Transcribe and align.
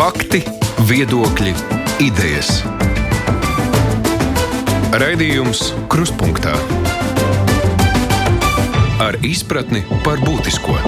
Fakti, 0.00 0.38
viedokļi, 0.88 1.50
idejas. 2.00 2.62
Raidījums 4.96 5.60
Kruspunkta 5.92 6.54
ar 9.04 9.18
izpratni 9.20 9.82
par 10.00 10.22
būtisko. 10.24 10.78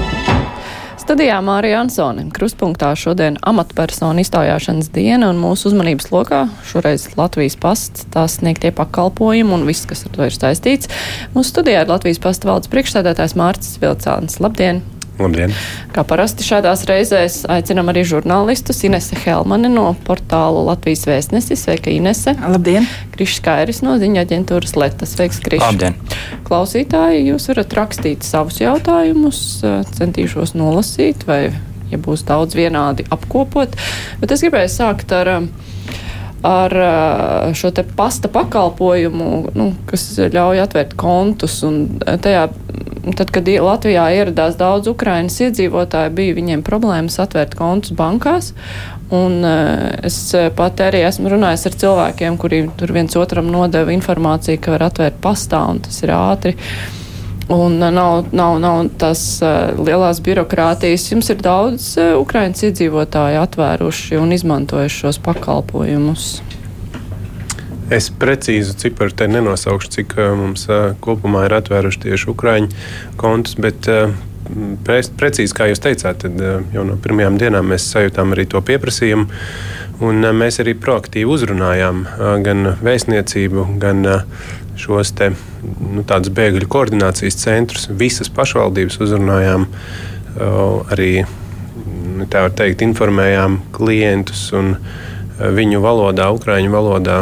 Studijā 0.97 1.37
Mārija 1.45 1.83
Ansone. 1.83 2.25
Kruspunktā 2.33 2.95
šodien 2.97 3.37
amatpersonu 3.45 4.25
iztaujāšanas 4.25 4.89
diena 4.97 5.29
un 5.29 5.45
mūsu 5.45 5.69
uzmanības 5.69 6.09
lokā 6.09 6.47
šoreiz 6.73 7.11
Latvijas 7.21 7.59
pasts, 7.61 8.09
tās 8.17 8.39
sniegtie 8.41 8.73
pakalpojumi 8.73 9.59
un 9.59 9.69
viss, 9.69 9.85
kas 9.85 10.07
ar 10.09 10.17
to 10.17 10.25
ir 10.25 10.41
saistīts. 10.41 10.89
Mūsu 11.37 11.53
studijā 11.53 11.85
ir 11.85 11.93
Latvijas 11.93 12.25
pasta 12.31 12.49
valdes 12.49 12.73
priekšstādātājs 12.73 13.37
Mārcis 13.37 13.77
Vilcāns. 13.85 14.41
Labdien! 14.41 14.81
Labdien! 15.23 15.55
Kā 15.95 16.05
parasti 16.09 16.45
šādās 16.47 16.85
reizēs 16.89 17.43
aicinam 17.53 17.91
arī 17.93 18.03
žurnālistus 18.09 18.83
Inese 18.89 19.19
Helmane 19.23 19.71
no 19.73 19.93
portāla 20.07 20.65
Latvijas 20.71 21.05
vēstnesis. 21.09 21.65
Sveika, 21.67 21.93
Inese! 21.93 22.35
Labdien! 22.41 22.89
Krišs 23.15 23.43
Kairis 23.45 23.83
no 23.87 23.97
ziņa 24.01 24.25
aģentūras 24.27 24.75
Letas. 24.79 25.15
Sveiks, 25.17 25.41
Krišs! 25.45 25.65
Labdien! 25.65 25.99
Klausītāji, 26.49 27.27
jūs 27.31 27.49
varat 27.53 27.77
rakstīt 27.79 28.27
savus 28.27 28.59
jautājumus, 28.63 29.43
centīšos 29.99 30.57
nolasīt 30.59 31.27
vai, 31.29 31.43
ja 31.93 32.01
būs 32.03 32.27
daudz 32.29 32.59
vienādi, 32.59 33.07
apkopot. 33.15 33.79
Bet 34.23 34.35
es 34.35 34.43
gribēju 34.45 34.73
sākt 34.75 35.15
ar 35.17 35.37
ar 36.43 36.75
šo 37.55 37.71
pasta 37.97 38.29
pakalpojumu, 38.33 39.31
nu, 39.55 39.69
kas 39.87 40.07
ļauj 40.19 40.63
atvērt 40.65 40.97
kontus. 40.99 41.61
Tajā 42.23 42.49
tad, 43.17 43.31
kad 43.35 43.49
Latvijā 43.49 44.07
ieradās 44.17 44.57
daudz 44.59 44.91
Ukrainas 44.91 45.39
iedzīvotāju, 45.43 46.15
bija 46.17 46.37
viņiem 46.39 46.65
problēmas 46.67 47.19
atvērt 47.23 47.57
kontus 47.59 47.95
bankās. 47.99 48.53
Un 49.13 49.43
es 49.45 50.17
pat 50.57 50.81
arī 50.81 51.03
esmu 51.05 51.35
runājis 51.35 51.67
ar 51.69 51.79
cilvēkiem, 51.83 52.39
kuri 52.41 52.63
tur 52.81 52.95
viens 52.97 53.17
otram 53.21 53.51
nodeva 53.53 53.93
informāciju, 53.93 54.61
ka 54.63 54.77
var 54.77 54.87
atvērt 54.89 55.21
pastā, 55.25 55.61
un 55.69 55.83
tas 55.85 56.01
ir 56.05 56.15
ātri. 56.17 56.57
Un 57.51 57.79
nav, 57.79 58.29
nav, 58.33 58.59
nav 58.63 58.87
tās 59.01 59.23
uh, 59.43 59.73
lielās 59.83 60.23
birokrātijas. 60.25 61.09
Jums 61.11 61.31
ir 61.35 61.43
daudz 61.43 61.89
uh, 61.99 62.15
Ukraiņas 62.21 62.67
iedzīvotāji 62.69 63.41
atvēruši 63.43 64.19
un 64.21 64.35
izmantojuši 64.37 65.01
šos 65.05 65.19
pakalpojumus. 65.27 66.29
Es 67.93 68.09
precīzu 68.09 68.77
ciparu 68.79 69.13
te 69.13 69.27
nenosaukšu, 69.29 69.91
cik 69.99 70.15
uh, 70.17 70.33
mums 70.39 70.69
uh, 70.71 70.93
kopumā 71.03 71.45
ir 71.49 71.59
atvēruši 71.59 72.05
tieši 72.07 72.31
Ukrāņu 72.33 72.71
kontus, 73.21 73.59
bet 73.61 73.91
uh, 73.91 74.15
pre, 74.87 75.03
precīzi, 75.19 75.53
kā 75.57 75.69
jūs 75.69 75.83
teicāt, 75.83 76.23
tad 76.25 76.41
uh, 76.41 76.63
jau 76.73 76.87
no 76.89 76.97
pirmajām 77.03 77.37
dienām 77.43 77.69
mēs 77.75 77.91
sajūtām 77.93 78.33
arī 78.37 78.47
to 78.49 78.63
pieprasījumu. 78.65 79.29
Un 80.03 80.25
uh, 80.25 80.33
mēs 80.35 80.59
arī 80.63 80.75
proaktīvi 80.79 81.31
uzrunājām 81.31 82.03
uh, 82.07 82.35
gan 82.43 82.73
vēstniecību, 82.83 83.67
gan 83.83 84.03
uh, 84.09 84.25
šos 84.81 85.13
te, 85.15 85.31
nu, 85.63 86.03
bēgļu 86.03 86.69
koordinācijas 86.71 87.39
centrus. 87.39 87.87
Visas 87.91 88.33
pašvaldības 88.33 88.99
uzrunājām 89.05 89.69
arī, 90.33 91.27
nu, 92.17 92.25
tā 92.33 92.47
var 92.47 92.55
teikt, 92.57 92.81
informējām 92.87 93.59
klientus 93.77 94.47
un 94.57 94.79
viņu 95.37 95.83
valodā, 95.85 96.31
ukraiņu 96.33 96.73
valodā, 96.73 97.19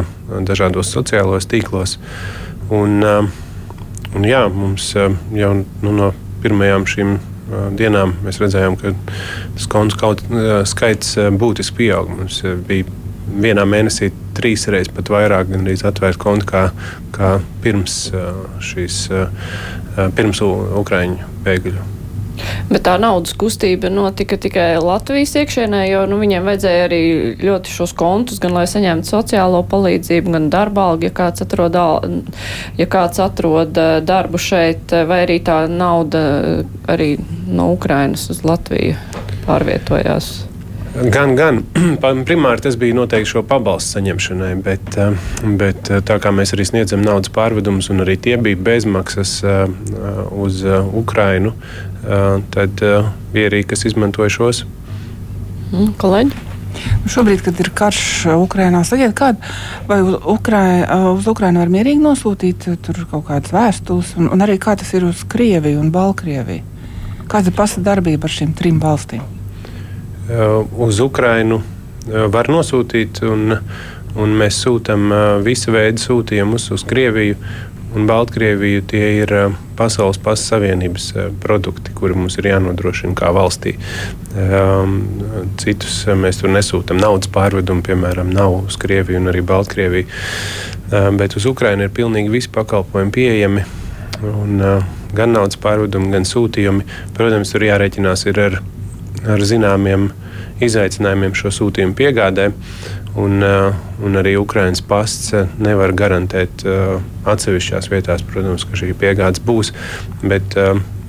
dažādos 0.46 0.92
sociālos 0.94 1.50
tīklos. 1.50 1.96
Un, 2.70 3.02
un 4.14 4.28
jā, 4.30 4.44
mums 4.54 4.92
jau 4.94 5.50
nu, 5.58 5.90
no 5.90 6.12
pirmajām 6.44 6.86
šīm 6.86 7.16
dienām 7.78 8.16
mēs 8.24 8.40
redzējām, 8.42 8.78
ka 8.80 8.94
tas 9.56 9.68
kontu 9.70 10.14
skaits 10.68 11.14
būtiski 11.40 11.78
pieaug. 11.82 12.10
Mums 12.16 12.42
bija 12.68 12.88
vienā 13.30 13.66
mēnesī 13.68 14.10
trīs 14.36 14.66
reizes 14.72 14.92
pat 14.94 15.10
vairāk 15.12 15.52
atvērta 15.86 16.22
konta 16.22 16.50
kā, 16.50 16.66
kā 17.14 17.36
pirms 17.64 18.02
šīs 18.72 19.06
pirms 20.16 20.42
Ukraiņu 20.82 21.32
bēgļu 21.46 21.99
Bet 22.70 22.84
tā 22.86 22.96
naudas 23.02 23.34
kustība 23.38 23.90
notika 23.92 24.38
tikai 24.40 24.74
Latvijas 24.82 25.34
iekšienē, 25.40 25.84
jo 25.90 26.04
nu, 26.10 26.20
viņiem 26.22 26.46
vajadzēja 26.46 26.84
arī 26.88 27.00
ļoti 27.42 27.74
šos 27.74 27.94
kontus, 27.98 28.40
gan 28.42 28.54
lai 28.56 28.66
saņemtu 28.70 29.10
sociālo 29.10 29.62
palīdzību, 29.70 30.34
gan 30.36 30.50
darba 30.52 30.90
algu, 30.90 31.08
ja 31.08 31.14
kāds 31.22 31.44
atrod, 31.44 31.78
ja 32.78 32.90
kāds 32.90 33.22
atrod 33.22 33.80
darbu 34.06 34.40
šeit, 34.40 34.94
vai 35.10 35.24
arī 35.24 35.40
tā 35.44 35.64
nauda 35.70 36.22
arī 36.90 37.16
no 37.50 37.72
Ukrainas 37.74 38.28
uz 38.32 38.44
Latviju 38.46 38.94
pārvietojās. 39.46 40.30
Gan, 40.90 41.36
gan. 41.38 41.60
Primāri 42.28 42.64
tas 42.64 42.74
bija 42.78 42.96
noteikti 42.98 43.30
šo 43.30 43.44
pabalstu 43.46 43.96
saņemšanai, 43.96 44.50
bet, 44.64 44.96
bet 45.60 45.90
tā 46.06 46.16
kā 46.22 46.32
mēs 46.34 46.54
arī 46.56 46.66
sniedzam 46.66 47.04
naudas 47.06 47.30
pārvedumus, 47.34 47.92
un 47.94 48.02
arī 48.02 48.16
tie 48.18 48.34
bija 48.40 48.58
bezmaksas 48.58 49.36
uz 50.34 50.64
Ukrainu, 50.98 51.54
tad 52.54 52.84
bija 53.34 53.50
arī 53.50 53.64
kas 53.68 53.84
izmantoja 53.88 54.32
šos. 54.32 54.64
Mm, 55.70 55.92
kolēģi? 56.00 56.46
Nu, 57.02 57.10
šobrīd, 57.10 57.42
kad 57.44 57.58
ir 57.60 57.70
karš 57.76 58.02
Ukrajinā, 58.38 58.82
sakiet, 58.86 59.12
kāda, 59.18 59.52
vai 59.88 60.00
uz, 60.04 60.16
Ukrai, 60.32 60.84
uz 61.16 61.26
Ukrajinu 61.30 61.62
var 61.62 61.72
mierīgi 61.72 62.02
nosūtīt 62.02 62.68
kaut 63.10 63.26
kādas 63.28 63.52
vēstules, 63.54 64.14
un, 64.20 64.30
un 64.32 64.44
arī 64.44 64.56
kā 64.62 64.76
tas 64.78 64.92
ir 64.96 65.06
uz 65.08 65.24
Krieviju 65.28 65.82
un 65.82 65.90
Baltkrieviju? 65.94 66.66
Kāda 67.30 67.50
ir 67.50 67.56
pasta 67.58 67.82
darbība 67.84 68.26
ar 68.26 68.34
šīm 68.34 68.54
trim 68.58 68.80
valstīm? 68.82 69.22
Uz 70.30 71.00
Ukrajinu 71.02 71.60
var 72.06 72.50
nosūtīt, 72.50 73.22
un, 73.26 73.56
un 74.18 74.38
mēs 74.38 74.62
sūtām 74.64 75.10
visu 75.46 75.74
veidu 75.74 76.02
sūtījumus 76.02 76.70
uz 76.74 76.86
Krieviju, 76.86 77.38
un 77.94 78.06
Baltkrieviju 78.06 78.82
tie 78.86 79.06
ir 79.22 79.32
eh, 79.34 79.50
Pasaules 79.76 80.18
pasaules 80.20 80.48
savienības 80.50 81.06
eh, 81.16 81.28
produkti, 81.42 81.92
kuri 81.96 82.14
mums 82.14 82.36
ir 82.38 82.50
jānodrošina 82.50 83.16
kā 83.18 83.30
valstī. 83.34 83.74
Ehm, 84.36 84.96
citus 85.60 86.02
eh, 86.06 86.18
mēs 86.18 86.42
tur 86.42 86.52
nesūtām. 86.54 87.00
Naudas 87.00 87.30
pārvedumu, 87.32 87.82
piemēram, 87.86 88.30
nav 88.34 88.60
uz 88.60 88.78
Krieviju 88.80 89.22
un 89.22 89.32
arī 89.32 89.42
Baltkrieviju. 89.46 90.06
Ehm, 90.92 91.18
bet 91.20 91.36
uz 91.40 91.48
Ukrajinu 91.50 91.88
ir 91.88 91.94
pilnīgi 91.96 92.32
visi 92.32 92.52
pakalpojumi 92.54 93.14
pieejami. 93.16 93.66
Un, 94.20 94.58
gan 95.16 95.32
naudas 95.32 95.56
pārvedumi, 95.56 96.10
gan 96.12 96.26
sūtījumi. 96.28 96.84
Protams, 97.16 97.54
tur 97.54 97.64
jārēķinās 97.64 98.26
ar, 98.34 98.58
ar 99.32 99.44
zināmiem 99.48 100.10
izaicinājumiem 100.60 101.32
šo 101.38 101.52
sūtījumu 101.56 101.96
piegādē. 101.96 102.50
Un, 103.18 103.40
uh, 103.42 103.74
un 104.06 104.18
arī 104.20 104.36
Ukraiņas 104.38 104.84
pasts 104.86 105.32
uh, 105.34 105.48
nevar 105.58 105.90
garantēt 105.98 106.62
uh, 106.62 107.00
atsevišķās 107.26 107.90
vietās, 107.90 108.22
protams, 108.22 108.62
ka 108.68 108.78
šī 108.78 108.92
piegādes 109.00 109.42
būs. 109.42 109.72
Bet, 110.22 110.54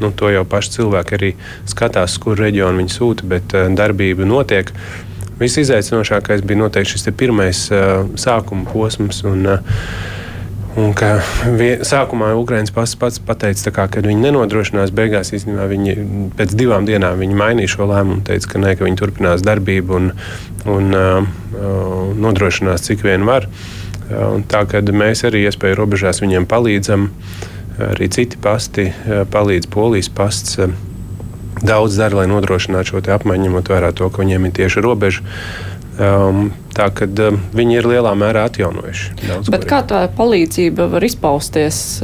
nu, 0.01 0.09
to 0.17 0.31
jau 0.33 0.41
paši 0.49 0.77
cilvēki 0.77 1.15
arī 1.17 1.29
skatās, 1.69 2.17
kur 2.21 2.39
reģionu 2.39 2.81
viņi 2.81 2.93
sūta, 2.95 3.27
bet 3.29 3.53
darbība 3.77 4.25
notiek. 4.25 4.71
Viss 5.41 5.59
izaicinošākais 5.61 6.43
bija 6.45 6.61
noteikti 6.63 6.95
šis 6.95 7.11
pirmais 7.17 7.67
sākuma 8.21 8.65
posms. 8.71 9.23
Un, 9.29 9.45
Un 10.79 10.93
ka 10.95 11.17
vie, 11.59 11.71
sākumā 11.83 12.29
Ukraiņas 12.39 12.71
pats, 12.71 12.93
pats 12.99 13.19
pateica, 13.27 13.73
kā, 13.75 13.87
ka 13.91 14.03
viņi 14.05 14.23
nenodrošinās. 14.23 14.93
Beigās 14.95 15.33
īstenībā 15.35 15.65
viņi 15.67 15.95
pēc 16.39 16.53
divām 16.55 16.87
dienām 16.87 17.19
mainīja 17.19 17.73
šo 17.73 17.89
lēmumu 17.89 18.19
un 18.19 18.21
teica, 18.27 18.53
ka, 18.53 18.61
ne, 18.63 18.71
ka 18.79 18.87
viņi 18.87 18.99
turpinās 19.01 19.43
darbību 19.43 19.97
un, 19.97 20.11
un 20.71 20.95
uh, 20.95 21.27
nodrošinās 22.23 22.87
cik 22.87 23.03
vien 23.03 23.27
var. 23.27 23.49
Uh, 24.07 24.39
tā 24.47 24.63
kā 24.69 24.79
mēs 24.95 25.25
arī 25.27 25.43
iespēju 25.49 25.81
robežās 25.81 26.23
viņiem 26.23 26.47
palīdzam, 26.47 27.09
arī 27.91 28.07
citi 28.15 28.39
pasti 28.39 28.87
uh, 28.93 29.25
palīdz 29.27 29.67
Polijas 29.75 30.07
pasts. 30.07 30.55
Uh, 30.55 30.71
daudz 31.61 31.99
dara, 31.99 32.21
lai 32.21 32.29
nodrošinātu 32.31 32.95
šo 32.95 33.03
apmaiņu, 33.15 33.49
ņemot 33.49 33.69
vērā 33.69 33.91
to, 33.93 34.07
ka 34.09 34.23
viņiem 34.23 34.47
ir 34.47 34.57
tieši 34.61 34.83
robeža. 34.87 35.23
Um, 35.99 36.53
tā 36.77 36.89
kā 36.95 37.07
um, 37.27 37.39
viņi 37.55 37.79
ir 37.79 37.87
lielā 37.95 38.15
mērā 38.17 38.47
atjaunojuši. 38.49 39.15
Bet 39.51 39.67
kā 39.69 39.81
tā 39.87 40.05
palīdzība 40.17 40.89
var 40.91 41.05
izpausties? 41.07 42.01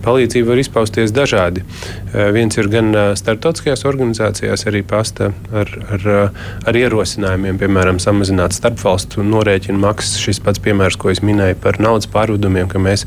Palīdzība 0.00 0.54
var 0.54 0.60
izpausties 0.62 1.12
dažādi. 1.12 1.62
Uh, 1.62 2.30
viens 2.32 2.56
ir 2.56 2.70
gan 2.72 2.88
uh, 2.94 3.10
starptautiskajās 3.18 3.84
organizācijās, 3.88 4.64
arī 4.70 4.80
pasta 4.86 5.30
ar, 5.52 5.72
ar, 5.92 6.06
uh, 6.08 6.46
ar 6.68 6.78
ierosinājumiem, 6.80 7.60
piemēram, 7.60 8.00
samazināt 8.02 8.56
starpvalstu 8.56 9.24
norēķinu 9.26 9.80
maksas. 9.82 10.16
Šis 10.22 10.40
pats 10.44 10.62
piemērs, 10.64 10.96
ko 11.00 11.12
es 11.12 11.20
minēju 11.26 11.60
par 11.60 11.80
naudas 11.84 12.08
pārvedumiem, 12.12 12.70
ka 12.72 12.80
mēs 12.80 13.04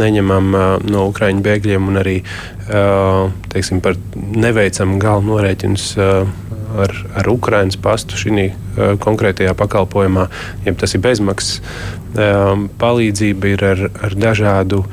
neņemam 0.00 0.56
no 0.88 1.04
Ukraiņu 1.10 1.44
bēgļiem 1.44 1.88
un 1.90 2.00
arī 2.00 2.16
teiksim, 3.50 3.80
neveicam 4.40 4.96
galvu 5.02 5.32
norēķinus 5.32 5.86
ar, 6.84 6.94
ar 7.20 7.30
Ukraiņas 7.32 7.80
pastu 7.82 8.18
šī 8.20 8.50
uh, 8.50 8.92
konkrētajā 9.02 9.54
pakalpojumā, 9.58 10.28
ja 10.66 10.74
tas 10.74 10.94
ir 10.96 11.04
bezmaksas. 11.04 11.62
Um, 12.10 12.66
palīdzība 12.80 13.54
ir 13.54 13.64
ar, 13.64 13.82
ar 14.02 14.14
dažādu 14.18 14.84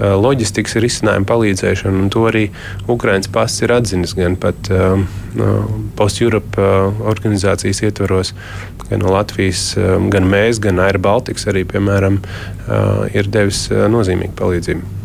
loģistikas 0.00 0.78
risinājumu 0.82 1.26
palīdzēšanu, 1.28 2.00
un 2.04 2.08
to 2.12 2.24
arī 2.30 2.46
Ukraiņas 2.90 3.30
pasts 3.32 3.62
ir 3.62 3.74
atzinis 3.74 4.14
gan 4.18 4.38
pat 4.40 4.70
Post-Europe 5.98 6.64
organizācijas 7.12 7.82
ietvaros, 7.86 8.32
gan 8.88 9.04
no 9.04 9.12
Latvijas, 9.14 9.72
gan 10.12 10.26
mēs, 10.32 10.62
gan 10.64 10.80
Air 10.82 10.98
Baltics 11.02 11.46
arī, 11.50 11.64
piemēram, 11.68 12.18
ir 13.14 13.30
devis 13.30 13.68
nozīmīgu 13.70 14.34
palīdzību. 14.40 15.01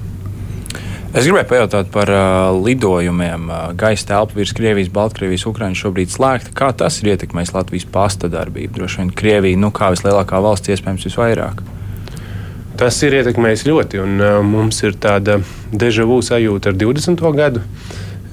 Es 1.16 1.24
gribēju 1.24 1.48
pajautāt 1.48 1.88
par 1.94 2.10
uh, 2.12 2.50
lidojumiem. 2.60 3.48
Gaisa 3.80 4.10
telpa 4.10 4.36
virs 4.36 4.52
Krievijas, 4.56 4.90
Baltkrievijas, 4.92 5.46
Ukraiņas 5.48 5.84
šobrīd 5.86 6.12
slēgta. 6.12 6.52
Kā 6.58 6.74
tas 6.76 7.00
ir 7.00 7.14
ietekmējis 7.14 7.54
Latvijas 7.56 7.88
pasta 7.94 8.28
darbību? 8.32 8.76
Droši 8.76 9.00
vien 9.02 9.14
Krievija, 9.16 9.60
nu, 9.62 9.72
kā 9.72 9.94
vislielākā 9.96 10.42
valsts, 10.44 10.74
iespējams, 10.76 11.08
visvairāk. 11.08 11.64
Tas 12.78 13.00
ir 13.08 13.16
ietekmējis 13.22 13.64
ļoti, 13.70 14.02
un 14.04 14.20
uh, 14.20 14.36
mums 14.46 14.84
ir 14.84 15.00
tāda 15.02 15.40
dežavu 15.72 16.20
sajūta 16.28 16.74
ar 16.74 16.78
20. 16.84 17.24
gadu. 17.40 17.64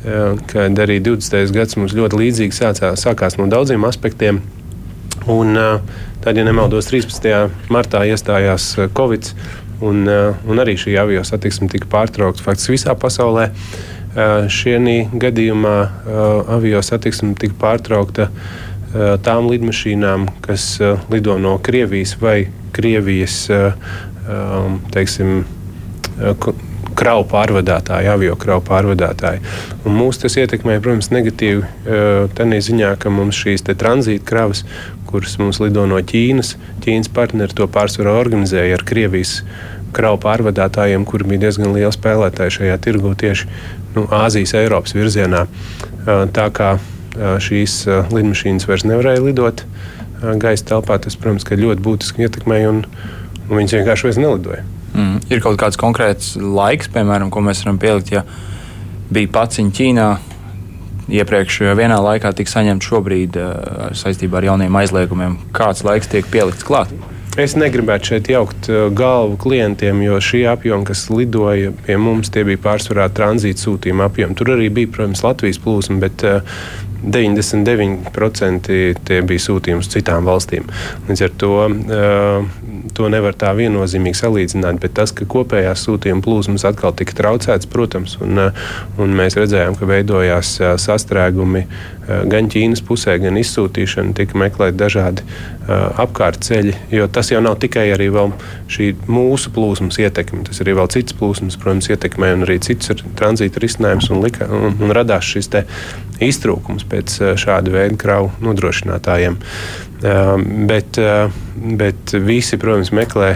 Uh, 0.05 0.35
kad 0.51 0.83
arī 0.83 0.99
20. 1.01 1.55
gads 1.55 1.79
mums 1.79 1.95
ļoti 1.97 2.19
līdzīgi 2.21 2.59
sācās, 2.59 3.07
sākās 3.07 3.39
no 3.39 3.47
daudziem 3.49 3.87
aspektiem. 3.87 4.43
Un, 5.31 5.55
uh, 5.55 6.03
tad, 6.27 6.37
ja 6.37 6.45
nemaldos, 6.45 6.91
13. 6.91 7.71
martā 7.73 8.03
iestājās 8.11 8.75
Covid. 8.99 9.31
Un, 9.83 10.05
uh, 10.07 10.37
un 10.47 10.63
arī 10.63 10.77
šī 10.79 10.95
avio 11.01 11.25
satiksme 11.27 11.69
tika 11.73 11.89
pārtraukta 11.91 12.45
faktiski 12.45 12.77
visā 12.77 12.95
pasaulē. 12.99 13.49
Uh, 13.51 14.47
Šī 14.47 14.77
gadījumā 15.19 15.75
uh, 15.83 16.53
avio 16.55 16.83
satiksme 16.83 17.35
tika 17.39 17.59
pārtraukta 17.61 18.31
tām 19.27 19.49
lidmašīnām, 19.51 20.29
kas 20.45 20.77
lido 21.11 21.35
no 21.43 21.57
Krievijas 21.59 22.13
vai 22.21 22.45
Krievijas 22.71 23.49
teiksim, 24.95 25.41
kravu 26.99 27.27
pārvadātāji, 27.31 28.09
avio 28.11 28.37
kravu 28.41 28.65
pārvadātāji. 28.69 29.43
Un 29.85 29.97
mūs 29.99 30.21
tas 30.23 30.37
ietekmē, 30.41 30.79
protams, 30.85 31.11
negatīvi 31.15 31.63
tādā 32.37 32.61
ziņā, 32.69 32.95
ka 33.03 33.13
mums 33.13 33.39
šīs 33.39 33.67
tranzīta 33.67 34.25
kravas, 34.29 34.65
kuras 35.11 35.37
mums 35.39 35.61
lido 35.63 35.87
no 35.91 36.01
Ķīnas, 36.01 36.57
Ķīnas 36.85 37.13
partneri 37.15 37.55
to 37.55 37.69
pārsvarā 37.71 38.17
organizēja 38.19 38.79
ar 38.79 38.87
Krievijas 38.87 39.41
kravu 39.95 40.19
pārvadātājiem, 40.25 41.05
kuri 41.07 41.29
bija 41.31 41.47
diezgan 41.47 41.75
lieli 41.75 41.93
spēlētāji 41.95 42.59
šajā 42.59 42.79
tirgu 42.83 43.15
tieši 43.19 43.47
nu, 43.95 44.09
Āzijas, 44.11 44.57
Eiropas 44.59 44.97
virzienā. 44.97 45.45
Tā 46.35 46.49
kā 46.55 46.75
šīs 47.15 47.85
lidmašīnas 48.11 48.67
vairs 48.67 48.87
nevarēja 48.91 49.23
lidot 49.23 49.63
gaisa 50.43 50.67
telpā, 50.73 50.99
tas, 50.99 51.17
protams, 51.21 51.47
ļoti 51.47 51.85
būtiski 51.85 52.27
ietekmēja 52.27 52.73
un, 52.73 52.85
un 53.49 53.59
viņas 53.61 53.79
vienkārši 53.79 54.09
vairs 54.09 54.21
nelidoja. 54.25 54.65
Mm. 54.95 55.19
Ir 55.33 55.43
kaut 55.43 55.59
kāds 55.61 55.79
konkrēts 55.81 56.35
laiks, 56.39 56.91
piemēram, 56.95 57.33
ko 57.35 57.43
mēs 57.45 57.65
varam 57.65 57.81
pielikt, 57.83 58.15
ja 58.15 58.25
bija 59.15 59.33
paciņa 59.35 59.75
Ķīnā. 59.79 60.13
Iepriekš 61.15 61.59
vienā 61.77 61.99
laikā 62.01 62.31
tika 62.33 62.49
saņemta 62.49 62.87
šobrīd 62.89 63.35
saistībā 63.99 64.39
ar 64.41 64.47
jauniem 64.49 64.79
aizliegumiem. 64.81 65.37
Kāds 65.53 65.85
laiks 65.85 66.09
tiek 66.09 66.31
pielikts 66.33 66.65
klāt? 66.65 66.95
Es 67.35 67.57
negribētu 67.59 68.13
šeit 68.13 68.29
jaukt 68.31 68.69
uh, 68.71 68.85
galvu 68.95 69.35
klientiem, 69.43 70.05
jo 70.05 70.21
šie 70.23 70.45
apjomi, 70.53 70.87
kas 70.87 71.09
lidoja 71.11 71.73
pie 71.83 71.97
mums, 71.99 72.31
tie 72.31 72.45
bija 72.47 72.61
pārsvarā 72.63 73.09
tranzīta 73.11 73.59
sūtījuma 73.65 74.07
apjomi. 74.07 74.37
Tur 74.39 74.53
arī 74.55 74.69
bija, 74.77 74.93
protams, 74.95 75.25
Latvijas 75.27 75.59
plūsma, 75.65 75.99
bet 76.05 76.23
99% 77.03 78.71
uh, 78.71 79.01
tie 79.11 79.19
bija 79.27 79.45
sūtījumi 79.49 79.83
uz 79.83 79.91
citām 79.91 80.31
valstīm. 80.31 80.71
Līdz 81.09 81.25
ar 81.27 81.35
to 81.43 81.51
to 82.93 83.09
nevar 83.13 83.37
tā 83.39 83.51
viennozīmīgi 83.57 84.19
salīdzināt, 84.19 84.81
bet 84.83 84.95
tas, 84.99 85.13
ka 85.17 85.27
kopējās 85.31 85.87
sūtījuma 85.87 86.25
plūsmas 86.25 86.67
atkal 86.69 86.93
tika 86.97 87.17
traucētas, 87.17 87.69
protams, 87.71 88.19
un, 88.25 88.41
un 89.01 89.17
mēs 89.17 89.39
redzējām, 89.41 89.79
ka 89.79 89.89
veidojās 89.89 90.57
sastrēgumi 90.85 91.65
gan 92.29 92.51
Ķīnas 92.53 92.83
pusē, 92.85 93.17
gan 93.23 93.39
izsūtīšana, 93.41 94.13
tika 94.19 94.37
meklēti 94.39 94.77
dažādi 94.77 95.25
apkārtceļi, 96.05 96.75
jo 96.93 97.09
tas 97.09 97.31
jau 97.33 97.41
nav 97.45 97.57
tikai 97.63 97.87
arī 97.95 98.11
šī 98.69 98.91
mūsu 99.09 99.53
plūsmas 99.55 99.99
ietekme, 100.03 100.43
tas 100.45 100.61
arī 100.61 100.77
vēl 100.77 100.91
citas 100.93 101.17
plūsmas, 101.17 101.57
protams, 101.61 101.89
ietekmē 101.89 102.35
un 102.37 102.45
arī 102.45 102.59
citas 102.65 103.01
tranzīta 103.17 103.63
risinājums 103.65 104.11
un, 104.13 104.21
lika, 104.25 104.51
un, 104.53 104.77
un 104.85 104.93
radās 104.95 105.25
šis 105.25 105.49
iztrūkums 106.23 106.85
pēc 106.91 107.17
šāda 107.41 107.73
veida 107.75 107.97
kravu 107.99 108.31
nodrošinātājiem. 108.45 109.41
Bet, 110.05 110.99
bet 111.81 112.13
visi, 112.27 112.59
protams, 112.61 112.91
meklē 112.93 113.31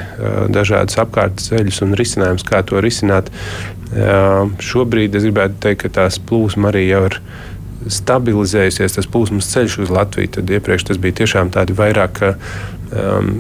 dažādus 0.53 0.99
apkārtnes 1.01 1.49
ceļus 1.49 1.83
un 1.87 1.95
risinājumus, 1.97 2.45
kā 2.45 2.61
to 2.67 2.83
risināt. 2.85 3.31
Šobrīd 4.61 5.17
es 5.17 5.25
gribētu 5.25 5.63
teikt, 5.65 5.87
ka 5.87 5.93
tās 6.03 6.19
plūsmas 6.21 6.75
arī 6.75 6.85
jau 6.91 7.07
ir 7.09 7.21
stabilizējusies, 7.89 8.99
tas 8.99 9.09
plūsmas 9.09 9.49
ceļš 9.55 9.79
uz 9.87 9.93
Latviju. 9.95 10.35
Tad 10.37 10.53
iepriekš 10.59 10.91
tas 10.91 11.01
bija 11.01 11.23
tiešām 11.23 11.55
tādi 11.55 11.77
vairāk. 11.79 12.25
Um, 12.93 13.33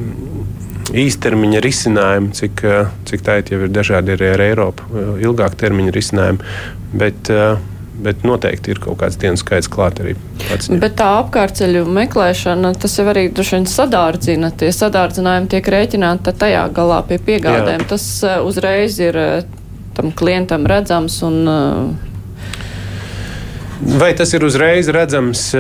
īstermiņa 0.89 1.61
risinājumi, 1.61 2.31
cik, 2.33 2.63
cik 3.11 3.25
tā 3.27 3.35
jau 3.45 3.59
ir 3.67 3.73
dažādi 3.73 4.15
arī 4.15 4.31
ar 4.33 4.43
Eiropu, 4.47 4.87
ilgāk 5.21 5.59
termiņa 5.61 5.93
risinājumi. 5.93 6.55
Bet, 6.97 7.29
uh, 7.29 7.59
bet 8.03 8.25
noteikti 8.27 8.73
ir 8.75 8.81
kaut 8.83 9.01
kāds 9.03 9.19
dienas 9.21 9.43
skaits 9.45 9.71
klāt 9.71 10.01
arī. 10.03 10.15
Pats. 10.47 10.71
Bet 10.71 10.97
tā 11.01 11.09
apkārtceļu 11.23 11.85
meklēšana, 11.99 12.73
tas 12.81 12.97
jau 12.99 13.07
arī 13.11 13.29
droši 13.35 13.59
vien 13.59 13.69
sadārdzina. 13.71 14.53
Tie 14.59 14.71
sadārdzinājumi 14.75 15.51
tiek 15.55 15.71
rēķināti 15.75 16.35
tajā 16.39 16.67
galā 16.75 17.01
pie 17.09 17.21
piegādēm. 17.31 17.85
Jā. 17.85 17.89
Tas 17.95 18.07
uh, 18.27 18.39
uzreiz 18.47 18.99
ir 19.03 19.19
uh, 19.19 19.41
tam 19.99 20.13
klientam 20.15 20.67
redzams 20.71 21.21
un 21.27 21.41
uh, 21.51 22.08
Vai 23.79 24.11
tas 24.19 24.33
ir 24.35 24.43
uzreiz 24.43 24.89
redzams? 24.91 25.53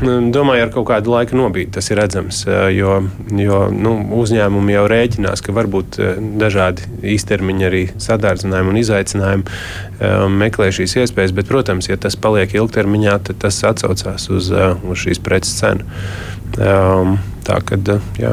Domāju, 0.00 0.62
ar 0.62 0.70
kaut 0.70 0.86
kādu 0.86 1.10
laiku 1.10 1.34
nobīdi 1.34 1.72
tas 1.74 1.90
ir 1.90 1.98
redzams. 1.98 2.44
Jo, 2.76 3.00
jo 3.34 3.58
nu, 3.74 3.96
uzņēmumi 4.20 4.76
jau 4.76 4.84
rēķinās, 4.90 5.42
ka 5.42 5.54
var 5.56 5.66
būt 5.70 5.98
dažādi 6.38 6.86
īstermiņa 7.16 7.66
arī 7.66 7.82
sadārdzinājumi 7.98 8.70
un 8.70 8.80
izaicinājumi, 8.84 9.58
meklē 10.40 10.70
šīs 10.78 10.94
iespējas. 11.02 11.34
Bet, 11.34 11.50
protams, 11.50 11.90
ja 11.90 11.98
tas 11.98 12.14
paliek 12.14 12.54
ilgtermiņā, 12.54 13.18
tad 13.26 13.42
tas 13.42 13.58
atsaucās 13.66 14.30
uz, 14.30 14.52
uz 14.54 15.06
šīs 15.06 15.22
preces 15.24 15.58
cenu. 15.58 15.88
Um, 16.58 17.14
tā 17.46 17.60
kad, 17.66 17.86
jā. 18.18 18.32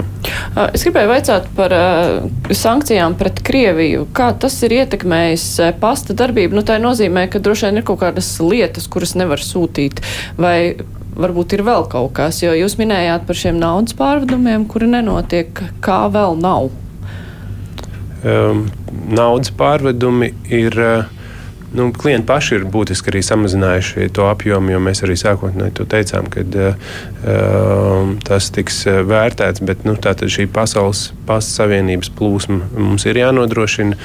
Es 0.74 0.84
gribēju 0.86 1.10
vaicāt 1.12 1.48
par 1.58 1.74
uh, 1.76 2.28
sankcijām 2.50 3.16
pret 3.20 3.42
Krieviju. 3.46 4.08
Kā 4.16 4.32
tas 4.40 4.56
ir 4.66 4.78
ietekmējis 4.80 5.48
pasta 5.82 6.16
darbību? 6.18 6.58
Nu, 6.58 6.66
tā 6.66 6.80
nozīmē, 6.82 7.28
ka 7.32 7.42
droši 7.44 7.70
vien 7.70 7.82
ir 7.82 7.88
kaut 7.88 8.02
kādas 8.02 8.32
lietas, 8.42 8.90
kuras 8.92 9.14
nevar 9.20 9.44
sūtīt. 9.44 10.02
Vai 10.40 10.76
varbūt 11.18 11.58
ir 11.58 11.66
vēl 11.68 11.88
kaut 11.92 12.14
kas, 12.18 12.42
jo 12.44 12.54
jūs 12.58 12.78
minējāt 12.82 13.26
par 13.30 13.38
šiem 13.38 13.62
naudas 13.62 13.98
pārvedumiem, 13.98 14.68
kuri 14.70 14.90
nenotiek, 14.92 15.64
kā 15.84 16.04
vēl 16.14 16.38
nav. 16.42 16.72
Um, 18.26 18.66
naudas 19.14 19.54
pārvedumi 19.54 20.34
ir. 20.50 20.82
Uh, 20.82 21.14
Nu, 21.76 21.90
klienti 21.92 22.28
paši 22.30 22.56
ir 22.56 22.66
būtiski 22.72 23.12
arī 23.12 23.22
samazinājuši 23.28 24.08
to 24.16 24.30
apjomu, 24.30 24.72
jo 24.72 24.80
mēs 24.84 25.04
arī 25.04 25.18
sākotnēji 25.20 25.74
to 25.76 25.86
teicām, 25.92 26.30
ka 26.32 26.46
uh, 26.48 28.14
tas 28.28 28.48
tiks 28.56 28.86
uh, 28.88 29.02
vērtēts. 29.08 29.64
Bet 29.68 29.84
nu, 29.88 29.98
šī 30.00 30.48
pasaules 30.48 31.10
pasta 31.28 31.64
savienības 31.64 32.14
plūsma 32.16 32.72
mums 32.78 33.04
ir 33.10 33.20
jānodrošina, 33.20 34.00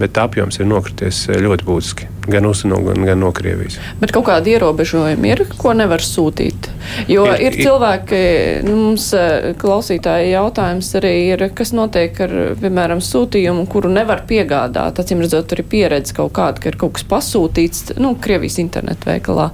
bet 0.00 0.18
apjoms 0.18 0.60
ir 0.60 0.70
nokrities 0.70 1.26
uh, 1.28 1.40
ļoti 1.44 1.68
būtiski 1.68 2.10
gan 2.30 2.42
no, 2.42 2.78
gan, 2.84 3.04
gan 3.04 3.20
no 3.20 3.30
Krievijas. 3.32 3.78
Bet 4.00 4.12
kaut 4.14 4.26
kādi 4.28 4.54
ierobežojumi 4.54 5.32
ir, 5.32 5.42
ko 5.58 5.72
nevar 5.76 6.02
sūtīt. 6.04 6.68
Jo 7.10 7.26
ir, 7.32 7.42
ir 7.48 7.58
cilvēki, 7.60 8.20
nu, 8.66 8.76
mums 8.84 9.10
eh, 9.16 9.50
klausītāji 9.60 10.32
jautājums 10.34 10.90
arī 11.00 11.14
ir, 11.32 11.46
kas 11.56 11.74
notiek 11.76 12.20
ar, 12.26 12.36
piemēram, 12.60 13.02
sūtījumu, 13.04 13.66
kuru 13.70 13.92
nevar 13.92 14.24
piegādāt. 14.28 15.02
Acīm 15.02 15.24
redzot, 15.24 15.48
tur 15.50 15.62
ir 15.64 15.70
pieredze 15.70 16.16
kaut 16.16 16.34
kāda, 16.36 16.62
ka 16.62 16.72
ir 16.72 16.78
kaut 16.80 16.98
kas 16.98 17.06
pasūtīts, 17.10 17.96
nu, 18.00 18.14
Krievijas 18.20 18.60
internetu 18.62 19.10
veikalā, 19.10 19.50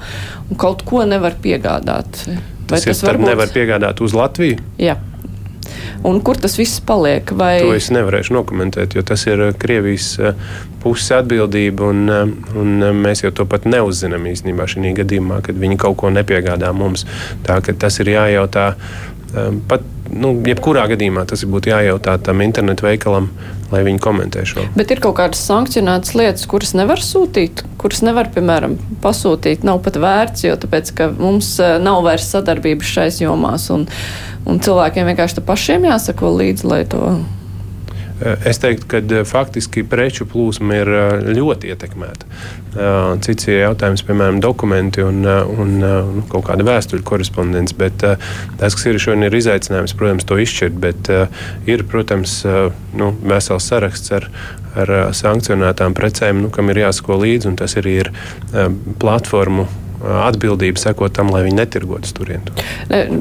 un 0.51 0.61
kaut 0.61 0.85
ko 0.87 1.05
nevar 1.09 1.39
piegādāt. 1.43 2.27
Vai 2.67 2.81
tas, 2.81 2.89
tas 2.89 3.05
ir, 3.07 3.21
būt... 3.21 3.31
nevar 3.31 3.53
piegādāt 3.55 4.03
uz 4.03 4.17
Latviju? 4.17 4.59
Jā. 4.83 4.99
Un 6.07 6.21
kur 6.25 6.39
tas 6.41 6.57
viss 6.59 6.81
paliek? 6.87 7.33
Vai... 7.37 7.57
To 7.65 7.75
es 7.77 7.89
nevarēšu 7.95 8.37
nokomentēt, 8.37 8.97
jo 8.97 9.03
tas 9.07 9.27
ir 9.27 9.43
eh, 9.49 9.53
Krievijas 9.59 10.13
eh, 10.21 10.39
puses 10.83 11.11
atbildība. 11.19 11.91
Un, 11.91 12.05
eh, 12.13 12.55
un 12.61 12.87
mēs 13.01 13.25
jau 13.25 13.33
to 13.35 13.49
pat 13.51 13.67
neuzzinām 13.69 14.29
īstenībā 14.31 14.69
šajā 14.71 14.95
gadījumā, 15.03 15.43
kad 15.47 15.59
viņi 15.59 15.81
kaut 15.83 15.99
ko 16.03 16.13
nepiegādā 16.15 16.73
mums. 16.77 17.07
Tā, 17.47 17.61
tas 17.67 18.01
ir 18.03 18.15
jājautā 18.17 18.73
pat 19.69 19.83
nu, 20.15 20.31
jebkurā 20.47 20.87
gadījumā 20.93 21.27
tas 21.29 21.43
būtu 21.51 21.73
jājautā 21.73 22.15
tam 22.25 22.41
internetu 22.45 22.87
veikalam, 22.87 23.27
lai 23.73 23.83
viņi 23.87 24.03
komentē 24.03 24.45
šo. 24.49 24.67
Bet 24.77 24.93
ir 24.95 25.03
kaut 25.05 25.17
kādas 25.19 25.43
sankcionētas 25.49 26.15
lietas, 26.19 26.47
kuras 26.51 26.75
nevar 26.79 27.03
sūtīt, 27.03 27.65
kuras 27.81 28.05
nevar, 28.07 28.31
piemēram, 28.35 28.79
pasūtīt. 29.05 29.67
Nav 29.67 29.83
pat 29.87 29.99
vērts, 30.03 30.47
jo 30.47 30.55
tāpēc, 30.63 30.95
mums 31.19 31.57
nav 31.83 32.03
vairs 32.07 32.31
sadarbības 32.35 32.97
šais 32.99 33.23
jomās. 33.25 33.71
Un, 33.75 33.89
Un 34.47 34.61
cilvēkiem 34.63 35.09
vienkārši 35.11 35.43
pašiem 35.43 35.89
jāsako 35.89 36.31
līdzi, 36.39 36.67
lai 36.71 36.85
to. 36.87 37.17
Es 38.21 38.61
teiktu, 38.63 38.87
ka 38.89 39.23
faktiski 39.29 39.83
preču 39.85 40.25
plūsma 40.29 40.79
ir 40.81 40.91
ļoti 41.37 41.69
ietekmēta. 41.73 42.29
Cits 43.25 43.49
ir 43.51 43.59
jautājums, 43.61 44.05
piemēram, 44.09 44.41
dokumenti 44.41 45.05
un, 45.05 45.21
un 45.27 45.75
nu, 45.83 46.25
kaut 46.33 46.47
kāda 46.49 46.65
vēstuļu 46.65 47.05
korespondence. 47.07 47.77
Bet 47.77 48.01
tas, 48.01 48.73
kas 48.73 48.87
ir 48.89 49.01
šodien, 49.03 49.27
ir 49.29 49.37
izaicinājums, 49.37 49.97
protams, 50.01 50.29
to 50.29 50.41
izšķirt. 50.41 50.79
Bet 50.81 51.13
ir, 51.69 51.85
protams, 51.91 52.39
nu, 52.97 53.13
vesels 53.29 53.69
saraksts 53.69 54.17
ar, 54.17 54.31
ar 54.77 54.95
sankcionētām 55.17 55.97
precēm, 55.97 56.47
nu, 56.47 56.53
kam 56.53 56.73
ir 56.73 56.87
jāsako 56.87 57.21
līdzi, 57.21 57.53
un 57.53 57.61
tas 57.61 57.77
arī 57.81 57.99
ir 58.07 58.15
platformu 59.03 59.69
atbildība 60.05 60.81
sekot 60.81 61.15
tam, 61.17 61.31
lai 61.35 61.43
viņi 61.47 61.59
netirgotas 61.59 62.15
turienu. 62.17 62.53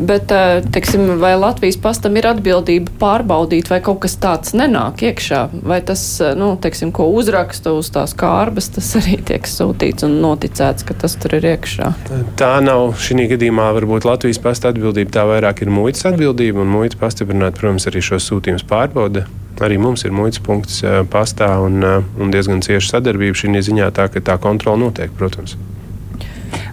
Bet, 0.08 0.32
teiksim, 0.75 1.15
vai 1.22 1.34
Latvijas 1.39 1.77
pastam 1.82 2.17
ir 2.20 2.27
atbildība 2.29 2.94
pārbaudīt, 3.01 3.70
vai 3.72 3.82
kaut 3.86 4.01
kas 4.05 4.17
tāds 4.22 4.55
nenāk 4.58 5.05
iekšā, 5.08 5.41
vai 5.65 5.82
tas, 5.86 6.03
nu, 6.38 6.53
teiksim, 6.62 6.91
ko 6.96 7.08
uzraksta 7.15 7.75
uz 7.75 7.91
tās 7.94 8.15
kārbas, 8.17 8.72
tas 8.75 8.91
arī 9.01 9.20
tiek 9.25 9.48
sūtīts 9.50 10.08
un 10.08 10.20
noticēts, 10.24 10.88
ka 10.88 10.98
tas 11.05 11.17
tur 11.22 11.38
ir 11.39 11.48
iekšā? 11.55 11.91
Tā 12.39 12.51
nav 12.65 12.96
šī 13.01 13.29
gadījumā 13.36 13.72
varbūt 13.79 14.08
Latvijas 14.08 14.41
pasta 14.44 14.74
atbildība, 14.74 15.13
tā 15.15 15.25
vairāk 15.29 15.63
ir 15.65 15.74
muitas 15.74 16.05
atbildība, 16.12 16.62
un 16.63 16.74
muita 16.74 17.00
pastiprināt, 17.01 17.60
protams, 17.60 17.88
arī 17.89 18.03
šos 18.05 18.27
sūtījumus 18.32 18.67
pārbauda. 18.70 19.25
Arī 19.63 19.77
mums 19.79 20.03
ir 20.03 20.12
muitas 20.12 20.41
punkts 20.44 20.82
pastā 21.12 21.48
un, 21.63 21.79
un 22.20 22.34
diezgan 22.34 22.60
cieša 22.65 22.98
sadarbība 22.98 23.39
šī 23.39 23.53
ziņā, 23.70 23.88
tā 23.96 24.10
ka 24.12 24.20
tā 24.20 24.36
kontrola 24.44 24.82
notiek, 24.82 25.13
protams. 25.15 25.55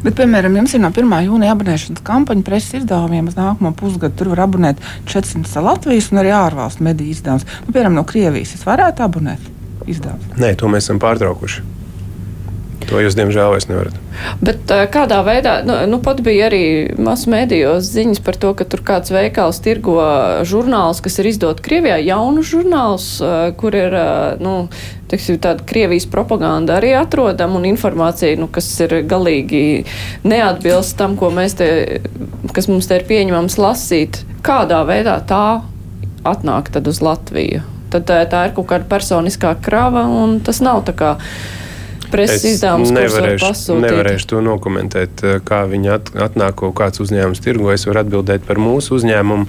Bet, 0.03 0.17
piemēram, 0.19 0.57
jums 0.59 0.75
ir 0.75 0.83
no 0.83 0.91
1. 0.91 1.13
jūnija 1.29 1.57
abonēšanas 1.57 2.05
kampaņa 2.07 2.47
preses 2.47 2.81
izdevumiem 2.83 3.31
uz 3.31 3.39
nākamo 3.39 3.75
pusgadu. 3.79 4.17
Tur 4.19 4.33
var 4.35 4.47
abonēt 4.49 4.83
400 5.11 5.63
Latvijas 5.63 6.11
un 6.13 6.23
arī 6.23 6.33
ārvalstu 6.37 6.87
mediju 6.89 7.15
izdevumus. 7.15 7.47
Nu, 7.67 7.75
piemēram, 7.75 8.01
no 8.01 8.07
Krievijas 8.09 8.57
es 8.59 8.67
varētu 8.67 9.07
abonēt 9.07 9.53
izdevumus. 9.87 10.35
Nē, 10.43 10.57
to 10.59 10.73
mēs 10.73 10.89
esam 10.89 11.03
pārtraukuši. 11.03 11.71
To 12.91 13.01
jūs, 13.01 13.15
diemžēl, 13.17 13.53
vairs 13.55 13.69
nevarat. 13.71 13.99
Bet 14.43 14.73
kādā 14.93 15.21
veidā, 15.27 15.55
nu, 15.67 15.77
nu 15.89 15.99
pat 16.03 16.21
bija 16.25 16.49
arī 16.51 16.65
masu 17.01 17.31
mēdījos 17.33 17.87
ziņas 17.95 18.23
par 18.27 18.39
to, 18.43 18.53
ka 18.59 18.67
tur 18.69 18.83
kāds 18.87 19.13
veikals 19.15 19.63
tirgo 19.65 20.01
žurnāls, 20.49 21.03
kas 21.05 21.21
ir 21.23 21.31
izdot 21.31 21.63
Krievijā, 21.65 22.01
jaunu 22.03 22.45
žurnāls, 22.47 23.07
kur 23.61 23.79
ir, 23.79 23.97
nu, 24.43 24.57
teiksim, 25.13 25.39
tāda 25.43 25.65
Krievijas 25.69 26.07
propaganda 26.11 26.79
arī 26.79 26.95
atrodama 26.97 27.61
un 27.61 27.69
informācija, 27.69 28.39
nu, 28.41 28.49
kas 28.53 28.69
ir 28.85 29.03
galīgi 29.09 29.85
neatbilst 30.25 30.97
tam, 30.99 31.19
ko 31.21 31.31
mēs 31.35 31.59
te, 31.61 31.69
kas 32.57 32.71
mums 32.73 32.89
te 32.89 32.99
ir 32.99 33.07
pieņemams 33.11 33.59
lasīt. 33.61 34.23
Kādā 34.47 34.81
veidā 34.89 35.19
tā 35.29 35.45
atnāk 36.29 36.73
tad 36.73 36.89
uz 36.89 37.03
Latviju? 37.05 37.63
Tad 37.93 38.09
tā 38.09 38.47
ir 38.49 38.55
kaut 38.57 38.71
kāda 38.71 38.89
personiskā 38.89 39.53
krava 39.61 40.07
un 40.09 40.39
tas 40.45 40.63
nav 40.65 40.81
tā 40.89 40.97
kā 40.97 41.17
preses 42.13 42.45
izdevums, 42.53 42.93
nevarēšu, 42.95 43.77
nevarēšu 43.83 44.29
to 44.33 44.43
nokomentēt, 44.45 45.23
eh, 45.25 45.39
kā 45.45 45.63
viņi 45.71 45.91
at, 45.95 46.13
atnāk 46.29 46.59
kaut 46.61 46.75
kāds 46.79 47.03
uzņēmums 47.03 47.43
tirgo. 47.45 47.73
Es 47.73 47.87
varu 47.89 48.03
atbildēt 48.05 48.47
par 48.49 48.61
mūsu 48.63 48.99
uzņēmumu, 48.99 49.49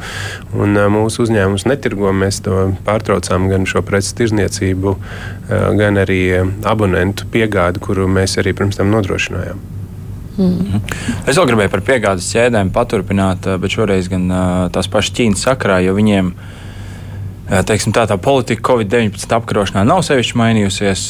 un 0.56 0.78
eh, 0.78 0.88
mūsu 0.94 1.28
uzņēmums 1.28 1.68
netirgo. 1.70 2.14
Mēs 2.16 2.42
to 2.46 2.72
pārtraucām 2.88 3.50
gan 3.52 3.68
šo 3.70 3.84
preces 3.86 4.16
tirzniecību, 4.20 4.96
eh, 4.96 5.68
gan 5.80 6.02
arī 6.02 6.24
abonentu 6.64 7.30
piegādi, 7.34 7.84
kuru 7.84 8.08
mēs 8.08 8.40
arī 8.42 8.56
pirms 8.58 8.80
tam 8.80 8.92
nodrošinājām. 8.96 9.70
Mm. 10.34 10.82
Es 11.30 11.38
vēl 11.38 11.46
gribēju 11.52 11.70
par 11.70 11.84
piegādes 11.86 12.32
ķēdēm 12.34 12.72
paturpināt, 12.74 13.46
bet 13.62 13.76
šoreiz 13.76 14.10
gan 14.10 14.26
tās 14.74 14.90
pašas 14.90 15.14
Ķīnas 15.14 15.44
sakrā, 15.46 15.78
jo 15.86 15.94
viņiem 15.94 16.34
ir 16.34 16.62
Teiksim, 17.44 17.92
tā, 17.92 18.06
tā 18.08 18.16
politika 18.24 18.64
Covid-19 18.70 19.34
apkarošanā 19.36 19.82
nav 19.86 20.00
sevišķi 20.08 20.38
mainījusies, 20.40 21.02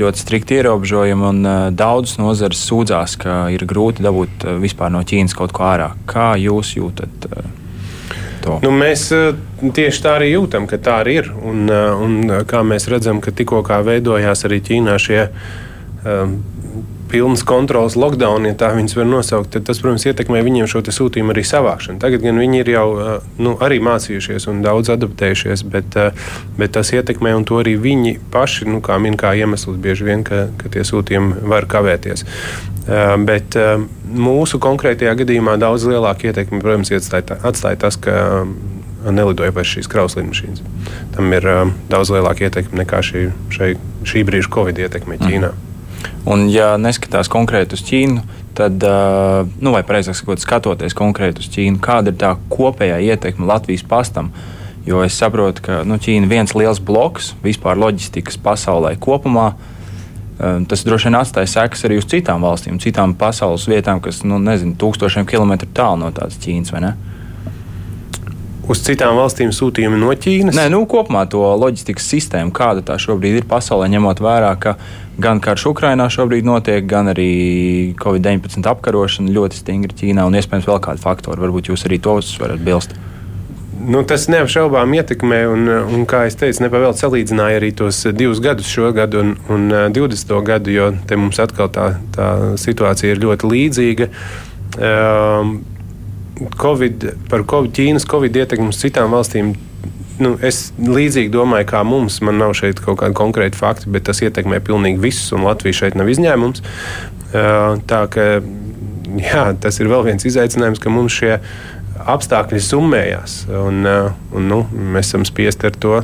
ļoti 0.00 0.22
strikti 0.22 0.56
ierobežojumi, 0.56 1.26
un 1.28 1.50
daudzas 1.76 2.16
nozares 2.16 2.62
sūdzās, 2.64 3.18
ka 3.20 3.34
ir 3.52 3.66
grūti 3.68 4.04
dabūt 4.04 4.46
vispār 4.62 4.94
no 4.94 5.02
Ķīnas 5.04 5.36
kaut 5.36 5.52
ko 5.52 5.66
ārā. 5.68 5.90
Kā 6.08 6.32
jūs 6.40 6.72
jūtat 6.78 7.28
to? 8.42 8.56
Nu, 8.64 8.72
mēs 8.72 9.10
tieši 9.60 10.04
tā 10.04 10.16
arī 10.16 10.32
jūtam, 10.32 10.66
ka 10.70 10.80
tā 10.80 11.02
arī 11.04 11.18
ir. 11.20 11.28
Un, 11.36 11.68
un 11.68 12.16
kā 12.48 12.64
mēs 12.66 12.88
redzam, 12.90 13.20
ka 13.20 13.34
tikko 13.36 13.60
veidojās 13.84 14.48
arī 14.48 14.62
Ķīnā 14.64 14.96
šie 14.96 15.26
pilnas 17.12 17.42
kontrolas 17.44 17.94
lockdown, 17.98 18.46
ja 18.48 18.56
tā 18.56 18.70
viņas 18.72 18.96
var 18.96 19.08
nosaukt, 19.08 19.50
tad 19.52 19.66
tas, 19.68 19.80
protams, 19.82 20.06
ietekmē 20.08 20.40
viņiem 20.46 20.68
šo 20.70 20.80
sūtījumu 20.88 21.34
arī 21.34 21.44
savākšanu. 21.44 22.00
Tagad 22.00 22.24
gan 22.24 22.40
viņi 22.40 22.62
ir 22.62 22.70
jau 22.72 22.86
nu, 23.36 23.54
arī 23.60 23.82
mācījušies 23.84 24.48
un 24.48 24.62
daudz 24.64 24.94
adaptējušies, 24.94 25.64
bet, 25.68 25.98
bet 26.56 26.72
tas 26.72 26.92
ietekmē 26.96 27.34
un 27.36 27.44
to 27.48 27.60
arī 27.60 27.76
viņi 27.80 28.16
paši 28.32 28.70
nu, 28.70 28.80
kā 28.84 28.96
min 29.02 29.18
kā 29.20 29.34
iemesls 29.36 29.76
bieži 29.82 30.08
vien, 30.08 30.24
ka, 30.24 30.46
ka 30.56 30.72
tie 30.72 30.86
sūtījumi 30.88 31.44
var 31.52 31.68
kavēties. 31.68 32.24
Bet 33.28 33.58
mūsu 34.08 34.58
konkrētajā 34.62 35.12
gadījumā 35.20 35.58
daudz 35.60 35.84
lielāku 35.86 36.30
ietekmi, 36.30 36.62
protams, 36.64 36.90
atstāja 36.96 37.78
tas, 37.84 38.00
ka 38.00 38.46
nelidoja 39.10 39.52
vairs 39.54 39.74
šīs 39.74 39.90
lidmašīnas. 39.90 40.64
Tam 41.12 41.28
ir 41.36 41.46
daudz 41.92 42.14
lielāka 42.14 42.48
ietekme 42.48 42.82
nekā 42.82 43.02
šī, 43.04 43.26
šai, 43.52 43.74
šī 44.06 44.24
brīža 44.24 44.50
Covid 44.54 44.80
ietekme 44.86 45.20
Ķīnā. 45.20 45.52
Mm. 45.52 45.71
Un, 46.28 46.46
ja 46.52 46.76
neskatās 46.78 47.30
konkrēti 47.32 47.74
uz 47.74 47.82
Ķīnu, 47.86 48.22
tad, 48.58 48.84
nu, 49.58 49.72
vai 49.74 49.82
precīzāk 49.86 50.20
sakot, 50.20 50.42
skatoties 50.42 50.94
konkrēti 50.98 51.42
uz 51.42 51.50
Ķīnu, 51.50 51.80
kāda 51.82 52.12
ir 52.12 52.18
tā 52.20 52.34
kopējā 52.52 53.00
ietekme 53.10 53.48
Latvijas 53.48 53.84
pastam? 53.88 54.30
Jo 54.86 55.02
es 55.06 55.14
saprotu, 55.18 55.62
ka 55.66 55.82
nu, 55.86 55.98
Ķīna 56.02 56.26
ir 56.26 56.30
viens 56.30 56.54
liels 56.58 56.82
bloks 56.82 57.32
vispār 57.42 57.78
loģistikas 57.78 58.38
pasaulē 58.42 58.96
kopumā. 59.02 59.52
Tas 60.38 60.82
droši 60.82 61.06
vien 61.06 61.18
atstāja 61.20 61.50
sekas 61.50 61.84
arī 61.86 62.00
uz 62.00 62.06
citām 62.10 62.42
valstīm, 62.42 62.80
citām 62.82 63.12
pasaules 63.18 63.68
vietām, 63.70 64.00
kas, 64.02 64.24
nu, 64.26 64.40
nezinu, 64.42 64.74
tūkstošiem 64.80 65.26
kilometru 65.28 65.68
tālu 65.74 66.00
no 66.02 66.10
tādas 66.14 66.38
Ķīnas, 66.42 66.72
vai 66.74 66.82
ne? 66.86 66.92
Uz 68.70 68.78
citām 68.82 69.14
valstīm 69.18 69.50
sūtījumi 69.54 69.98
no 69.98 70.10
Ķīnas? 70.18 70.56
Nē, 70.58 70.68
nu, 70.70 70.82
kopumā 70.90 71.24
to 71.30 71.44
loģistikas 71.58 72.06
sistēmu, 72.14 72.54
kāda 72.54 72.82
tā 72.90 72.98
šobrīd 72.98 73.40
ir 73.40 73.46
pasaulē, 73.50 73.86
ņemot 73.90 74.22
vērā, 74.22 74.52
ka 74.62 74.76
gan 75.20 75.40
karš 75.42 75.66
Ukrainā 75.72 76.08
šobrīd 76.12 76.46
notiek, 76.46 76.84
gan 76.88 77.10
arī 77.12 77.94
Covid-19 78.00 78.68
apkarošana 78.72 79.32
ļoti 79.32 79.60
stingri 79.60 79.96
Ķīnā 79.98 80.26
un 80.28 80.36
iespējams 80.38 80.68
vēl 80.68 80.80
kādi 80.84 81.02
faktori. 81.02 81.42
Varbūt 81.42 81.72
jūs 81.72 81.86
arī 81.88 82.00
tos 82.02 82.32
varat 82.40 82.62
bilst. 82.64 82.94
Nu, 83.82 84.04
tas 84.06 84.28
neapšaubām 84.30 84.92
ietekmē, 84.94 85.40
un, 85.50 85.66
un 85.66 86.04
kā 86.06 86.22
jau 86.28 86.36
teicu, 86.44 86.62
nepavēl 86.62 86.94
salīdzināja 86.94 87.58
arī 87.58 87.72
tos 87.74 88.04
divus 88.14 88.38
gadus, 88.42 88.70
šo 88.70 88.92
gadu 88.94 89.18
un, 89.24 89.32
un 89.50 89.66
20. 89.96 90.36
gadu, 90.46 90.70
jo 90.70 90.92
te 91.08 91.18
mums 91.18 91.40
atkal 91.42 91.70
tā, 91.74 91.88
tā 92.14 92.28
situācija 92.62 93.10
ir 93.16 93.22
ļoti 93.24 93.50
līdzīga. 93.50 94.08
Um, 94.78 95.56
COVID, 96.62 97.08
par 97.32 97.42
COVID, 97.48 97.74
Ķīnas 97.74 98.06
Covid 98.08 98.38
ietekmi 98.44 98.70
uz 98.70 98.78
citām 98.80 99.12
valstīm 99.16 99.52
nu, 100.20 100.34
es 100.44 100.72
līdzīgi 100.78 101.32
domāju, 101.32 101.68
kā 101.72 101.82
mums. 101.86 102.20
Man 102.24 102.40
nav 102.42 102.56
šeit 102.58 102.82
kaut 102.82 103.00
kāda 103.00 103.16
konkrēta 103.16 103.58
fakta, 103.58 103.90
bet 103.92 104.06
tas 104.08 104.22
ietekmē 104.24 104.60
pilnīgi 104.64 105.00
visus, 105.02 105.32
un 105.36 105.46
Latvija 105.46 105.82
šeit 105.82 105.98
nav 105.98 106.10
izņēmums. 106.12 106.64
Tā 107.32 108.00
ka 108.12 108.26
jā, 109.22 109.44
tas 109.60 109.80
ir 109.80 109.90
vēl 109.92 110.06
viens 110.10 110.26
izaicinājums, 110.28 110.82
ka 110.82 110.92
mums 110.92 111.16
šie 111.16 111.36
apstākļi 112.12 112.62
summējās. 112.66 113.36
Un, 113.62 113.84
un, 113.86 114.48
nu, 114.48 114.64
mēs 114.72 115.12
esam 115.12 115.26
spiesti 115.28 115.70
ar 115.70 115.78
to 115.84 116.00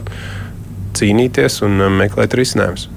cīnīties 0.98 1.60
un 1.66 1.82
meklēt 1.98 2.36
risinājumus. 2.38 2.88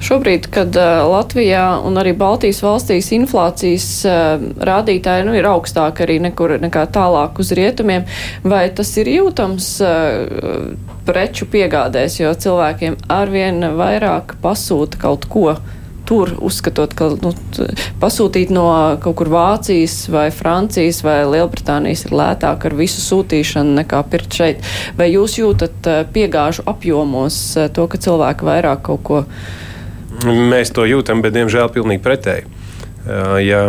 Šobrīd, 0.00 0.48
kad 0.52 0.76
uh, 0.78 1.02
Latvijā 1.10 1.64
un 1.86 1.98
arī 2.00 2.14
Baltijas 2.16 2.62
valstīs 2.64 3.10
inflācijas 3.16 3.88
uh, 4.08 4.44
rādītāji 4.70 5.26
nu, 5.28 5.34
ir 5.36 5.48
augstāki 5.50 6.06
arī 6.06 6.20
nekur 6.24 6.56
nekā 6.62 6.86
tālāk 6.94 7.40
uz 7.42 7.52
rietumiem, 7.56 8.06
vai 8.44 8.64
tas 8.74 8.94
ir 9.00 9.10
jūtams 9.12 9.72
uh, 9.84 10.72
preču 11.08 11.48
piegādēs, 11.50 12.20
jo 12.22 12.32
cilvēkiem 12.32 12.96
arvien 13.12 13.60
vairāk 13.76 14.38
pasūta 14.42 15.00
kaut 15.00 15.28
ko 15.30 15.58
tur, 16.10 16.34
uzskatot, 16.42 16.94
ka 16.98 17.12
nu, 17.22 17.30
pasūtīt 18.02 18.50
no 18.54 18.66
kaut 19.02 19.18
kur 19.20 19.30
Vācijas 19.30 20.02
vai 20.10 20.26
Francijas 20.34 21.04
vai 21.06 21.20
Lielbritānijas 21.30 22.06
ir 22.08 22.16
lētāk 22.18 22.66
ar 22.66 22.78
visu 22.78 23.02
sūtīšanu 23.04 23.78
nekā 23.78 24.02
pirkt 24.10 24.34
šeit. 24.40 24.70
Vai 24.98 25.12
jūs 25.12 25.38
jūtat 25.38 25.86
piegāžu 26.14 26.66
apjomos 26.70 27.40
to, 27.76 27.86
ka 27.90 28.00
cilvēki 28.02 28.50
vairāk 28.50 28.86
kaut 28.90 29.04
ko 29.06 29.24
Mēs 30.26 30.68
to 30.76 30.84
jūtam, 30.84 31.22
bet 31.24 31.32
diemžēl 31.32 31.70
pilnīgi 31.72 32.02
pretēji. 32.04 32.59
Ja, 33.00 33.62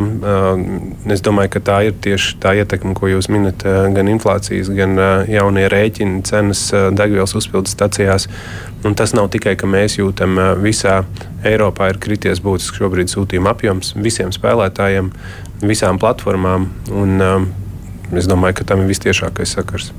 es 1.08 1.22
domāju, 1.24 1.54
ka 1.54 1.60
tā 1.64 1.78
ir 1.88 1.94
tieši 2.04 2.34
tā 2.44 2.52
ietekme, 2.60 2.92
ko 2.98 3.08
jūs 3.08 3.30
minat, 3.32 3.64
gan 3.64 4.10
inflācijas, 4.12 4.68
gan 4.76 5.00
jaunie 5.32 5.70
rēķini, 5.72 6.20
cenas 6.28 6.66
degvielas 6.98 7.34
uzpildes 7.40 7.72
stacijās. 7.78 8.28
Un 8.84 8.98
tas 9.00 9.14
nav 9.16 9.30
tikai, 9.32 9.54
ka 9.56 9.70
mēs 9.70 9.96
jūtam, 10.02 10.36
visā 10.60 11.06
Eiropā 11.48 11.94
ir 11.94 12.02
krities 12.04 12.44
būtiski 12.44 12.82
šobrīd 12.82 13.14
sūtījuma 13.14 13.56
apjoms 13.56 13.94
visiem 13.96 14.36
spēlētājiem, 14.36 15.14
visām 15.64 16.02
platformām. 16.02 16.68
Un, 16.92 17.24
es 18.12 18.28
domāju, 18.28 18.60
ka 18.60 18.68
tam 18.74 18.84
ir 18.84 18.92
vistiešākais 18.92 19.56
sakars. 19.56 19.94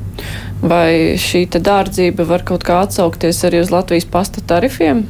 Vai 0.60 1.16
šī 1.16 1.46
dārdzība 1.56 2.28
var 2.28 2.44
kaut 2.44 2.68
kā 2.68 2.82
atsaukties 2.84 3.40
arī 3.48 3.64
uz 3.64 3.72
Latvijas 3.72 4.04
pasta 4.12 4.44
tarifiem? 4.44 5.06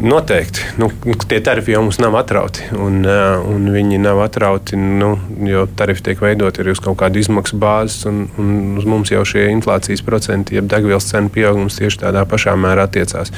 Noteikti. 0.00 0.60
Nu, 0.80 0.88
tie 1.28 1.40
tarifi 1.44 1.74
jau 1.74 1.82
mums 1.84 1.98
nav 2.00 2.14
atrauti. 2.16 2.64
Un, 2.72 3.02
uh, 3.04 3.42
un 3.44 3.66
viņi 3.68 3.98
nav 4.00 4.22
atrauti, 4.24 4.78
nu, 4.78 5.10
jo 5.44 5.66
tarifi 5.76 6.06
tiek 6.06 6.22
veidoti 6.24 6.62
arī 6.62 6.72
uz 6.72 6.80
kaut 6.80 6.96
kādu 7.02 7.20
izmaksu 7.20 7.58
bāzes. 7.60 8.06
Un, 8.08 8.22
un 8.40 8.78
uz 8.80 8.86
mums 8.88 9.12
jau 9.12 9.20
šie 9.28 9.50
inflācijas 9.52 10.00
procenti, 10.06 10.56
jeb 10.56 10.70
degvielas 10.72 11.10
cenu 11.10 11.28
pieaugums 11.34 11.76
tieši 11.76 12.00
tādā 12.06 12.24
pašā 12.28 12.56
mērā 12.56 12.88
attiecās. 12.88 13.32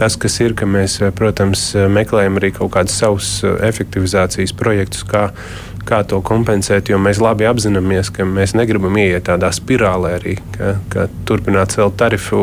Tas, 0.00 0.16
kas 0.16 0.38
ir, 0.40 0.54
ka 0.56 0.68
mēs, 0.70 0.96
protams, 1.18 1.70
meklējam 1.92 2.40
arī 2.40 2.54
kaut 2.56 2.72
kādus 2.78 2.96
savus 3.02 3.32
efektivizācijas 3.44 4.54
projektus, 4.56 5.04
kā, 5.04 5.26
kā 5.88 6.00
to 6.08 6.22
kompensēt, 6.24 6.88
jo 6.88 7.00
mēs 7.02 7.20
labi 7.20 7.48
apzināmies, 7.50 8.08
ka 8.16 8.24
mēs 8.24 8.56
negribam 8.56 8.96
ieiet 8.96 9.28
tādā 9.28 9.52
spirālē 9.52 10.14
arī, 10.22 10.38
ka, 10.56 10.78
ka 10.94 11.08
turpināt 11.28 11.76
celt 11.76 12.00
tarifu 12.00 12.40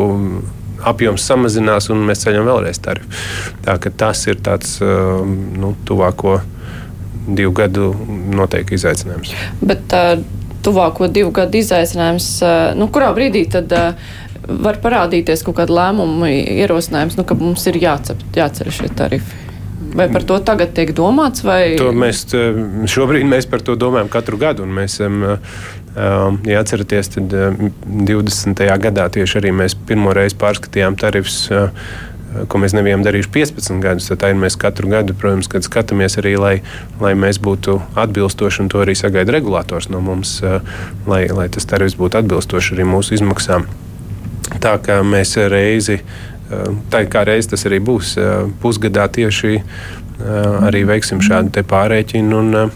apjoms 0.84 1.24
samazinās 1.26 1.90
un 1.92 2.04
mēs 2.08 2.24
ceļam 2.26 2.48
vēlreiz 2.48 2.80
tarifu. 2.82 3.08
Tā, 3.64 3.78
tas 3.78 4.26
ir 4.28 4.40
tāds 4.44 4.78
nu, 4.82 5.74
tuvāko 5.88 6.40
divu 7.26 7.52
gadu 7.56 7.90
noteikti 8.36 8.76
izaicinājums. 8.78 9.32
Bet 9.64 9.94
uh, 9.96 10.14
tuvāko 10.66 11.08
divu 11.12 11.32
gadu 11.34 11.58
izaicinājums, 11.60 12.28
uh, 12.44 12.52
nu, 12.78 12.90
kurā 12.92 13.10
brīdī 13.16 13.46
tad 13.50 13.72
uh, 13.74 14.12
var 14.46 14.78
parādīties 14.82 15.42
kaut 15.46 15.58
kāda 15.58 15.74
lēmuma 15.74 16.30
ierosinājums, 16.30 17.18
nu, 17.18 17.26
ka 17.26 17.38
mums 17.38 17.66
ir 17.70 17.80
jācep, 17.82 18.22
jāceļ 18.36 18.72
šie 18.78 18.92
tarifi? 18.94 19.42
Vai 19.96 20.10
par 20.12 20.26
to 20.28 20.36
tagad 20.44 20.74
tiek 20.76 20.90
domāts? 20.96 21.40
Vai... 21.46 21.76
To 21.80 21.88
mēs, 21.96 22.26
šobrīd 22.90 23.24
mēs 23.28 23.46
par 23.48 23.62
to 23.64 23.78
domājam 23.80 24.10
katru 24.12 24.36
gadu. 24.40 24.66
Mēs 24.68 24.98
esam 24.98 25.22
Um, 25.24 25.85
ja 25.96 26.60
atceraties, 26.60 27.08
tad 27.14 27.32
20. 27.32 28.52
Um, 28.52 28.82
gadā 28.82 29.06
tieši 29.12 29.40
arī 29.40 29.52
mēs 29.56 29.76
pirmo 29.88 30.12
reizi 30.16 30.36
pārskatījām 30.40 30.98
tarifus 31.00 31.46
uh, 31.54 31.70
ko 32.52 32.60
mēs 32.60 32.74
nebijām 32.76 33.00
darījuši 33.06 33.30
15 33.32 33.80
gadus. 33.80 34.10
Tad 34.10 34.36
mēs 34.36 34.58
katru 34.60 34.90
gadu, 34.92 35.14
protams, 35.16 35.48
skatāmies 35.64 36.18
arī, 36.20 36.34
lai, 36.40 36.54
lai 37.00 37.14
mēs 37.16 37.40
būtu 37.40 37.78
atbilstoši, 37.96 38.62
un 38.64 38.68
to 38.72 38.82
arī 38.84 38.96
sagaida 38.98 39.32
regulators 39.38 39.88
no 39.88 40.02
mums, 40.04 40.36
uh, 40.44 40.60
lai, 41.08 41.24
lai 41.32 41.48
tas 41.52 41.64
tarifs 41.68 41.96
būtu 41.96 42.20
atbilstoši 42.20 42.76
arī 42.76 42.88
mūsu 42.92 43.16
izmaksām. 43.16 43.64
Tā 44.60 44.76
kā 44.84 45.00
mēs 45.00 45.32
reizi, 45.48 46.02
uh, 46.02 46.76
tā 46.92 47.06
kā 47.08 47.24
reizi 47.24 47.54
tas 47.54 47.64
arī 47.70 47.80
būs 47.80 48.18
pusgadā 48.60 49.08
tieši 49.16 49.62
arī 50.16 50.86
veiksim 50.88 51.20
šādu 51.20 51.60
pārreķinu 51.68 52.38
un, 52.40 52.70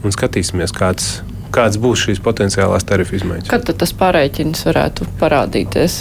un 0.00 0.14
skatīsimies, 0.14 0.72
kāds 0.72 1.18
ir 1.18 1.29
kādas 1.54 1.80
būs 1.82 2.06
šīs 2.06 2.22
potenciālās 2.24 2.86
tarifu 2.88 3.18
izmaiņas. 3.18 3.50
Kad 3.52 3.70
tas 3.82 3.94
pārreikins 3.96 4.64
varētu 4.68 5.08
parādīties? 5.20 6.00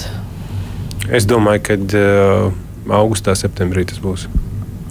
Es 1.09 1.25
domāju, 1.29 1.63
ka 1.65 1.77
uh, 1.79 2.53
augustā, 2.99 3.35
septembrī 3.37 3.87
tas 3.89 4.01
būs. 4.03 4.27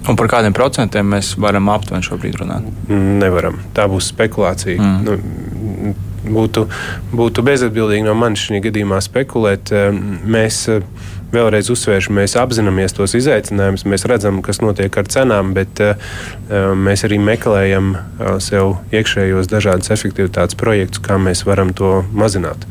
Un 0.09 0.17
par 0.17 0.31
kādiem 0.31 0.55
procentiem 0.57 1.09
mēs 1.13 1.35
varam 1.41 1.69
aptuveni 1.73 2.07
šobrīd 2.07 2.39
runāt? 2.41 2.69
Nevaram. 2.89 3.59
Tā 3.77 3.85
būs 3.91 4.09
spekulācija. 4.15 4.79
Mm. 4.81 5.05
Nu, 5.05 5.95
būtu, 6.29 6.65
būtu 7.13 7.45
bezatbildīgi 7.45 8.07
no 8.07 8.15
manis 8.19 8.47
šajā 8.47 8.63
gadījumā 8.69 9.01
spekulēt. 9.05 9.73
Mēs 10.25 10.65
vēlreiz 11.33 11.69
uzsvēršu, 11.73 12.15
mēs 12.17 12.37
apzināmies 12.41 12.95
tos 12.97 13.15
izaicinājumus, 13.19 13.85
mēs 13.89 14.07
redzam, 14.09 14.41
kas 14.45 14.63
notiek 14.65 14.95
ar 15.01 15.11
cenām, 15.13 15.53
bet 15.57 15.83
uh, 15.85 16.11
mēs 16.79 17.05
arī 17.09 17.21
meklējam 17.23 17.95
uh, 17.97 18.39
sev 18.43 18.79
iekšējos 18.95 19.51
dažādas 19.53 19.93
efektivitātes 19.95 20.59
projektus, 20.59 21.03
kā 21.05 21.21
mēs 21.21 21.45
varam 21.49 21.75
to 21.77 22.03
mazināt. 22.17 22.65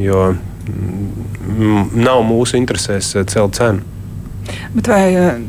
Jo 0.00 0.32
mm, 0.34 1.92
nav 2.02 2.24
mūsu 2.26 2.58
interesēs 2.60 3.14
celt 3.30 3.58
cenu. 3.58 3.88
Bet 4.74 4.88
vai 4.90 5.02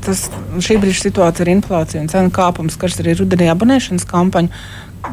tas, 0.05 0.27
šī 0.61 0.77
brīža 0.81 1.07
situācija 1.07 1.47
ar 1.47 1.53
inflāciju 1.55 2.03
un 2.03 2.09
cenu 2.11 2.33
kāpumu 2.33 2.73
skars 2.73 2.99
arī 3.01 3.15
rudenī 3.17 3.49
abonēšanas 3.51 4.05
kampaņu, 4.09 4.51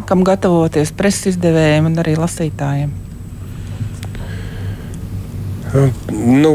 kam 0.07 0.25
gatavoties 0.27 0.93
preses 0.97 1.35
izdevējiem 1.35 1.89
un 1.89 2.03
arī 2.03 2.17
lasītājiem? 2.21 2.93
Nu, 5.73 6.53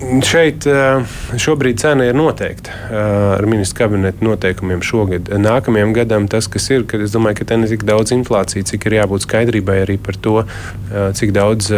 Šeit 0.00 0.64
eh, 0.64 1.02
šobrīd 1.36 1.80
cena 1.82 2.06
ir 2.08 2.16
noteikta 2.16 2.72
eh, 2.72 2.94
ar 3.36 3.44
ministru 3.48 3.82
kabineta 3.82 4.24
noteikumiem 4.24 4.80
šogad. 4.84 5.28
Nākamajam 5.36 5.92
gadam 5.96 6.28
tas, 6.30 6.48
kas 6.48 6.70
ir, 6.72 6.86
kad 6.88 7.04
es 7.04 7.12
domāju, 7.12 7.40
ka 7.40 7.50
te 7.50 7.58
ne 7.60 7.68
tik 7.68 7.84
daudz 7.88 8.14
inflācija, 8.16 8.64
cik 8.70 8.86
ir 8.88 8.96
jābūt 8.96 9.26
skaidrībai 9.26 9.76
arī 9.82 9.98
par 10.00 10.16
to, 10.16 10.38
eh, 10.46 11.10
cik 11.16 11.34
daudz 11.36 11.68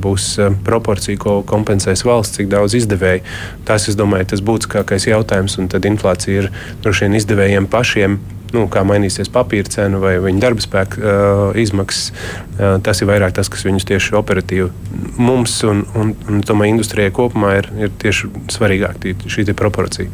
būs 0.00 0.26
proporcija, 0.64 1.18
ko 1.20 1.34
kompensēs 1.46 2.02
valsts, 2.08 2.38
cik 2.38 2.48
daudz 2.50 2.74
izdevēji. 2.78 3.22
Tas, 3.68 3.86
es 3.92 3.96
domāju, 3.98 4.30
tas 4.32 4.42
būtiskākais 4.44 5.06
jautājums, 5.10 5.58
un 5.60 5.68
tad 5.68 5.86
inflācija 5.88 6.46
ir 6.46 6.52
droši 6.82 7.06
vien 7.06 7.18
izdevējiem 7.20 7.68
pašiem 7.70 8.18
nu, 8.56 8.66
kā 8.72 8.84
mainīsies 8.86 9.30
papīra 9.32 9.70
cena 9.70 10.00
vai 10.02 10.16
viņa 10.22 10.42
darba 10.42 10.64
spēka 10.64 11.00
uh, 11.00 11.60
izmaksas. 11.60 12.10
Uh, 12.10 12.78
tas 12.84 13.02
ir 13.02 13.10
vairāk 13.10 13.36
tas, 13.36 13.50
kas 13.52 13.66
viņus 13.66 13.88
tieši 13.90 14.16
operatīvi 14.20 14.70
mums 15.20 15.60
un, 15.68 15.84
un, 15.98 16.14
un 16.28 16.42
tomēr 16.46 16.72
industrijai 16.72 17.12
kopumā 17.14 17.56
ir, 17.60 17.70
ir 17.86 17.94
tieši 18.02 18.32
svarīgāk 18.52 19.06
šī 19.30 19.48
proporcija. 19.56 20.10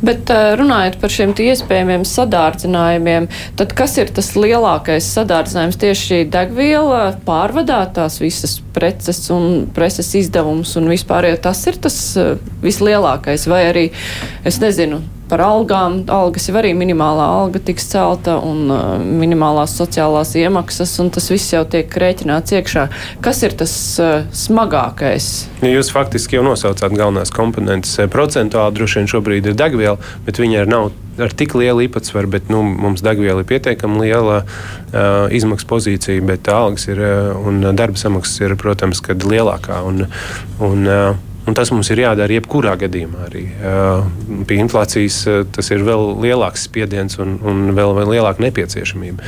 Bet 0.00 0.30
runājot 0.30 0.96
par 1.02 1.12
šiem 1.12 1.34
iespējamiem 1.44 2.04
sadārdzinājumiem, 2.08 3.28
tad 3.60 3.74
kas 3.76 3.96
ir 4.00 4.10
tas 4.16 4.32
lielākais 4.38 5.08
sadārdzinājums 5.16 5.78
tieši 5.80 6.06
šī 6.08 6.20
degviela 6.32 7.02
pārvadātās 7.26 8.20
visas 8.22 8.58
preces 8.74 9.22
un 9.34 9.68
preces 9.76 10.10
izdevums 10.18 10.74
un 10.80 10.88
vispār, 10.90 11.28
ja 11.30 11.40
tas 11.48 11.60
ir 11.70 11.78
tas 11.82 12.00
vislielākais 12.64 13.46
vai 13.50 13.64
arī, 13.68 13.86
es 14.48 14.60
nezinu, 14.62 15.02
par 15.30 15.42
algām. 15.44 16.00
Algas 16.10 16.48
jau 16.50 16.56
arī 16.58 16.72
minimālā 16.76 17.26
alga 17.40 17.62
tiks 17.62 17.86
celta 17.92 18.36
un 18.44 18.70
uh, 18.70 18.96
minimālās 19.00 19.76
sociālās 19.78 20.34
iemaksas, 20.38 20.96
un 21.02 21.12
tas 21.14 21.30
viss 21.30 21.54
jau 21.54 21.62
tiek 21.70 21.86
rēķināts 22.02 22.56
iekšā. 22.58 22.86
Kas 23.24 23.44
ir 23.46 23.54
tas 23.60 23.74
uh, 24.02 24.26
smagākais? 24.34 25.30
Jūs 25.66 25.92
faktiski 25.94 26.38
jau 26.38 26.46
nosaucāt 26.46 26.96
galvenās 26.96 27.32
komponentes. 27.34 27.94
Eh, 28.00 28.10
procentuāli 28.10 28.78
droši 28.78 29.00
vien 29.00 29.10
šobrīd 29.14 29.52
ir 29.52 29.58
degviela, 29.58 29.98
bet 30.26 30.42
viņa 30.42 30.66
nav 30.70 30.90
ar 31.20 31.34
tik 31.36 31.54
lielu 31.58 31.84
īpatsvaru, 31.84 32.30
bet 32.32 32.52
nu, 32.52 32.62
mums 32.64 33.02
degviela 33.04 33.42
ir 33.42 33.48
pietiekami 33.48 34.06
liela 34.06 34.42
uh, 34.42 35.26
izmaksu 35.36 35.68
pozīcija, 35.68 36.24
bet 36.26 36.48
algas 36.48 36.88
ir 36.88 37.02
uh, 37.04 37.34
un 37.46 37.60
darba 37.76 38.00
samaksas 38.00 38.40
ir, 38.46 38.56
protams, 38.60 39.02
lielākā. 39.04 39.82
Un, 39.86 40.06
un, 40.64 40.86
uh, 40.88 41.29
Un 41.50 41.56
tas 41.58 41.72
mums 41.74 41.88
ir 41.90 41.98
jādara 42.04 42.36
jebkurā 42.36 42.76
gadījumā. 42.78 43.24
Arī. 43.26 43.40
Pie 44.46 44.60
inflācijas 44.62 45.16
tas 45.50 45.70
ir 45.74 45.82
vēl 45.82 46.12
lielāks 46.22 46.68
spiediens 46.68 47.18
un, 47.18 47.32
un 47.42 47.72
vēl, 47.74 47.90
vēl 47.96 48.12
lielāka 48.14 48.44
nepieciešamība. 48.44 49.26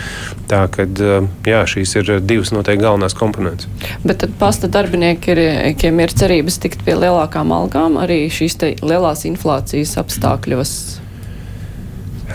Tā 0.51 0.61
kad 0.71 1.03
jā, 1.49 1.65
šīs 1.73 1.97
ir 1.99 2.13
divas 2.23 2.53
noteikti 2.55 2.85
galvenās 2.85 3.19
komponentes. 3.19 3.67
Bet 4.07 4.21
tad 4.23 4.37
pasta 4.39 4.71
darbiniekiem 4.71 6.05
ir 6.05 6.15
cerības 6.15 6.61
tikt 6.63 6.87
pie 6.87 6.95
lielākām 6.95 7.51
algām 7.57 7.99
arī 7.99 8.23
šīs 8.31 8.61
lielās 8.87 9.27
inflācijas 9.27 9.97
apstākļos? 10.05 10.77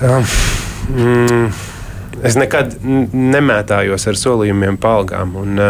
Um, 0.04 1.48
es 2.28 2.36
nekad 2.36 2.76
nemētājos 2.84 4.10
ar 4.12 4.20
solījumiem 4.20 4.84
pa 4.84 4.98
algām. 5.00 5.40
Un, 5.40 5.68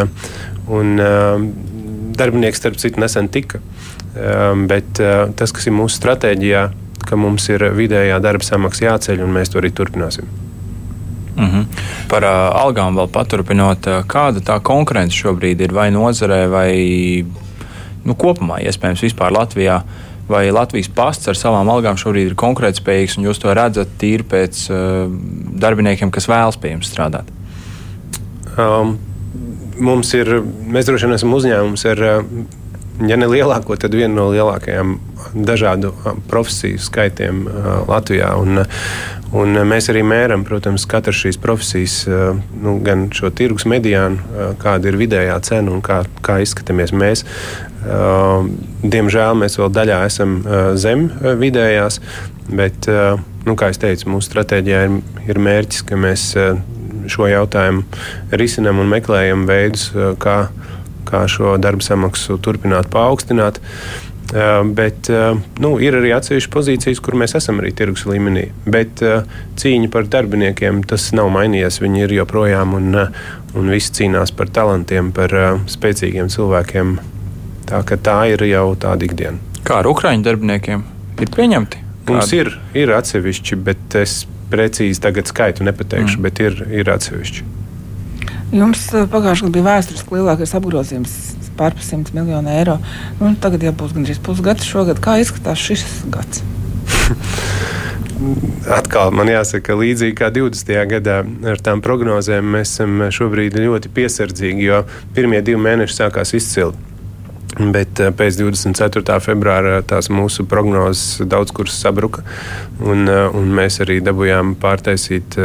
un, 0.73 0.97
darbinieks, 2.17 2.57
starp 2.57 2.81
citu, 2.81 3.01
nesen 3.03 3.29
tika. 3.29 3.61
Ehm, 3.61 3.76
bet 4.67 4.99
eh, 4.99 5.29
tas, 5.37 5.53
kas 5.53 5.67
ir 5.69 5.75
mūsu 5.77 5.99
stratēģijā, 5.99 6.63
ka 7.07 7.19
mums 7.19 7.47
ir 7.51 7.63
vidējā 7.75 8.19
darba 8.23 8.45
samaksa 8.45 8.89
jāceļ, 8.89 9.23
un 9.23 9.33
mēs 9.37 9.53
to 9.53 9.61
arī 9.61 9.71
turpināsim. 9.71 10.27
Mm 11.37 11.45
-hmm. 11.45 11.65
Par 12.09 12.23
uh, 12.23 12.61
algām 12.63 12.97
vēl 12.97 13.07
paturpinot, 13.13 13.87
uh, 13.87 14.03
kāda 14.07 14.41
tā 14.41 14.59
konkurence 14.59 15.15
šobrīd 15.15 15.61
ir 15.61 15.73
vai 15.73 15.91
nozarē, 15.91 16.47
vai 16.49 17.25
nu, 18.05 18.15
kopumā, 18.15 18.57
iespējams, 18.65 19.03
vispār 19.03 19.31
Latvijā. 19.31 19.81
Vai 20.27 20.51
Latvijas 20.51 20.87
pasts 20.87 21.27
ar 21.27 21.35
savām 21.35 21.69
algām 21.69 21.95
šobrīd 21.95 22.25
ir 22.27 22.35
konkurētspējīgs, 22.35 23.17
un 23.17 23.23
jūs 23.23 23.39
to 23.39 23.53
redzat 23.53 23.87
tīri 23.97 24.23
pēc 24.23 24.69
uh, 24.69 25.11
darbiniekiem, 25.59 26.11
kas 26.11 26.27
vēlas 26.27 26.57
pie 26.57 26.71
jums 26.71 26.89
strādāt? 26.91 27.23
Um, 28.57 28.97
mums 29.79 30.13
ir, 30.13 30.41
mēs 30.67 30.85
droši 30.85 31.05
vien 31.05 31.15
esam 31.15 31.33
uzņēmums 31.33 31.85
ar 31.85 32.03
uh, 32.03 32.23
ja 33.05 33.17
ne 33.19 33.27
lielāko, 33.29 33.75
tad 33.79 33.95
vienu 33.95 34.15
no 34.15 34.27
lielākajām 34.33 34.95
dažādu 35.47 35.91
profesiju 36.29 36.79
skaitiem 36.81 37.43
Latvijā. 37.89 38.31
Un, 38.41 38.63
un 39.37 39.59
mēs 39.69 39.89
arī 39.91 40.03
mēram, 40.07 40.45
protams, 40.47 40.87
katru 40.89 41.13
šīs 41.15 41.39
profesijas, 41.41 41.99
nu, 42.07 42.77
gan 42.85 43.07
šo 43.13 43.31
tirgus 43.35 43.67
mediānu, 43.69 44.53
kāda 44.61 44.91
ir 44.91 44.99
vidējā 44.99 45.37
cena 45.45 45.73
un 45.73 45.83
kā, 45.85 46.03
kā 46.25 46.39
izskatāmies 46.45 46.95
mēs. 46.95 47.25
Diemžēl 48.83 49.37
mēs 49.39 49.59
vēl 49.59 49.73
daļā 49.75 49.99
esam 50.07 50.39
zem 50.79 51.09
vidējās, 51.41 52.01
bet, 52.49 52.89
nu, 53.45 53.57
kā 53.59 53.71
jau 53.71 53.83
teicu, 53.85 54.09
mūsu 54.15 54.31
stratēģijā 54.31 54.87
ir, 54.87 54.97
ir 55.27 55.43
mērķis, 55.43 55.85
ka 55.87 55.99
mēs 55.99 56.31
šo 57.07 57.27
jautājumu 57.29 57.85
risinām 58.35 58.81
un 58.83 58.89
meklējam 58.91 59.45
veidus, 59.47 59.89
kā, 60.23 60.47
kā 61.07 61.23
šo 61.31 61.55
darba 61.61 61.85
samaksu 61.85 62.37
turpināt 62.43 62.91
paaugstināt. 62.93 63.61
Bet 64.27 65.07
nu, 65.63 65.69
ir 65.79 65.95
arī 65.95 66.11
atsevišķas 66.11 66.51
pozīcijas, 66.51 66.99
kur 67.03 67.15
mēs 67.15 67.37
esam 67.39 67.61
arī 67.61 67.71
tirgus 67.75 68.03
līmenī. 68.09 68.49
Bet 68.67 68.99
cīņa 69.61 69.91
par 69.93 70.09
darbiniekiem 70.11 70.81
tas 70.87 71.09
nav 71.15 71.31
mainījies. 71.31 71.79
Viņi 71.79 72.03
ir 72.03 72.15
joprojām 72.17 72.75
un, 72.75 72.89
un 73.55 73.71
visi 73.71 73.93
cīnās 74.01 74.35
par 74.35 74.51
talantiem, 74.51 75.13
par 75.15 75.31
spēcīgiem 75.71 76.27
cilvēkiem. 76.33 76.97
Tā, 77.71 77.83
tā 77.83 78.19
ir 78.33 78.43
jau 78.51 78.67
tāda 78.79 79.07
ikdiena. 79.07 79.39
Kā 79.67 79.81
ar 79.81 79.87
Ukrāņu 79.91 80.27
darbiniekiem? 80.27 80.83
Ir 81.23 81.31
pieņemti? 81.33 81.83
Mums 82.07 82.31
ir, 82.35 82.53
ir 82.77 82.91
atsevišķi, 82.95 83.57
bet 83.67 83.95
es 83.99 84.21
precīzi 84.51 85.01
tagad 85.03 85.27
skaitu 85.27 85.65
nepateikšu, 85.67 86.19
mm. 86.19 86.23
bet 86.23 86.43
ir, 86.43 86.61
ir 86.83 86.91
atsevišķi. 86.93 87.47
Jums 88.55 88.85
pagājušajā 89.11 89.47
gadā 89.47 89.53
bija 89.57 89.65
vēsturiski 89.65 90.15
lielākais 90.15 90.55
apgrozījums 90.55 91.15
pār 91.57 91.75
100 91.81 92.13
miljonu 92.15 92.51
eiro. 92.53 92.77
Nu, 93.19 93.33
tagad 93.41 93.65
jau 93.65 93.73
būs 93.75 93.95
gandrīz 93.95 94.21
pusgads 94.23 94.67
šogad. 94.67 95.01
Kā 95.03 95.17
izskatās 95.19 95.59
šis 95.59 95.83
gads? 96.13 96.43
Atkal 98.77 99.11
man 99.13 99.29
jāsaka, 99.29 99.75
līdzīgi 99.77 100.15
kā 100.17 100.31
20. 100.33 100.73
gadā 100.89 101.19
ar 101.51 101.61
tām 101.63 101.83
prognozēm, 101.85 102.47
mēs 102.55 102.73
esam 102.73 103.03
šobrīd 103.13 103.59
ļoti 103.61 103.91
piesardzīgi, 103.93 104.65
jo 104.65 104.81
pirmie 105.15 105.43
divi 105.45 105.61
mēneši 105.61 105.99
sākās 105.99 106.33
izcili. 106.37 106.73
Bet 107.57 107.99
pēc 108.17 108.37
24. 108.39 109.19
februāra 109.23 109.79
tās 109.87 110.11
mūsu 110.13 110.45
prognozes 110.49 111.23
daudz 111.29 111.53
kur 111.55 111.69
sabruka, 111.73 112.23
un, 112.81 113.07
un 113.07 113.53
mēs 113.59 113.81
arī 113.85 113.99
dabūjām 114.05 114.55
pārtaisīt 114.61 115.37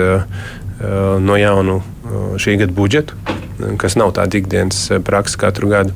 no 1.22 1.38
jaunu 1.38 1.80
šī 2.42 2.58
gada 2.64 2.76
budžetu 2.76 3.18
kas 3.78 3.96
nav 3.96 4.12
tāda 4.16 4.38
ikdienas 4.40 4.84
eh, 4.90 5.00
praksa 5.04 5.40
katru 5.40 5.70
gadu. 5.72 5.94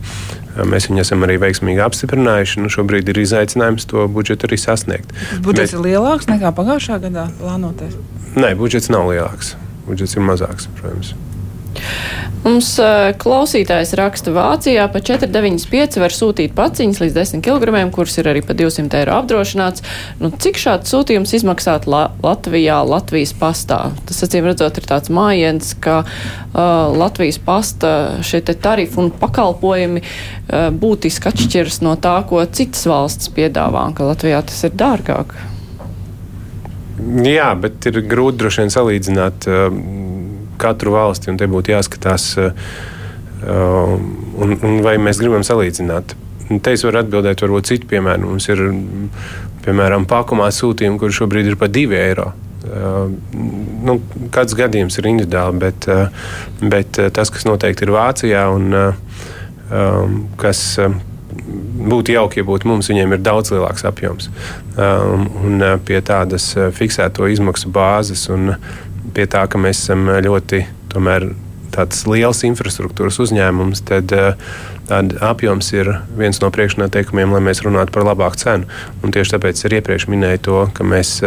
Eh, 0.57 0.65
mēs 0.69 0.89
viņu 0.91 1.03
esam 1.03 1.25
arī 1.27 1.39
veiksmīgi 1.43 1.83
apstiprinājuši. 1.85 2.63
Nu, 2.63 2.73
šobrīd 2.73 3.11
ir 3.13 3.23
izaicinājums 3.23 3.89
to 3.91 4.07
budžetu 4.13 4.49
arī 4.51 4.61
sasniegt. 4.61 5.15
Budžets 5.45 5.75
Bet, 5.75 5.79
ir 5.79 5.87
lielāks 5.91 6.31
nekā 6.31 6.53
pagājušā 6.57 7.01
gadā 7.07 7.29
plānotais? 7.41 7.97
Nē, 8.37 8.55
budžets 8.59 8.91
nav 8.93 9.09
lielāks. 9.11 9.55
Budžets 9.87 10.19
ir 10.19 10.27
mazāks, 10.27 10.69
protams. 10.79 11.15
Mums 12.47 12.69
uh, 12.79 13.11
klausītājs 13.19 13.91
raksta, 13.99 14.31
Vācijā 14.31 14.85
pa 14.93 15.01
4,95 15.03 15.99
var 15.99 16.15
sūtīt 16.15 16.53
paciņas 16.55 17.01
līdz 17.03 17.17
10 17.17 17.43
kg, 17.43 17.81
kuras 17.95 18.15
ir 18.21 18.29
arī 18.31 18.43
pa 18.47 18.55
200 18.55 19.01
eiro 19.01 19.17
apdrošināts. 19.19 19.83
Nu, 20.21 20.31
cik 20.31 20.61
šāds 20.63 20.93
sūtījums 20.95 21.35
izmaksātu 21.41 21.91
La 21.91 22.05
Latvijā, 22.23 22.79
Latvijas 22.87 23.35
pastā? 23.35 23.81
Tas, 24.07 24.23
acīm 24.29 24.47
redzot, 24.47 24.79
ir 24.79 24.87
tāds 24.87 25.11
mājiens, 25.11 25.73
ka 25.83 26.05
uh, 26.05 26.63
Latvijas 26.95 27.41
pasta 27.43 28.23
šie 28.23 28.45
tarifi 28.47 29.01
un 29.03 29.11
pakalpojumi 29.11 30.05
uh, 30.05 30.71
būtiski 30.71 31.33
atšķiras 31.33 31.83
no 31.83 31.97
tā, 31.99 32.21
ko 32.31 32.45
citas 32.47 32.87
valsts 32.87 33.35
piedāvā, 33.35 33.89
ka 33.97 34.07
Latvijā 34.13 34.45
tas 34.47 34.63
ir 34.69 34.79
dārgāk. 34.79 35.35
Jā, 37.27 37.51
bet 37.59 37.85
ir 37.91 38.05
grūti 38.07 38.41
droši 38.41 38.63
vien 38.63 38.73
salīdzināt. 38.73 39.51
Uh, 39.51 40.15
katru 40.61 40.95
valsti, 40.97 41.31
un 41.33 41.41
te 41.41 41.49
būtu 41.51 41.75
jāskatās, 41.75 42.29
uh, 42.41 42.53
un, 43.47 44.57
un 44.57 44.81
vai 44.85 44.97
mēs 45.03 45.21
gribam 45.23 45.45
salīdzināt. 45.47 46.17
Te 46.63 46.77
es 46.77 46.85
varu 46.87 47.01
atbildēt, 47.03 47.43
varbūt 47.43 47.73
citu 47.73 47.89
piemēru. 47.91 48.31
Mums 48.31 48.47
ir, 48.53 48.63
piemēram, 49.67 50.07
pakumā 50.07 50.47
sūtījumi, 50.55 51.01
kur 51.03 51.15
šobrīd 51.15 51.51
ir 51.51 51.59
pa 51.59 51.69
2 51.73 51.97
eiro. 51.99 52.31
Uh, 52.67 53.11
nu, 53.87 54.01
kāds 54.35 54.55
gadījums 54.59 54.99
ir 54.99 55.07
individuāli, 55.11 55.59
bet, 55.63 55.87
uh, 55.91 56.31
bet 56.63 56.99
uh, 56.99 57.11
tas, 57.15 57.31
kas 57.31 57.47
noteikti 57.47 57.87
ir 57.87 57.93
Vācijā 57.95 58.47
un 58.51 58.73
uh, 58.75 59.27
um, 59.71 60.25
kas 60.41 60.63
uh, 60.83 60.95
būtu 61.87 62.15
jauki, 62.15 62.41
ja 62.41 62.47
būtu 62.49 62.69
mums, 62.71 62.91
viņiem 62.91 63.17
ir 63.17 63.23
daudz 63.25 63.53
lielāks 63.55 63.87
apjoms. 63.87 64.31
Um, 64.75 65.29
un 65.45 65.63
uh, 65.63 65.77
pie 65.87 66.01
tādas 66.05 66.49
fiksēto 66.77 67.29
izmaksu 67.31 67.71
bāzes 67.75 68.27
un 68.33 68.55
pie 69.17 69.27
tā, 69.33 69.47
ka 69.49 69.61
mēs 69.61 69.83
esam 69.87 70.07
ļoti 70.07 70.63
tomēr, 70.93 71.31
tāds 71.75 72.05
liels 72.09 72.45
infrastruktūras 72.47 73.19
uzņēmums, 73.25 73.83
tad 73.89 74.13
tad 74.87 75.17
apjoms 75.21 75.73
ir 75.75 75.91
viens 76.19 76.39
no 76.43 76.51
priekšnoteikumiem, 76.55 77.33
lai 77.35 77.43
mēs 77.49 77.65
runātu 77.67 77.95
par 77.95 78.07
labāku 78.07 78.39
cenu. 78.39 78.71
Un 79.03 79.15
tieši 79.15 79.35
tāpēc 79.35 79.59
es 79.59 79.77
iepriekš 79.79 80.07
minēju 80.13 80.43
to, 80.47 80.61
ka 80.77 80.87
mēs 80.87 81.19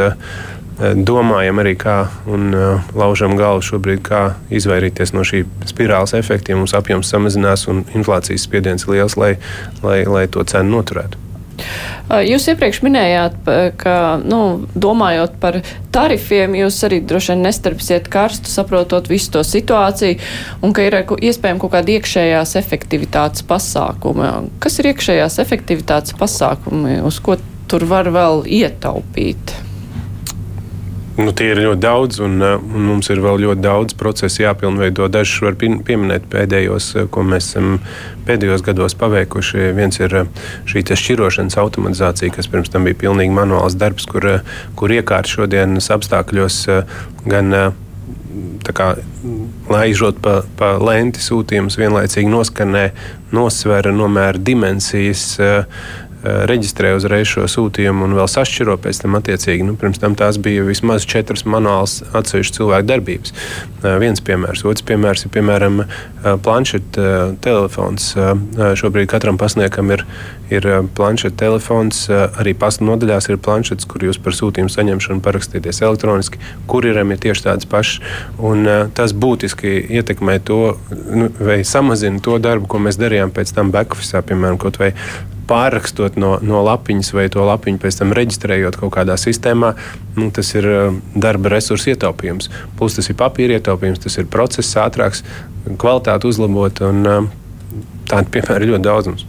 domājam 0.80 1.60
arī, 1.60 1.76
kā 1.80 1.98
un 2.32 2.54
laužam 2.96 3.36
galvu 3.40 3.66
šobrīd, 3.68 4.04
kā 4.06 4.22
izvairīties 4.48 5.12
no 5.16 5.26
šī 5.28 5.44
spirāles 5.68 6.16
efekta, 6.16 6.54
ja 6.54 6.60
mums 6.60 6.76
apjoms 6.78 7.12
samazinās 7.12 7.68
un 7.72 7.84
inflācijas 7.92 8.48
spiediens 8.48 8.88
liels, 8.88 9.20
lai, 9.20 9.36
lai, 9.84 10.06
lai 10.08 10.28
to 10.32 10.46
cenu 10.48 10.78
noturētu. 10.78 11.29
Jūs 12.26 12.48
iepriekš 12.52 12.82
minējāt, 12.86 13.38
ka, 13.80 13.96
nu, 14.24 14.42
domājot 14.74 15.38
par 15.42 15.60
tarifiem, 15.94 16.58
jūs 16.58 16.80
arī 16.88 17.02
droši 17.06 17.34
vien 17.36 17.46
nestarpsiet 17.46 18.10
karstu, 18.12 18.52
saprotot 18.52 19.10
visu 19.12 19.34
to 19.36 19.46
situāciju, 19.46 20.18
un 20.66 20.74
ka 20.74 20.88
ir 20.88 21.00
iespējami 21.00 21.62
kaut 21.62 21.76
kāda 21.78 21.96
iekšējās 21.98 22.58
efektivitātes 22.64 23.46
pasākuma. 23.50 24.34
Kas 24.64 24.82
ir 24.82 24.92
iekšējās 24.94 25.40
efektivitātes 25.46 26.18
pasākumi, 26.20 27.00
uz 27.06 27.22
ko 27.24 27.38
tur 27.70 27.86
var 27.90 28.10
vēl 28.14 28.46
ietaupīt? 28.60 29.69
Nu, 31.20 31.34
tie 31.36 31.50
ir 31.52 31.60
ļoti 31.60 31.82
daudz, 31.84 32.20
un, 32.24 32.38
uh, 32.40 32.56
un 32.62 32.86
mums 32.88 33.10
ir 33.12 33.20
vēl 33.20 33.42
ļoti 33.44 33.64
daudz 33.64 33.96
procesu 34.00 34.46
jāpilnveido. 34.46 35.10
Dažus 35.12 35.42
var 35.44 35.58
pieminēt 35.60 36.30
pēdējos, 36.32 36.88
uh, 36.96 37.08
ko 37.12 37.26
mēs 37.28 37.50
esam 37.50 37.82
pēdējos 38.28 38.64
gados 38.64 38.96
paveikuši. 39.00 39.66
Viens 39.76 40.00
ir 40.00 40.16
uh, 40.22 40.48
šī 40.70 40.86
šķirošanas 40.88 41.60
automatizācija, 41.60 42.32
kas 42.38 42.48
pirms 42.48 42.72
tam 42.72 42.88
bija 42.88 43.02
pilnīgi 43.04 43.36
manuāls 43.36 43.76
darbs, 43.80 44.08
kur, 44.08 44.30
kur 44.80 44.96
iekārt 44.96 45.28
šodienas 45.28 45.92
apstākļos 45.98 46.62
gan 47.28 47.52
kā, 48.72 48.94
laižot 49.68 50.22
pa, 50.24 50.40
pa 50.56 50.76
lenti 50.80 51.20
sūtījumus, 51.24 51.80
vienlaicīgi 51.82 52.32
noskanē, 52.32 52.86
nosver, 53.36 53.92
nomēra 53.92 54.40
dimensijas, 54.40 55.26
Eh, 55.40 55.66
reģistrē 56.24 56.92
uzreiz 56.98 57.30
šo 57.32 57.46
sūtījumu 57.48 58.04
un 58.08 58.16
vēl 58.18 58.28
sašķiro 58.28 58.76
pēc 58.84 59.02
tam 59.04 59.16
attiecīgi. 59.20 59.64
Nu, 59.64 59.76
pirms 59.80 60.02
tam 60.02 60.18
tās 60.20 60.40
bija 60.42 60.66
vismaz 60.68 61.06
četras 61.08 61.46
manuāls 61.48 62.02
atsevišķu 62.18 62.58
cilvēku 62.60 62.90
darbības. 62.90 63.34
Eh, 63.80 63.96
viens 64.02 64.20
piemērs. 64.20 64.66
Otrs 64.68 64.84
piemērs 64.88 65.24
ir 65.26 65.34
piemēram 65.36 65.80
eh, 65.84 65.88
planšeta 66.44 67.08
telefons. 67.44 68.12
Šobrīd 68.80 69.08
katram 69.12 69.38
pasniegam 69.40 69.92
ir, 69.96 70.04
ir 70.52 70.68
planšeta 70.98 71.38
telefons. 71.40 72.02
Arī 72.12 72.54
pasta 72.58 72.84
nodaļās 72.84 73.30
ir 73.30 73.40
planšets, 73.40 73.88
kur 73.90 74.04
jūs 74.04 74.20
par 74.22 74.36
sūtījumu 74.36 74.74
saņemšanu 74.74 75.24
parakstieties 75.24 75.82
elektroniski. 75.86 76.42
Kurjeram 76.70 77.14
ir 77.16 77.22
tieši 77.24 77.46
tāds 77.48 77.70
pašs. 77.70 78.04
Un, 78.44 78.68
tas 78.96 79.16
būtiski 79.16 79.78
ietekmē 80.00 80.40
to 80.44 80.76
nu, 80.92 81.32
vai 81.40 81.62
samazina 81.68 82.20
to 82.24 82.38
darbu, 82.44 82.68
ko 82.68 82.84
mēs 82.84 83.00
darījām 83.00 83.32
pēc 83.36 83.56
tam 83.56 83.72
backoffice, 83.76 84.20
piemēram, 84.28 84.60
kaut 84.60 84.82
vai 84.82 84.94
pārrakstot 85.50 86.20
no, 86.22 86.36
no 86.46 86.62
lapiņas 86.66 87.14
vai 87.16 87.28
to 87.34 87.46
lapiņu 87.48 87.82
pēc 87.82 88.00
tam 88.02 88.14
reģistrējot 88.18 88.78
kaut 88.80 88.94
kādā 88.98 89.18
sistēmā, 89.20 89.74
nu, 90.18 90.30
tas 90.36 90.54
ir 90.56 90.68
uh, 90.70 91.00
darba 91.16 91.54
resursu 91.56 91.94
ietaupījums. 91.94 92.52
Plus 92.80 92.98
tas 92.98 93.10
ir 93.10 93.18
papīra 93.20 93.60
ietaupījums, 93.60 94.04
tas 94.06 94.20
ir 94.22 94.30
process 94.32 94.78
ātrāks, 94.80 95.24
kvalitāte 95.70 96.30
uzlabot 96.30 96.84
un 96.88 97.04
uh, 97.10 97.28
tādu 98.10 98.34
piemēru 98.38 98.74
ļoti 98.74 98.86
daudz 98.86 99.12
mums. 99.12 99.28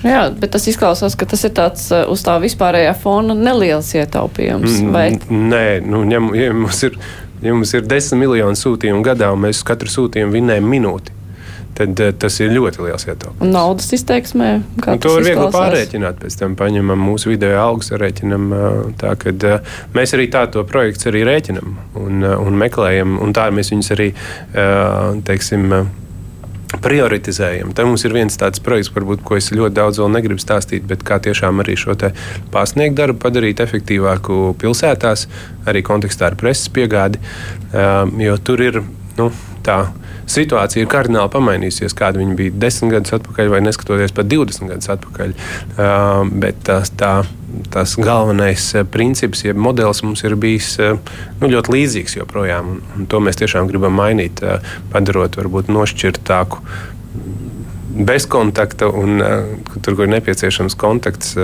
Jā, 0.00 0.28
bet 0.32 0.54
tas 0.54 0.64
izklausās, 0.70 1.16
ka 1.18 1.28
tas 1.28 1.44
ir 1.44 1.52
tāds 1.56 1.90
uh, 1.92 2.06
uz 2.08 2.24
tā 2.24 2.38
vispārējā 2.40 2.94
fona 3.02 3.36
neliels 3.36 3.92
ietaupījums. 3.98 4.80
Vai? 4.94 5.10
Nē, 5.28 5.66
nu, 5.84 6.04
ņem, 6.08 6.32
ja 6.38 6.56
mums 6.56 6.80
ir, 6.88 6.96
ja 7.44 7.52
mums 7.52 7.76
ir 7.76 7.84
desmit 7.88 8.24
miljonu 8.24 8.56
sūtījumu 8.58 9.04
gadā, 9.06 9.32
un 9.34 9.44
mēs 9.44 9.60
katru 9.66 9.92
sūtījumu 9.92 10.38
vinējam 10.40 10.72
minūti 10.72 11.17
tad 11.78 12.02
uh, 12.02 12.10
tas 12.18 12.40
ir 12.42 12.50
ļoti 12.54 12.82
liels 12.86 13.06
ietaupījums. 13.06 13.44
Un 13.44 13.54
naudas 13.54 13.92
izteiksmē, 13.94 14.50
kā 14.82 14.96
un 14.96 15.02
to 15.04 15.14
var 15.14 15.26
viegli 15.26 15.46
pārrēķināt. 15.54 16.18
Pēc 16.24 16.38
tam 16.40 16.56
paņemam 16.58 17.06
mūsu 17.10 17.32
video 17.32 17.54
algas, 17.62 17.92
rēķinam 18.02 18.50
uh, 18.50 18.66
tā, 19.00 19.14
ka 19.20 19.34
uh, 19.34 19.78
mēs 19.94 20.16
arī 20.18 20.28
tā 20.32 20.44
to 20.52 20.64
projektu 20.68 21.12
arī 21.12 21.24
rēķinam 21.28 21.78
un, 22.02 22.26
un 22.26 22.60
meklējam, 22.60 23.16
un 23.22 23.34
tā 23.36 23.48
mēs 23.54 23.72
viņus 23.72 23.94
arī, 23.94 24.08
teiksim, 25.28 25.72
prioritizējam. 26.82 27.72
Tad 27.76 27.88
mums 27.88 28.04
ir 28.04 28.14
viens 28.16 28.36
tāds 28.38 28.60
projekts, 28.64 28.90
varbūt, 28.94 29.22
ko 29.26 29.38
es 29.38 29.48
ļoti 29.54 29.76
daudz 29.78 30.00
vēl 30.02 30.10
negribu 30.18 30.42
stāstīt, 30.42 30.84
bet 30.88 31.04
kā 31.06 31.16
tiešām 31.24 31.62
arī 31.64 31.76
šo 31.80 31.96
pārsniegt 32.52 32.98
darbu 32.98 33.22
padarīt 33.24 33.62
efektīvāku 33.64 34.54
pilsētās, 34.60 35.26
arī 35.68 35.82
kontekstā 35.86 36.28
ar 36.28 36.36
preses 36.40 36.68
piegādi. 36.74 37.22
Jo 38.20 38.36
tur 38.44 38.62
ir 38.64 38.82
nu, 39.18 39.30
tā 39.64 39.80
situācija 40.28 40.84
ir 40.84 40.90
kardināli 40.92 41.32
pamainījusies, 41.32 41.96
kāda 41.98 42.20
viņa 42.22 42.36
bija 42.38 42.54
desmit 42.66 42.94
gadus 42.96 43.16
atpakaļ, 43.18 43.52
vai 43.54 43.62
neskatoties 43.64 44.14
pat 44.16 44.30
20 44.30 44.72
gadus 44.72 44.92
atpakaļ. 44.94 45.34
Uh, 45.78 46.22
bet 46.44 46.60
tās, 46.68 46.92
tā, 46.98 47.14
tas 47.74 47.96
galvenais 48.00 48.68
princips, 48.92 49.44
jeb 49.46 49.58
modelis 49.60 50.02
mums 50.04 50.24
ir 50.26 50.36
bijis 50.40 50.74
nu, 50.78 51.48
ļoti 51.48 51.74
līdzīgs 51.74 52.18
joprojām. 52.20 52.74
Un, 52.74 52.84
un 52.96 53.08
to 53.10 53.22
mēs 53.24 53.40
tiešām 53.40 53.70
gribam 53.70 53.96
mainīt, 53.98 54.42
padarot 54.92 55.40
varbūt 55.40 55.72
nošķirtāku 55.72 56.62
bez 57.98 58.28
kontakta 58.30 58.86
un 58.94 59.18
tur, 59.82 59.96
kur 59.96 60.04
ir 60.06 60.12
nepieciešams 60.12 60.76
kontakts, 60.78 61.34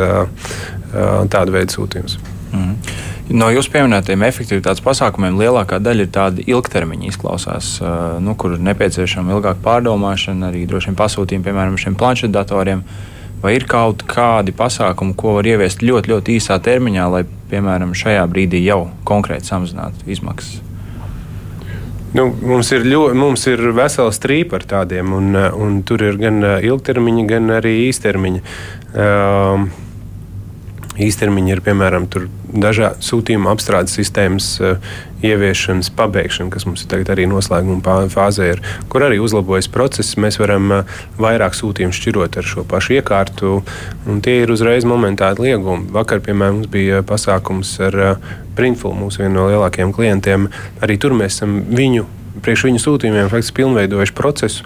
tādu 1.34 1.56
veidu 1.56 1.80
sūtījums. 1.80 2.18
Mm. 2.54 2.74
No 3.34 3.48
jūsu 3.48 3.72
pieminētajiem 3.72 4.22
efektivitātes 4.26 4.82
pasākumiem 4.84 5.38
lielākā 5.40 5.78
daļa 5.82 6.04
ir 6.04 6.10
tāda 6.12 6.44
ilgtermiņa 6.44 7.08
izklausās, 7.08 7.70
nu, 8.22 8.34
kur 8.38 8.56
ir 8.56 8.64
nepieciešama 8.66 9.32
ilgāka 9.34 9.62
pārdomāšana, 9.64 10.50
arī 10.50 10.66
droši 10.68 10.90
vien 10.90 10.98
pasūtījumi, 10.98 11.46
piemēram, 11.46 11.78
šiem 11.80 11.96
planšetdatoriem. 12.00 12.84
Vai 13.44 13.56
ir 13.58 13.66
kaut 13.68 14.04
kādi 14.08 14.54
pasākumi, 14.56 15.16
ko 15.20 15.34
var 15.38 15.48
ieviest 15.48 15.82
ļoti, 15.84 16.12
ļoti 16.14 16.36
īsā 16.38 16.56
termiņā, 16.64 17.08
lai, 17.12 17.24
piemēram, 17.50 17.96
šajā 17.96 18.22
brīdī 18.30 18.62
jau 18.64 18.86
konkrēti 19.08 19.50
samazinātu 19.50 20.08
izmaksas? 20.08 20.62
Nu, 22.14 22.28
mums, 22.30 22.70
ir 22.72 22.84
ļoti, 22.86 23.18
mums 23.18 23.44
ir 23.50 23.60
vesela 23.74 24.12
strīpa 24.14 24.60
ar 24.60 24.68
tādiem, 24.70 25.12
un, 25.16 25.32
un 25.34 25.80
tur 25.84 26.04
ir 26.06 26.20
gan 26.20 26.38
ilgtermiņa, 26.62 27.24
gan 27.32 27.56
arī 27.56 27.74
īstermiņa. 27.88 28.44
Uh, 28.94 29.64
īstermiņa 31.00 31.54
ir 31.54 31.62
piemēram 31.64 32.06
dažādu 32.54 33.02
sūtījumu 33.02 33.50
apstrādes 33.50 33.96
sistēmas 33.98 34.48
uh, 34.62 34.76
ieviešanas 35.24 35.90
pabeigšana, 35.96 36.52
kas 36.54 36.66
mums 36.68 36.84
ir 36.86 37.10
arī 37.10 37.26
noslēguma 37.30 37.96
fāzē, 38.12 38.50
ir, 38.54 38.62
kur 38.92 39.06
arī 39.06 39.18
uzlabojas 39.22 39.68
process. 39.72 40.18
Mēs 40.20 40.38
varam 40.42 40.70
uh, 40.70 40.96
vairāk 41.18 41.56
sūtījumu 41.58 41.96
šķirot 41.96 42.38
ar 42.40 42.48
šo 42.48 42.66
pašu 42.70 42.98
iekārtu, 43.00 43.54
un 44.06 44.24
tie 44.24 44.40
ir 44.42 44.54
uzreiz 44.54 44.86
momentāli 44.88 45.50
liegumi. 45.50 45.90
Vakar, 45.94 46.22
piemēram, 46.24 46.60
mums 46.60 46.72
bija 46.72 47.02
pasākums 47.06 47.76
ar 47.82 48.00
uh, 48.00 48.34
Printful, 48.54 48.94
mūsu 48.94 49.24
vienu 49.24 49.40
no 49.40 49.48
lielākajiem 49.50 49.94
klientiem. 49.94 50.50
Arī 50.84 50.94
tur 51.02 51.16
mēs 51.18 51.40
esam 51.40 51.64
viņu 51.74 52.06
priekš 52.44 52.66
viņu 52.68 52.80
sūtījumiem 52.82 53.30
faktiski 53.30 53.60
pilnveidojuši 53.60 54.14
procesu, 54.18 54.64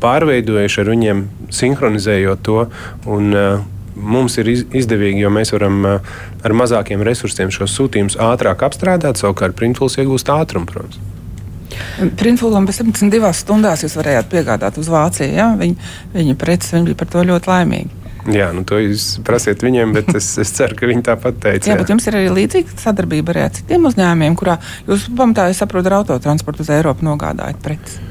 pārveidojuši 0.00 0.80
ar 0.82 0.90
viņiem, 0.92 1.22
sinhronizējot 1.54 2.42
to. 2.46 2.62
Un, 3.10 3.34
mums 4.00 4.38
ir 4.40 4.50
izdevīgi, 4.50 5.22
jo 5.24 5.30
mēs 5.34 5.54
varam 5.54 5.84
ar 5.86 6.56
mazākiem 6.56 7.04
resursiem 7.06 7.52
šos 7.54 7.76
sūtījumus 7.78 8.18
ātrāk 8.20 8.64
apstrādāt, 8.66 9.20
savukārt 9.20 9.56
printfuls 9.58 9.98
iegūst 10.00 10.32
ātrumu, 10.32 10.68
protams. 10.70 11.00
Printfulam 12.18 12.66
pēc 12.68 12.82
72 12.82 13.30
stundās 13.36 13.84
jūs 13.84 13.96
varējāt 14.00 14.28
piegādāt 14.32 14.78
uz 14.80 14.90
Vāciju. 14.90 15.30
Ja? 15.36 15.52
Viņi, 15.58 15.76
viņa 16.16 16.36
preces 16.40 16.74
viņi 16.74 16.90
bija 16.90 17.00
par 17.00 17.10
to 17.12 17.24
ļoti 17.28 17.50
laimīgi. 17.52 17.96
Jā, 18.28 18.50
nu 18.52 18.66
to 18.68 18.76
jūs 18.82 19.14
prasiet 19.24 19.62
viņiem, 19.64 19.94
bet 19.96 20.10
es, 20.18 20.26
es 20.42 20.52
ceru, 20.52 20.76
ka 20.76 20.88
viņi 20.90 21.06
tāpat 21.06 21.40
teica. 21.40 21.70
Jā, 21.70 21.72
jā, 21.72 21.80
bet 21.80 21.92
jums 21.94 22.04
ir 22.10 22.18
arī 22.18 22.34
līdzīga 22.36 22.76
sadarbība 22.82 23.32
ar 23.32 23.54
citiem 23.56 23.88
uzņēmumiem, 23.88 24.36
kurā 24.36 24.58
jūs 24.84 25.08
pamatā, 25.16 25.48
es 25.52 25.62
saprotu, 25.62 25.88
ar 25.88 26.02
autotransportu 26.02 26.66
uz 26.66 26.72
Eiropu 26.76 27.06
nogādājat 27.08 27.62
preces. 27.64 28.09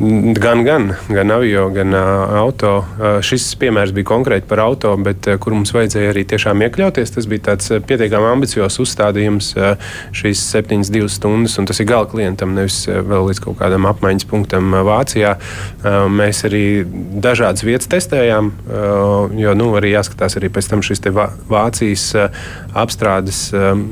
Gan, 0.00 0.62
gan, 0.64 0.94
gan 1.08 1.30
avio, 1.30 1.66
gan 1.68 1.92
uh, 1.92 2.00
auto. 2.40 2.70
Uh, 2.80 3.18
šis 3.20 3.50
piemērs 3.60 3.90
bija 3.92 4.06
konkrēti 4.08 4.48
par 4.48 4.62
auto, 4.64 4.94
bet 4.96 5.26
uh, 5.28 5.36
kur 5.36 5.52
mums 5.52 5.74
vajadzēja 5.76 6.14
arī 6.14 6.22
tiešām 6.24 6.62
iekļauties. 6.64 7.12
Tas 7.12 7.26
bija 7.28 7.50
tāds 7.50 7.68
pietiekami 7.84 8.30
ambiciozs 8.30 8.80
uzstādījums 8.80 9.50
uh, 9.58 9.74
šīs 10.16 10.40
7-2 10.54 11.04
stundas, 11.12 11.58
un 11.60 11.68
tas 11.68 11.82
ir 11.84 11.90
gala 11.90 12.08
klientam, 12.08 12.54
nevis 12.56 12.78
uh, 12.88 13.02
vēl 13.04 13.28
līdz 13.28 13.42
kaut 13.44 13.58
kādam 13.60 13.84
apmaiņas 13.90 14.24
punktam 14.30 14.72
uh, 14.72 14.80
Vācijā. 14.88 15.34
Uh, 15.36 16.06
mēs 16.08 16.46
arī 16.48 16.64
dažādas 17.20 17.66
vietas 17.68 17.92
testējām, 17.92 18.54
uh, 18.54 19.36
jo 19.36 19.52
nu, 19.58 19.68
arī 19.76 19.92
jāskatās 19.92 20.40
arī 20.40 20.48
pēc 20.48 20.72
tam 20.72 20.86
šis 20.86 21.04
Vācijas 21.52 22.08
uh, 22.16 22.48
apstrādes. 22.72 23.50
Uh, 23.52 23.84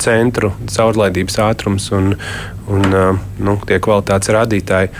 centru 0.00 0.52
caurlaidības 0.70 1.38
ātrums 1.44 1.90
un, 1.96 2.14
un 2.70 2.96
nu, 3.38 3.58
tie 3.68 3.80
kvalitātes 3.82 4.32
rādītāji. 4.34 4.90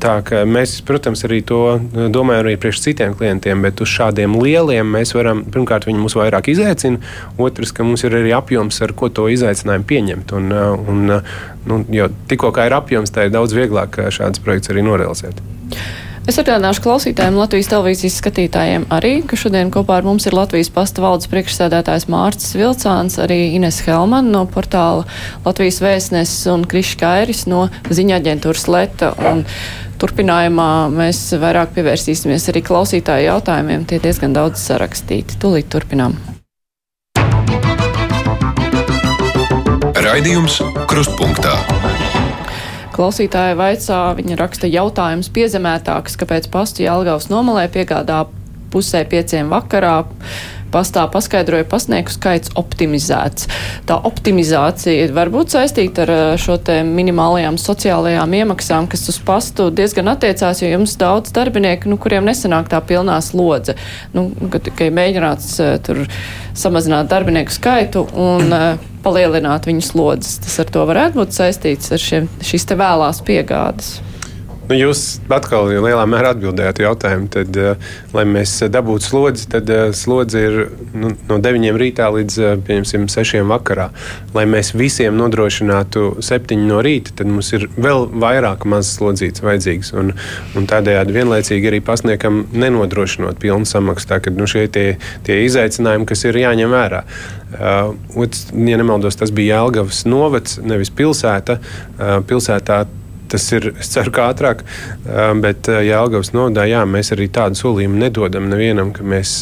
Tā 0.00 0.12
kā 0.24 0.44
mēs, 0.46 0.76
protams, 0.86 1.24
arī 1.26 1.40
to 1.44 1.58
domājam 2.14 2.44
arī 2.44 2.54
priekš 2.60 2.84
citiem 2.84 3.16
klientiem, 3.18 3.64
bet 3.66 3.82
uz 3.82 3.90
šādiem 3.90 4.36
lieliem 4.40 4.94
mēs 4.94 5.12
varam, 5.16 5.42
pirmkārt, 5.52 5.88
viņi 5.88 6.00
mūs 6.00 6.14
vairāk 6.16 6.52
izaicina, 6.52 7.00
otrs, 7.36 7.74
ka 7.74 7.84
mums 7.84 8.06
ir 8.06 8.14
arī 8.16 8.30
apjoms, 8.36 8.78
ar 8.86 8.94
ko 8.96 9.10
to 9.12 9.26
izaicinājumu 9.34 9.88
pieņemt. 9.90 10.36
Un, 10.38 10.54
un, 10.94 11.16
nu, 11.66 11.80
jo 11.92 12.08
tikko 12.30 12.54
kā 12.56 12.70
ir 12.70 12.78
apjoms, 12.78 13.12
tā 13.12 13.26
ir 13.26 13.34
daudz 13.34 13.56
vieglāk 13.58 13.98
šāds 14.14 14.40
projekts 14.44 14.72
arī 14.72 14.86
norealizēt. 14.86 15.42
Es 16.30 16.36
atgādināšu 16.38 16.84
klausītājiem, 16.84 17.34
Latvijas 17.40 17.68
televīzijas 17.72 18.20
skatītājiem 18.20 18.84
arī, 18.94 19.16
ka 19.26 19.34
šodien 19.34 19.72
kopā 19.74 19.96
ar 19.98 20.04
mums 20.06 20.28
ir 20.28 20.36
Latvijas 20.38 20.68
pasta 20.70 21.02
valdes 21.02 21.26
priekšsēdētājs 21.32 22.06
Mārcis 22.12 22.54
Vilcāns, 22.54 23.16
arī 23.18 23.56
Ines 23.56 23.80
Helman 23.82 24.28
no 24.30 24.44
portāla 24.46 25.08
Latvijas 25.42 25.80
vēstneses 25.82 26.46
un 26.52 26.62
Krišs 26.70 26.94
Kairis 27.00 27.42
no 27.50 27.64
ziņa 27.90 28.20
aģentūras 28.20 28.68
Leta. 28.70 29.10
Un 29.26 29.42
turpinājumā 29.98 30.70
mēs 30.94 31.24
vairāk 31.42 31.74
pievērsīsimies 31.74 32.46
arī 32.54 32.62
klausītāju 32.70 33.26
jautājumiem. 33.26 33.90
Tie 33.90 33.98
diezgan 33.98 34.38
daudz 34.38 34.62
sarakstīti. 34.70 35.34
Tūlīt 35.42 35.66
turpinām. 35.74 36.14
Raidījums 39.98 40.62
Krustpunktā. 40.86 41.58
Klausītāja 42.90 43.54
vaicā, 43.58 43.98
viņa 44.18 44.36
raksta 44.40 44.68
jautājums 44.70 45.30
piezemētāks, 45.34 46.16
kāpēc 46.20 46.48
pastu 46.52 46.82
Jelgavas 46.84 47.28
nomalē 47.30 47.68
piegādā 47.72 48.24
pusē 48.70 49.04
pieciem 49.08 49.50
vakarā 49.52 50.04
pastā 50.72 51.04
paskaidroja 51.12 51.66
pasnieku 51.70 52.12
skaits 52.14 52.52
optimizēts. 52.58 53.48
Tā 53.88 53.98
optimizācija 54.10 55.08
var 55.16 55.32
būt 55.32 55.54
saistīta 55.56 56.06
ar 56.06 56.14
šo 56.40 56.58
te 56.64 56.80
minimālajām 56.86 57.58
sociālajām 57.60 58.36
iemaksām, 58.40 58.90
kas 58.90 59.08
uz 59.12 59.20
pastu 59.26 59.70
diezgan 59.74 60.10
attiecās, 60.12 60.62
jo 60.62 60.70
jums 60.70 60.96
daudz 61.00 61.34
darbinieku, 61.36 61.90
nu, 61.90 61.98
kuriem 62.00 62.28
nesanāk 62.28 62.70
tā 62.72 62.82
pilnā 62.84 63.18
slodze. 63.24 63.76
Nu, 64.14 64.28
kad, 64.52 64.70
kad 64.78 64.94
mēģināts 64.96 65.56
tur 65.86 66.04
samazināt 66.58 67.10
darbinieku 67.10 67.54
skaitu 67.54 68.06
un 68.18 68.54
palielināt 69.04 69.68
viņu 69.68 69.84
slodzes, 69.84 70.38
tas 70.44 70.60
ar 70.62 70.70
to 70.72 70.84
varētu 70.88 71.22
būt 71.22 71.36
saistīts 71.36 71.92
ar 71.94 72.02
šiem, 72.02 72.30
šīs 72.44 72.68
te 72.68 72.78
vēlās 72.80 73.22
piegādes. 73.26 73.98
Nu, 74.70 74.76
jūs 74.78 75.18
atkal 75.34 75.66
lielā 75.66 76.04
mērā 76.06 76.30
atbildējāt 76.30 76.78
jautājumu. 76.84 77.26
Tad, 77.34 77.56
uh, 77.58 77.94
lai 78.14 78.22
mēs 78.30 78.52
dabūtu 78.70 79.02
slodzi, 79.02 79.48
tad 79.50 79.70
uh, 79.74 79.88
slodze 79.90 80.42
ir 80.46 80.58
nu, 80.94 81.10
no 81.26 81.38
9 81.42 81.74
rītā 81.80 82.06
līdz 82.14 82.36
uh, 82.44 82.84
6 83.10 83.42
vakarā. 83.50 83.88
Lai 84.36 84.44
mēs 84.46 84.70
visiem 84.78 85.18
nodrošinātu 85.18 86.20
7 86.22 86.62
no 86.68 86.78
rīta, 86.86 87.16
tad 87.18 87.32
mums 87.32 87.50
ir 87.58 87.66
vēl 87.74 88.06
vairāk 88.22 88.62
mazas 88.70 88.92
slodzītas 89.00 89.42
vajadzīgas. 89.42 89.90
Un, 89.98 90.14
un 90.54 90.70
tādējādi 90.70 91.18
vienlaicīgi 91.18 91.72
arī 91.72 91.82
pasniegam 91.90 92.44
nenodrošinot 92.54 93.42
pilnu 93.42 93.66
samaksu. 93.66 94.12
Tā, 94.12 94.20
kad, 94.22 94.38
nu, 94.38 94.46
šie 94.46 94.68
tie, 94.70 94.86
tie 95.26 95.40
izaicinājumi, 95.48 96.06
kas 96.12 96.22
ir 96.30 96.38
jāņem 96.44 96.78
vērā. 96.78 97.02
Uh, 97.58 98.30
ja 98.70 98.78
nemaldos, 98.78 99.18
tas 99.18 99.34
bija 99.34 99.58
Jēlgavas 99.58 100.06
novads, 100.06 100.60
nevis 100.62 100.94
pilsēta. 100.94 101.58
Uh, 101.58 102.20
pilsētā 102.30 102.84
tas 103.30 103.46
ir, 103.56 103.70
es 103.80 103.90
ceru, 103.92 104.12
ka 104.14 104.28
ātrāk. 104.32 104.64
Bet 105.42 105.70
Jālgavas 105.70 106.32
nodā, 106.36 106.66
jā, 106.70 106.82
mēs 106.88 107.12
arī 107.14 107.28
tādu 107.32 107.58
solījumu 107.60 108.00
nedodam 108.02 108.48
nevienam, 108.50 108.94
ka 108.96 109.06
mēs 109.06 109.34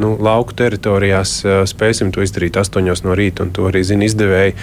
nu, 0.00 0.14
lauku 0.20 0.56
teritorijās 0.58 1.40
spēsim 1.70 2.12
to 2.14 2.24
izdarīt 2.24 2.58
astoņos 2.60 3.04
no 3.06 3.16
rīta, 3.18 3.46
un 3.46 3.52
to 3.54 3.68
arī 3.70 3.84
zina 3.86 4.08
izdevēji. 4.08 4.56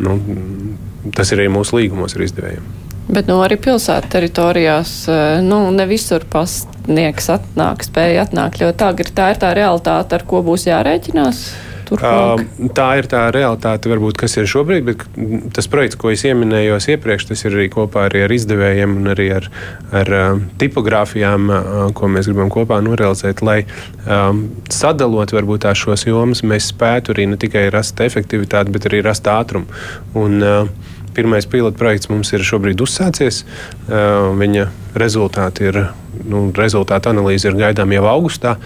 Nu, 0.00 0.16
tas 1.16 1.32
ir 1.32 1.42
arī 1.42 1.50
mūsu 1.52 1.80
līgumos 1.80 2.16
ar 2.16 2.26
izdevējiem. 2.28 2.70
Bet 3.10 3.26
nu, 3.26 3.40
arī 3.42 3.56
pilsētu 3.58 4.06
teritorijās 4.12 4.92
nu, 5.42 5.64
ne 5.74 5.86
visur 5.90 6.22
pastnieks 6.30 7.26
atnāk, 7.34 7.82
spēja 7.82 8.22
atnākt 8.28 8.62
ļoti 8.62 8.86
agri. 8.86 9.10
Tā 9.16 9.32
ir 9.32 9.40
tā 9.42 9.50
realitāte, 9.56 10.14
ar 10.14 10.26
ko 10.30 10.44
būs 10.46 10.68
jārēķinās 10.68 11.42
turpmāk? 11.90 12.44
Tā 12.76 12.88
ir 13.00 13.08
tā 13.10 13.22
realitāte, 13.34 13.90
varbūt, 13.92 14.18
kas 14.20 14.36
ir 14.40 14.48
šobrīd, 14.50 14.86
bet 14.86 15.04
tas 15.56 15.68
projekts, 15.70 15.98
ko 16.00 16.12
es 16.14 16.24
pieminējos 16.26 16.88
iepriekš, 16.94 17.28
tas 17.30 17.44
ir 17.46 17.56
arī 17.58 17.68
kopā 17.72 18.06
arī 18.08 18.24
ar 18.26 18.34
izdevējiem 18.36 18.96
un 19.00 19.12
arī 19.14 19.28
ar, 19.36 19.50
ar 20.02 20.12
tipogrāfijām, 20.60 21.50
ko 21.98 22.12
mēs 22.12 22.30
gribam 22.30 22.52
kopā 22.52 22.80
norealizēt, 22.86 23.42
lai 23.46 23.60
sadalot 24.72 25.34
varbūt 25.36 25.66
tās 25.66 25.82
šos 25.82 26.06
jomas, 26.08 26.44
mēs 26.46 26.70
spētu 26.74 27.16
arī 27.16 27.28
ne 27.32 27.40
tikai 27.40 27.68
rast 27.74 28.00
efektivitāti, 28.00 28.72
bet 28.74 28.88
arī 28.90 29.04
rast 29.06 29.28
ātrumu. 29.30 29.68
Un, 30.18 30.40
Pirmais 31.10 31.46
pilota 31.50 31.74
projekts 31.74 32.06
mums 32.06 32.30
ir 32.30 32.44
šobrīd 32.46 32.78
uzsācies. 32.84 33.42
Viņa 33.90 34.68
rezultāti 34.94 35.66
ir 35.66 35.80
nu, 36.24 36.48
rezultātu 36.56 37.12
analīze 37.12 37.48
ir 37.50 37.58
gaidām 37.60 37.92
jau 37.96 38.06
augustā. 38.10 38.56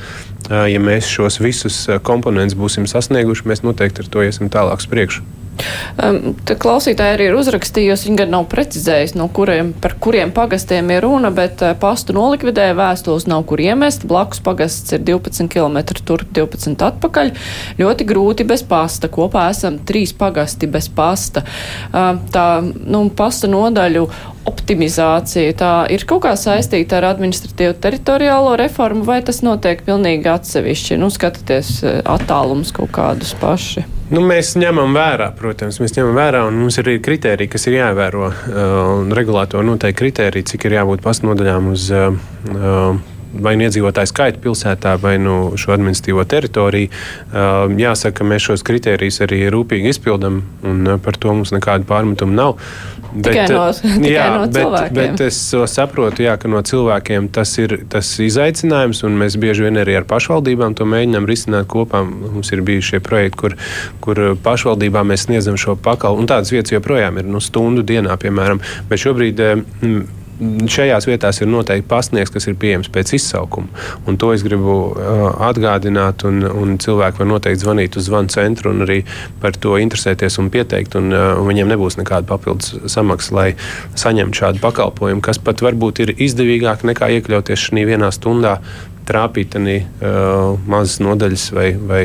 Ja 0.44 0.80
mēs 0.82 1.08
šos 1.08 1.40
visus 1.40 1.86
komponentus 2.04 2.58
būsim 2.58 2.84
sasnieguši, 2.90 3.48
mēs 3.48 3.64
noteikti 3.64 4.04
ar 4.04 4.12
to 4.12 4.26
iesim 4.26 4.52
tālāk 4.52 4.84
uz 4.84 4.90
priekšu. 4.90 5.24
Um, 6.02 6.34
klausītāji 6.44 7.14
arī 7.14 7.26
ir 7.30 7.36
uzrakstījusi, 7.38 8.08
viņa 8.08 8.18
gan 8.24 8.32
nav 8.34 8.46
precizējusi, 8.50 9.16
no 9.20 9.28
kuriem, 9.34 9.70
par 9.80 9.94
kuriem 10.02 10.32
pagastiem 10.34 10.90
ir 10.90 11.04
runa, 11.06 11.30
bet 11.34 11.62
pastu 11.80 12.16
nolikvidēja, 12.16 12.74
vēstules 12.78 13.28
nav 13.30 13.44
kur 13.48 13.62
iemest, 13.62 14.06
blakus 14.10 14.42
pagasts 14.44 14.96
ir 14.96 15.04
12 15.06 15.48
km 15.52 15.78
turp, 16.02 16.26
12 16.34 16.82
atpakaļ. 16.88 17.32
Ļoti 17.78 18.08
grūti 18.08 18.48
bez 18.48 18.66
pasta. 18.66 19.10
Kopā 19.12 19.46
esam 19.54 19.78
trīs 19.86 20.14
pagasti 20.16 20.68
bez 20.70 20.90
pasta. 20.90 21.44
Tā, 21.92 22.46
nu, 22.64 23.06
pasta 23.14 23.50
nodaļu 23.50 24.08
optimizācija 24.48 25.54
tā 25.58 25.72
ir 25.92 26.04
kaut 26.08 26.24
kā 26.26 26.34
saistīta 26.38 26.98
ar 26.98 27.08
administratīvu 27.14 27.76
teritoriālo 27.84 28.54
reformu, 28.60 29.04
vai 29.06 29.20
tas 29.24 29.42
notiek 29.44 29.82
pilnīgi 29.86 30.30
atsevišķi? 30.30 30.98
Nu, 31.00 31.10
skatieties 31.12 31.76
attālums 32.02 32.72
kaut 32.76 32.92
kādus 32.94 33.34
paši. 33.40 33.84
Nu, 34.12 34.20
mēs 34.24 34.52
ņemam 34.60 34.92
vērā, 34.94 35.30
protams, 35.38 35.80
mēs 35.80 35.96
ņemam 35.96 36.18
vērā, 36.18 36.44
un 36.48 36.58
mums 36.60 36.76
ir 36.80 36.90
kriteriji, 37.02 37.50
kas 37.54 37.64
ir 37.70 37.78
jāievēro. 37.78 38.28
Uh, 38.28 39.14
regulātori 39.16 39.66
noteikti 39.66 40.00
kriteriji, 40.02 40.50
cik 40.52 40.68
ir 40.68 40.78
jābūt 40.78 41.02
pastnodaļām 41.04 41.70
uz 41.72 41.88
uh, 41.94 43.00
vai 43.42 43.56
nu 43.58 43.66
iedzīvotāju 43.66 44.10
skaitu 44.10 44.42
pilsētā, 44.44 44.96
vai 45.02 45.16
nu 45.22 45.54
šo 45.60 45.74
administratīvo 45.74 46.24
teritoriju. 46.28 46.90
Uh, 46.90 47.72
jāsaka, 47.80 48.20
ka 48.20 48.28
mēs 48.28 48.48
šos 48.48 48.66
kritērijus 48.66 49.22
arī 49.26 49.44
rūpīgi 49.52 49.94
izpildām, 49.94 50.42
un 50.66 50.84
uh, 50.86 51.00
par 51.02 51.18
to 51.20 51.34
mums 51.34 51.54
nekādu 51.54 51.88
pārmetumu 51.88 52.36
nav. 52.36 52.58
Tikai 53.14 53.44
bet, 53.44 53.52
no, 53.54 53.66
tikai 53.70 54.10
jā, 54.10 54.24
no 54.34 54.46
cilvēkiem. 54.50 54.96
Bet, 54.96 55.12
bet 55.12 55.22
es 55.28 55.38
saprotu, 55.70 56.24
jā, 56.26 56.34
ka 56.40 56.50
no 56.50 56.62
cilvēkiem 56.66 57.28
tas 57.34 57.52
ir 57.62 57.76
tas 57.90 58.08
izaicinājums, 58.22 59.04
un 59.06 59.20
mēs 59.20 59.38
bieži 59.40 59.68
vien 59.68 59.78
arī 59.78 59.94
ar 60.00 60.08
pašvaldībām 60.10 60.74
to 60.78 60.86
mēģinām 60.90 61.28
risināt 61.30 61.68
kopā. 61.70 62.02
Mums 62.04 62.50
ir 62.54 62.64
bijuši 62.66 62.94
šie 62.94 63.02
projekti, 63.04 63.38
kur, 63.38 63.56
kur 64.04 64.22
pašvaldībām 64.42 65.12
mēs 65.12 65.28
sniedzam 65.28 65.58
šo 65.60 65.76
pakalpojumu, 65.78 66.24
un 66.24 66.30
tādas 66.30 66.50
vietas 66.54 66.74
joprojām 66.74 67.22
ir 67.22 67.30
nu, 67.30 67.42
stundu 67.44 67.86
dienā, 67.86 68.18
piemēram. 68.20 68.62
Bet 68.90 69.04
šobrīd 69.04 69.44
mm, 69.54 70.23
šajās 70.40 71.06
vietās 71.08 71.40
ir 71.40 71.50
noteikti 71.50 71.86
pasniegs, 71.88 72.32
kas 72.34 72.48
ir 72.50 72.56
pieejams 72.60 72.90
pēc 72.92 73.14
izsaukuma. 73.18 73.68
Un 74.08 74.18
to 74.20 74.32
es 74.34 74.44
gribu 74.46 74.76
uh, 74.90 75.26
atgādināt, 75.48 76.24
un, 76.28 76.42
un 76.48 76.78
cilvēki 76.82 77.22
var 77.22 77.30
noteikti 77.30 77.64
zvanīt 77.64 77.98
uz 78.00 78.08
zvanu 78.08 78.32
centru 78.34 78.72
un 78.74 78.84
arī 78.86 79.00
par 79.42 79.56
to 79.56 79.76
interesēties 79.80 80.38
un 80.42 80.50
pieteikt. 80.54 80.98
Un, 81.00 81.12
uh, 81.14 81.34
un 81.40 81.50
viņiem 81.50 81.70
nebūs 81.74 81.98
nekāda 82.00 82.28
papildus 82.30 82.74
samaksa, 82.90 83.36
lai 83.36 83.46
saņemtu 83.98 84.42
šādu 84.42 84.64
pakalpojumu, 84.64 85.22
kas 85.24 85.40
pat 85.42 85.62
varbūt 85.64 86.04
ir 86.04 86.16
izdevīgāk 86.16 86.86
nekā 86.88 87.12
iekļauties 87.18 87.68
šajā 87.68 87.86
vienā 87.94 88.10
stundā, 88.14 88.58
trāpīt 89.08 89.56
arī 89.58 89.78
uh, 89.84 90.58
mazas 90.70 91.00
nodaļas 91.04 91.48
vai, 91.54 91.70
vai 91.78 92.02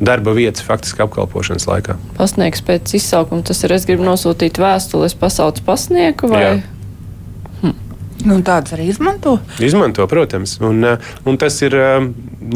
darba 0.00 0.34
vietas 0.36 0.64
faktiski 0.66 1.04
apkalpošanas 1.06 1.66
laikā. 1.68 1.96
Pasniegs 2.18 2.64
pēc 2.66 2.96
izsaukuma 2.98 3.46
tas 3.46 3.62
ir, 3.64 3.76
es 3.76 3.86
gribu 3.88 4.04
nosūtīt 4.06 4.60
vēstuli, 4.60 5.08
es 5.08 5.16
pasaucu 5.16 5.64
pasnieku 5.66 6.30
vai? 6.32 6.42
Jā. 6.44 6.56
Nu, 8.24 8.38
tādas 8.40 8.72
arī 8.72 8.86
izmanto. 8.88 9.36
Izmanto, 9.60 10.06
protams. 10.08 10.56
Un, 10.64 10.84
eh, 10.84 10.98
un 11.28 11.36
tas 11.36 11.58
ir 11.62 11.74
eh, 11.76 12.06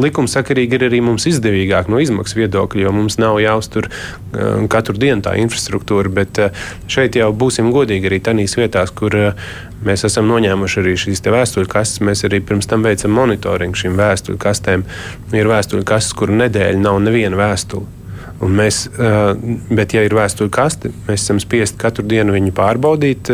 likumsakarīgi 0.00 0.78
ir 0.78 0.86
arī 0.88 1.02
mums 1.04 1.26
izdevīgāk 1.28 1.90
no 1.92 2.00
izmaksu 2.00 2.40
viedokļa, 2.40 2.86
jo 2.86 2.92
mums 2.96 3.18
nav 3.20 3.36
jāuztur 3.42 3.90
eh, 3.90 4.64
katru 4.72 4.96
dienu 4.96 5.20
tā 5.26 5.36
infrastruktūra. 5.42 6.12
Bet 6.20 6.40
šeit 6.88 7.20
jau 7.20 7.30
būsim 7.36 7.70
godīgi 7.74 8.08
arī 8.08 8.22
tajās 8.24 8.56
vietās, 8.56 8.94
kur 8.96 9.16
mēs 9.84 10.04
esam 10.08 10.28
noņēmuši 10.30 10.80
arī 10.80 10.96
šīs 11.04 11.24
vēstuļu 11.28 11.68
kastes. 11.70 12.04
Mēs 12.08 12.24
arī 12.28 12.40
pirms 12.40 12.70
tam 12.70 12.86
veicam 12.86 13.12
monitoringu 13.12 13.76
šīm 13.76 14.00
vēstuļu 14.00 14.40
kastēm. 14.40 14.88
Ir 15.36 15.50
vēstuļu 15.50 15.84
kastes, 15.84 16.16
kur 16.16 16.32
nedēļa 16.32 16.80
nav 16.80 17.02
neviena 17.04 17.36
vēstule. 17.36 17.99
Un 18.40 18.54
mēs, 18.56 18.86
bet, 19.68 19.92
ja 19.92 20.04
ir 20.06 20.14
vēstuļu 20.16 20.52
kaste, 20.54 20.92
mēs 21.08 21.26
esam 21.26 21.40
spiest 21.42 21.76
katru 21.80 22.06
dienu 22.08 22.32
viņu 22.32 22.54
pārbaudīt. 22.56 23.28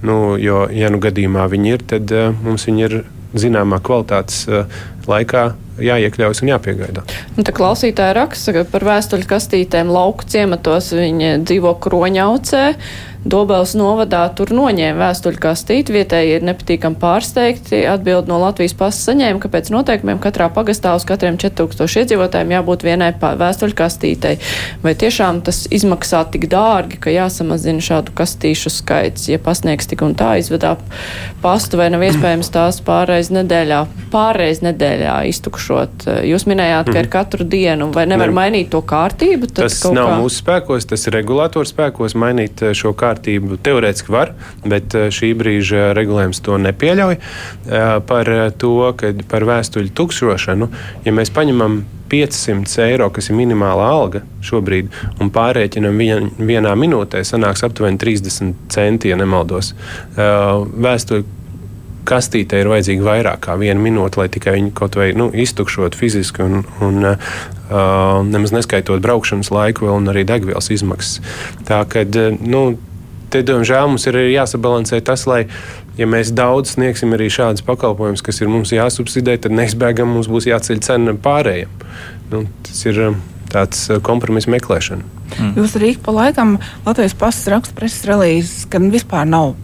Nu, 0.00 0.16
jo, 0.40 0.62
ja 0.72 0.88
nu 0.88 1.00
gadījumā 1.02 1.44
viņi 1.52 1.74
ir, 1.74 1.84
tad 1.92 2.14
mums 2.40 2.64
viņi 2.64 2.86
ir 2.86 2.94
zināmā 3.36 3.82
kvalitātes 3.84 4.46
laikā 5.10 5.50
jāiekļaujas 5.84 6.42
un 6.44 6.52
jāpiegaidā. 6.54 7.04
Nu, 7.36 7.44
tā 7.46 7.54
klausītāja 7.56 8.16
raksta 8.18 8.64
par 8.70 8.86
vēstuļu 8.88 9.28
kastītēm 9.30 9.92
lauku 9.92 10.28
ciematos. 10.30 10.92
Viņa 10.96 11.38
dzīvo 11.44 11.76
kroņaucē. 11.84 12.64
Dobels 13.20 13.74
novadā 13.76 14.22
tur 14.32 14.48
noņēma 14.56 14.96
vēstuļu 14.96 15.40
kastīti, 15.42 15.92
vietēji 15.92 16.38
ir 16.38 16.44
nepatīkami 16.48 16.96
pārsteigti. 17.02 17.82
Atbild 17.84 18.30
no 18.30 18.38
Latvijas 18.40 18.72
pasas 18.78 19.10
saņēma, 19.10 19.42
ka 19.42 19.50
pēc 19.52 19.68
noteikumiem 19.74 20.22
katrā 20.24 20.46
pagastā 20.54 20.94
uz 20.96 21.04
katriem 21.08 21.36
4000 21.40 22.00
iedzīvotājiem 22.00 22.54
jābūt 22.56 22.86
vienai 22.88 23.10
vēstuļu 23.20 23.76
kastītei. 23.76 24.38
Vai 24.80 24.94
tiešām 24.96 25.42
tas 25.44 25.66
izmaksā 25.68 26.22
tik 26.32 26.48
dārgi, 26.48 26.96
ka 26.96 27.12
jāsamazina 27.12 27.84
šādu 27.84 28.16
kastīšu 28.16 28.72
skaits, 28.72 29.28
ja 29.28 29.36
pasniegs 29.42 29.90
tik 29.90 30.00
un 30.06 30.16
tā 30.16 30.38
izvedā 30.40 30.78
pastu, 31.44 31.76
vai 31.76 31.90
nav 31.92 32.06
iespējams 32.08 32.48
tās 32.56 32.80
pārreiz 32.88 33.28
nedēļā, 33.36 33.84
pārreiz 34.16 34.64
nedēļā 34.64 35.20
iztukšot? 35.28 35.69
Jūs 36.26 36.46
minējāt, 36.50 36.90
ka 36.90 36.96
ir 36.98 37.06
mhm. 37.06 37.12
katru 37.12 37.46
dienu, 37.48 37.90
vai 37.94 38.06
nevar 38.10 38.32
ne. 38.32 38.36
mainīt 38.36 38.70
to 38.72 38.82
kārtību? 38.86 39.50
Tas 39.60 39.78
nav 39.90 40.10
kā... 40.12 40.16
mūsu 40.22 40.42
spēkos, 40.42 40.88
tas 40.90 41.06
ir 41.06 41.16
regulātors 41.18 41.74
spēkos 41.74 42.16
mainīt 42.18 42.64
eh, 42.64 42.74
šo 42.76 42.94
kārtību 42.98 43.60
teorētiski 43.64 44.14
var, 44.14 44.34
bet 44.64 44.96
eh, 44.98 45.08
šī 45.14 45.32
brīža 45.38 45.90
regulējums 45.98 46.42
to 46.46 46.58
nepieļauj. 46.66 47.20
Eh, 47.20 47.94
par 48.10 48.34
to, 48.60 48.74
ka 48.98 49.14
par 49.30 49.48
vēstuļu 49.48 49.94
tukšošanu, 49.96 50.70
ja 51.06 51.16
mēs 51.16 51.32
paņemam 51.34 51.82
500 52.10 52.82
eiro, 52.88 53.08
kas 53.14 53.30
ir 53.30 53.38
minimālā 53.38 53.86
alga 53.94 54.24
šobrīd, 54.44 54.90
un 55.22 55.30
pārrēķinam 55.34 56.00
vien, 56.00 56.30
vienā 56.38 56.72
minūtē, 56.78 57.22
sanāks 57.26 57.62
aptuveni 57.66 58.00
30 58.02 58.70
centi, 58.72 59.12
ja 59.12 59.18
nemaldos. 59.20 59.72
Eh, 59.72 60.24
vēstuļu 60.86 61.28
kastītē 62.10 62.60
ir 62.60 62.70
vajadzīga 62.70 63.06
vairāk 63.06 63.44
kā 63.46 63.56
viena 63.60 63.80
minūte, 63.82 64.20
lai 64.20 64.28
tikai 64.32 64.56
viņu 64.58 64.74
kaut 64.76 64.98
vai 64.98 65.10
nu, 65.16 65.30
iztukšot 65.30 65.96
fiziski 65.98 66.44
un, 66.44 66.64
un 66.84 67.12
uh, 67.12 67.16
nemaz 68.26 68.54
neskaitot 68.56 69.02
braukšanas 69.04 69.52
laiku 69.54 69.90
un 69.94 70.10
arī 70.12 70.26
degvielas 70.28 70.70
izmaksas. 70.74 71.20
Tā 71.68 71.82
kā 71.90 72.04
nu, 72.40 72.64
te, 73.30 73.44
diemžēl, 73.46 73.88
mums 73.92 74.06
ir 74.10 74.18
jāsabalansē 74.32 75.00
tas, 75.06 75.26
lai, 75.30 75.44
ja 75.98 76.08
mēs 76.10 76.34
daudz 76.36 76.74
sniegsim 76.76 77.14
arī 77.16 77.30
šādus 77.32 77.64
pakalpojumus, 77.66 78.24
kas 78.26 78.42
ir 78.42 78.50
mums 78.52 78.74
jāsubsidē, 78.74 79.38
tad 79.44 79.54
neizbēgami 79.56 80.18
mums 80.18 80.30
būs 80.30 80.50
jāceļ 80.50 80.82
cena 80.86 81.16
pārējiem. 81.28 81.72
Nu, 82.34 82.44
tas 82.66 82.84
ir 82.86 83.00
um, 83.08 83.22
tāds 83.52 83.86
uh, 83.90 84.02
kompromiss 84.04 84.50
meklēšana. 84.50 85.19
Mm. 85.38 85.52
Jūs 85.58 85.76
arī 85.78 85.92
pa 86.00 86.14
laikam 86.14 86.56
Latvijas 86.86 87.14
pasas 87.18 87.48
raksta 87.52 87.76
preses 87.76 88.06
relīzes, 88.08 88.66
ka 88.70 88.80
vispār 88.82 89.28
nav 89.28 89.54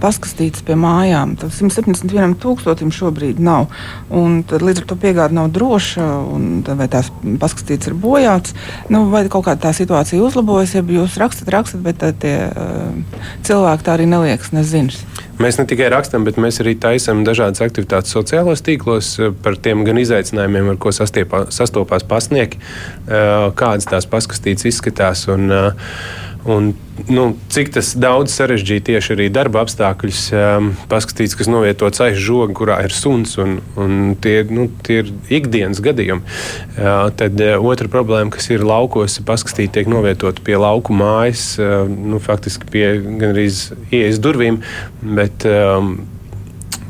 paskastītas 0.00 0.64
pie 0.66 0.76
mājām. 0.78 1.36
Tad 1.40 1.54
171 1.56 2.36
tūkstotim 2.42 2.92
šobrīd 2.94 3.40
nav. 3.42 3.70
Un 4.12 4.40
tad 4.48 4.64
līdz 4.66 4.84
ar 4.84 4.88
to 4.90 4.98
piegāde 5.00 5.36
nav 5.36 5.50
droša, 5.54 6.06
un 6.34 6.60
vai 6.66 6.88
tās 6.92 7.10
paskastītas 7.42 7.90
ir 7.90 7.98
bojāts. 8.00 8.54
Nu, 8.92 9.06
vai 9.12 9.24
kaut 9.32 9.48
kāda 9.48 9.68
tā 9.68 9.74
situācija 9.76 10.22
uzlabojas, 10.22 10.76
ja 10.76 10.84
jūs 10.84 11.18
rakstat, 11.20 11.50
rakstat, 11.52 11.82
bet 11.84 12.04
tie 12.22 12.36
uh, 12.48 13.26
cilvēki 13.46 13.86
tā 13.86 13.96
arī 13.96 14.08
neliekas 14.10 14.54
nezinas. 14.56 15.02
Mēs 15.40 15.56
ne 15.56 15.64
tikai 15.64 15.86
rakstām, 15.88 16.24
bet 16.26 16.36
mēs 16.36 16.58
arī 16.60 16.74
taisām 16.76 17.22
dažādas 17.24 17.62
aktivitātes 17.64 18.12
sociālajos 18.12 18.60
tīklos 18.66 19.06
eh, 19.16 19.30
par 19.32 19.54
tiem 19.56 19.86
gan 19.86 19.96
izaicinājumiem, 20.02 20.66
ar 20.74 20.76
ko 20.82 20.92
sastiepā, 20.92 21.46
sastopās 21.54 22.04
pasnieki, 22.04 22.60
eh, 22.60 23.46
kādas 23.56 23.88
tās 23.88 24.04
paskastītas 24.10 24.68
izskatās. 24.68 24.99
Un, 25.32 25.48
uh, 25.54 25.94
Un, 26.44 26.74
nu, 27.08 27.24
cik 27.52 27.68
tas 27.74 27.90
daudz 28.00 28.32
sarežģīja 28.32 28.84
tieši 28.86 29.12
arī 29.12 29.26
darba 29.32 29.60
apstākļus, 29.60 30.20
um, 30.32 30.70
paskatīts, 30.88 31.34
kas 31.36 31.50
novietots 31.52 32.00
aiz 32.00 32.16
žoga, 32.16 32.54
kurā 32.56 32.78
ir 32.86 32.94
suns, 32.96 33.34
un, 33.42 33.58
un 33.76 34.14
tie, 34.24 34.38
nu, 34.48 34.64
tie 34.86 35.02
ir 35.02 35.10
ikdienas 35.40 35.82
gadījumi. 35.84 36.24
Uh, 36.78 37.10
tad 37.20 37.36
uh, 37.44 37.58
otra 37.60 37.90
problēma, 37.92 38.32
kas 38.32 38.48
ir 38.54 38.64
laukos, 38.64 39.18
paskatīt, 39.28 39.74
tiek 39.76 39.90
novietot 39.92 40.40
pie 40.46 40.56
lauku 40.56 40.96
mājas, 40.96 41.52
nu, 41.90 42.22
faktiski 42.24 42.70
pie 42.72 42.86
gandrīz 43.04 43.66
ieejas 43.90 44.22
durvīm. 44.24 44.62
Bet, 45.04 45.44
um, 45.44 45.98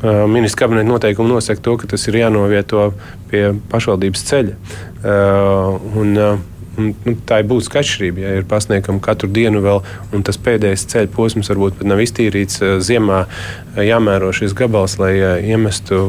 Ministra 0.01 0.63
kabineta 0.63 0.87
noteikumi 0.87 1.29
nosaka 1.29 1.61
to, 1.61 1.75
ka 1.77 1.91
tas 1.91 2.07
ir 2.09 2.15
jānovieto 2.23 2.87
pie 3.29 3.51
pašvaldības 3.69 4.23
ceļa. 4.31 4.55
Uh, 5.01 5.75
un, 6.01 6.15
uh, 6.17 6.39
Un, 6.79 6.93
nu, 7.03 7.15
tā 7.27 7.41
ir 7.41 7.47
būtiska 7.49 7.81
atšķirība. 7.81 8.21
Ja 8.23 8.35
ir 8.39 8.45
pasniegama 8.47 9.03
katru 9.03 9.27
dienu 9.31 9.59
vēl, 9.63 9.81
un 10.15 10.23
tas 10.27 10.39
pēdējais 10.39 10.85
ceļa 10.93 11.11
posms 11.11 11.51
varbūt 11.51 11.81
pat 11.81 11.89
nav 11.91 11.99
iztīrīts, 12.03 12.61
eh, 12.63 12.77
ziemā 12.83 13.25
eh, 13.25 13.81
jāmēro 13.89 14.31
šis 14.35 14.55
gabals, 14.57 14.95
lai 15.01 15.11
eh, 15.17 15.49
iemestu 15.51 15.99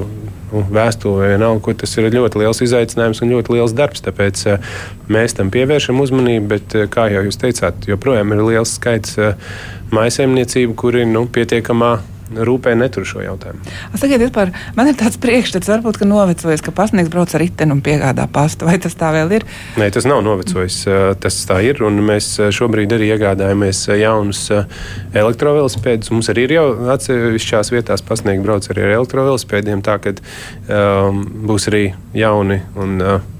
nu, 0.53 0.63
vēstuli 0.71 1.33
vienalga, 1.33 1.75
tas 1.83 1.97
ir 1.99 2.13
ļoti 2.15 2.45
liels 2.45 2.63
izaicinājums 2.63 3.25
un 3.25 3.35
ļoti 3.35 3.57
liels 3.57 3.75
darbs. 3.75 4.05
Tāpēc 4.07 4.45
mēs 5.11 5.35
tam 5.39 5.51
pievēršam 5.51 5.99
uzmanību, 6.05 6.47
bet, 6.55 6.79
kā 6.93 7.09
jau 7.11 7.25
jūs 7.27 7.41
teicāt, 7.43 7.89
joprojām 7.89 8.37
ir 8.37 8.47
liels 8.47 8.77
skaits 8.79 9.19
maisaimniecību, 9.93 10.77
kuri 10.79 11.07
nu, 11.09 11.25
pietiekamā 11.33 11.97
rūpē 12.37 12.75
netur 12.79 13.07
šo 13.09 13.23
jautājumu. 13.25 13.63
Sakiet, 13.99 14.25
par, 14.35 14.53
man 14.77 14.91
ir 14.91 14.97
tāds 14.99 15.19
priekšstats, 15.23 15.71
varbūt, 15.73 16.01
ka 16.01 16.09
novecojis, 16.09 16.65
ka 16.65 16.75
pasniegs 16.75 17.11
brauc 17.13 17.35
ar 17.35 17.43
riteni 17.43 17.75
un 17.75 17.83
piegādā 17.85 18.27
pastu. 18.33 18.69
Vai 18.69 18.79
tas 18.83 18.97
tā 18.99 19.13
vēl 19.15 19.37
ir? 19.39 19.47
Nē, 19.81 19.91
tas 19.95 20.09
nav 20.09 20.23
novecojis. 20.27 20.83
Tas 21.23 21.41
tā 21.49 21.61
ir. 21.67 21.83
Mēs 22.03 22.31
šobrīd 22.55 22.95
arī 22.97 23.13
iegādājamies 23.15 23.85
jaunus 24.01 24.47
elektrovelospēdus. 25.13 26.13
Mums 26.15 26.33
arī 26.33 26.47
ir 26.49 26.57
jau 26.59 26.67
atsevišķās 26.95 27.73
vietās 27.75 28.05
pasniegt 28.07 28.45
brauc 28.47 28.67
arī 28.73 28.87
ar 28.87 28.97
elektrovelospēdiem. 29.01 29.85
Tā 29.85 29.99
kā 30.03 30.17
um, 30.17 31.23
būs 31.49 31.71
arī 31.73 31.85
jauni 32.17 32.63
un 32.81 32.99
uh, 33.03 33.31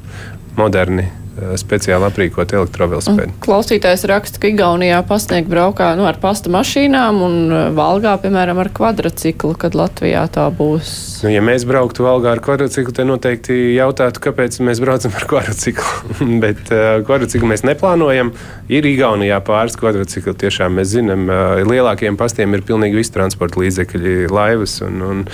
moderni 0.59 1.09
speciāli 1.57 2.05
aprīkot 2.09 2.53
elektrovelospēdu. 2.53 3.35
Klausītājs 3.43 4.05
raksta, 4.11 4.41
ka 4.43 4.51
Igaunijā 4.51 4.99
pasniegt 5.09 5.49
braukā 5.51 5.93
nu, 5.97 6.05
ar 6.09 6.19
pasta 6.21 6.51
mašīnām 6.53 7.21
un 7.25 7.37
eh, 7.49 7.63
Valgā, 7.77 8.15
piemēram, 8.21 8.61
ar 8.61 8.69
kvadrciklu, 8.75 9.55
kad 9.61 9.77
Latvijā 9.79 10.27
tā 10.33 10.45
būs. 10.53 10.93
Nu, 11.25 11.31
ja 11.33 11.43
mēs 11.45 11.65
brauktu 11.69 12.05
Valgā 12.05 12.35
ar 12.35 12.43
kvadrciklu, 12.45 12.95
tad 12.97 13.09
noteikti 13.09 13.57
jautātu, 13.79 14.23
kāpēc 14.27 14.59
mēs 14.67 14.83
braucam 14.85 15.15
ar 15.17 15.29
kvadrciklu. 15.31 16.19
Bet 16.45 16.69
uh, 16.69 16.99
kvadrciklu 17.07 17.49
mēs 17.55 17.65
neplānojam. 17.69 18.35
Ir 18.73 18.89
Igaunijā 18.89 19.41
pāris 19.47 19.79
kvadrciklu, 19.81 20.37
tiešām 20.43 20.77
mēs 20.81 20.93
zinām, 20.93 21.25
uh, 21.31 21.63
lielākiem 21.69 22.19
pastiem 22.21 22.59
ir 22.59 22.67
pilnīgi 22.69 23.01
visi 23.01 23.15
transporta 23.15 23.63
līdzekļi, 23.63 24.19
laivas, 24.33 24.81
un, 24.85 25.01
un, 25.07 25.25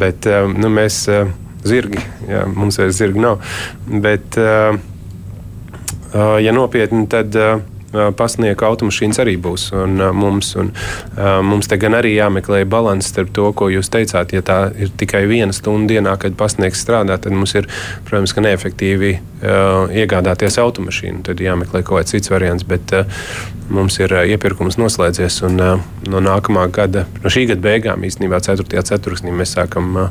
bet 0.00 0.26
uh, 0.30 0.48
nu, 0.50 0.70
mēs 0.72 1.04
uh, 1.12 1.30
zirgi, 1.64 2.02
jā, 2.28 2.42
mums 2.50 2.80
vairs 2.80 2.98
zirgi 2.98 3.22
nav. 3.22 3.40
Bet, 3.86 4.38
uh, 4.40 4.80
ja 6.14 6.52
nopietni, 6.54 7.06
tad 7.10 7.36
pasnieku 8.16 8.66
automašīnas 8.66 9.20
arī 9.22 9.34
būs. 9.40 9.68
Un, 9.76 9.98
mums, 10.16 10.52
un, 10.58 10.70
mums 11.46 11.70
te 11.70 11.78
gan 11.80 11.96
arī 11.98 12.14
jāmeklē 12.16 12.64
līdzsvars 12.64 13.10
starp 13.10 13.32
to, 13.36 13.50
ko 13.56 13.68
jūs 13.72 13.90
teicāt. 13.92 14.34
Ja 14.34 14.42
tā 14.46 14.58
ir 14.78 14.90
tikai 14.98 15.24
viena 15.30 15.54
stunda 15.54 15.94
dienā, 15.94 16.16
kad 16.20 16.36
pasniegs 16.38 16.82
strādā, 16.84 17.18
tad 17.18 17.36
mums 17.36 17.54
ir, 17.58 17.68
protams, 18.08 18.34
neefektīvi 18.34 19.14
iegādāties 20.02 20.58
automašīnu. 20.62 21.22
Tad 21.28 21.42
jāmeklē 21.44 21.84
kaut 21.84 22.02
kāds 22.02 22.16
cits 22.16 22.32
variants. 22.32 22.66
Bet 22.66 22.94
mums 23.72 23.98
ir 24.00 24.12
iepirkums 24.34 24.78
noslēdzies. 24.80 25.40
Un, 25.48 25.62
no 26.10 26.24
nākamā 26.24 26.66
gada, 26.74 27.06
no 27.22 27.32
šī 27.32 27.46
gada 27.52 27.64
beigām, 27.64 28.04
īstenībā 28.06 28.42
4. 28.44 28.84
ceturksnī, 28.90 29.34
mēs 29.34 29.54
sākam 29.58 30.08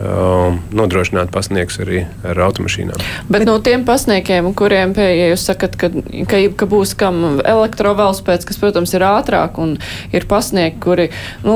nodrošināt 0.00 1.32
pasniegus 1.34 1.80
arī 1.82 2.04
ar 2.24 2.38
automašīnām. 2.46 3.00
Bet, 3.28 3.40
Bet 3.40 3.48
no 3.48 3.54
tiem 3.64 3.86
pasniegiem, 3.88 4.50
kuriem, 4.52 4.90
pie, 4.92 5.06
ja 5.16 5.28
jūs 5.30 5.46
sakat, 5.48 5.72
ka, 5.80 5.88
ka, 6.28 6.40
ka 6.60 6.66
būs 6.68 6.90
kam 7.00 7.38
elektrovelospēds, 7.40 8.44
kas, 8.44 8.58
protams, 8.60 8.92
ir 8.92 9.04
ātrāk 9.06 9.56
un 9.62 9.78
ir 10.12 10.26
pasniegi, 10.28 10.76
kuri, 10.84 11.06
nu, 11.40 11.54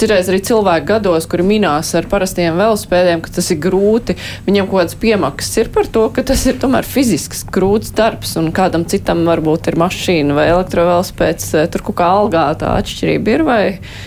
cirēs 0.00 0.30
arī 0.32 0.40
cilvēku 0.48 0.88
gados, 0.88 1.26
kuri 1.28 1.44
minās 1.44 1.90
ar 1.98 2.08
parastiem 2.08 2.56
velospēdiem, 2.56 3.20
ka 3.20 3.34
tas 3.36 3.50
ir 3.52 3.60
grūti, 3.60 4.16
viņiem 4.46 4.70
kaut 4.70 4.86
kāds 4.86 4.96
piemaksas 5.02 5.60
ir 5.60 5.70
par 5.74 5.90
to, 5.92 6.06
ka 6.16 6.24
tas 6.24 6.46
ir 6.48 6.56
tomēr 6.62 6.88
fizisks 6.88 7.44
grūts 7.52 7.92
darbs 7.96 8.32
un 8.40 8.48
kādam 8.56 8.88
citam 8.88 9.26
varbūt 9.28 9.68
ir 9.68 9.76
mašīna 9.84 10.38
vai 10.40 10.48
elektrovelospēds, 10.54 11.50
eh, 11.60 11.68
tur 11.68 11.84
kaut 11.90 11.98
kā 12.00 12.08
algā 12.22 12.46
tā 12.56 12.72
atšķirība 12.80 13.36
ir 13.36 13.44
vai 13.44 13.60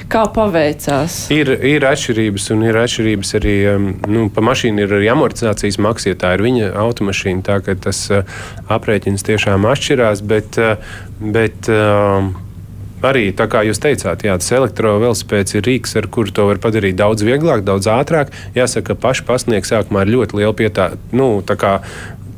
kā 0.09 0.25
paveicās? 0.33 1.21
Ir, 1.37 1.53
ir 1.61 1.85
atšķirības 1.93 2.49
un 2.57 2.65
ir 2.71 2.81
atšķirības 2.81 3.37
arī 3.37 3.55
um, 3.75 3.78
nu, 4.09 4.27
pa 4.33 4.43
mašīnu 4.45 4.85
ir 4.85 4.97
arī 4.99 5.09
amortizācijas 5.13 5.79
maksa, 5.83 6.11
ja 6.11 6.19
tā 6.19 6.33
ir 6.37 6.45
viņa 6.45 6.73
automašīna. 6.83 7.45
Tā 7.45 7.59
ka 7.65 7.77
tas 7.87 8.03
uh, 8.13 8.37
aprēķins 8.71 9.25
tiešām 9.27 9.67
atšķirās. 9.69 10.23
Bet, 10.29 10.59
uh, 10.61 11.01
bet, 11.19 11.71
uh, 11.71 12.29
Arī 12.99 13.29
tā 13.31 13.45
kā 13.47 13.61
jūs 13.63 13.79
teicāt, 13.79 14.25
jā, 14.27 14.33
tas 14.35 14.51
elektrovelospēds 14.57 15.55
ir 15.55 15.63
rīks, 15.63 15.93
ar 15.95 16.09
kuru 16.11 16.33
to 16.35 16.49
var 16.49 16.57
padarīt 16.59 16.97
daudz 16.99 17.23
vieglāk, 17.23 17.63
daudz 17.63 17.87
ātrāk. 17.87 18.33
Jāsaka, 18.57 18.91
ka 18.91 19.01
paši 19.07 19.23
pasniegs 19.29 19.71
sākumā 19.71 20.03
ir 20.03 20.11
ļoti 20.17 20.39
liela 20.41 20.51
pie 20.51 20.67
tā, 20.75 20.89
nu, 21.15 21.29
kā 21.47 21.77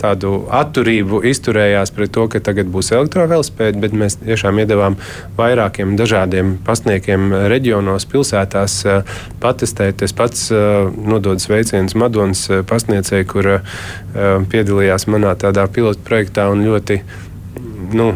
tādu 0.02 0.46
atturību 0.52 1.22
izturējās 1.30 1.94
pret 1.96 2.14
to, 2.16 2.26
ka 2.32 2.42
tagad 2.44 2.70
būs 2.74 2.92
elektrovelospēdi, 2.96 3.82
bet 3.84 3.96
mēs 3.98 4.18
tiešām 4.22 4.62
iedavām 4.64 4.98
vairākiem 5.38 5.96
dažādiem 6.00 6.56
pasniekiem 6.68 7.32
reģionos, 7.52 8.08
pilsētās 8.12 8.78
eh, 8.86 9.18
patestēt. 9.44 10.04
Es 10.06 10.16
pats 10.18 10.48
eh, 10.52 10.62
nododu 10.98 11.44
sveicienus 11.44 11.98
Madonas 12.00 12.48
eh, 12.50 12.64
pasniedzēju, 12.68 13.30
kur 13.32 13.52
piedalījās 14.52 15.06
manā 15.12 15.32
tādā 15.40 15.64
pilotu 15.72 16.02
projektā 16.04 16.50
un 16.52 16.66
ļoti 16.66 17.00
nu, 17.98 18.08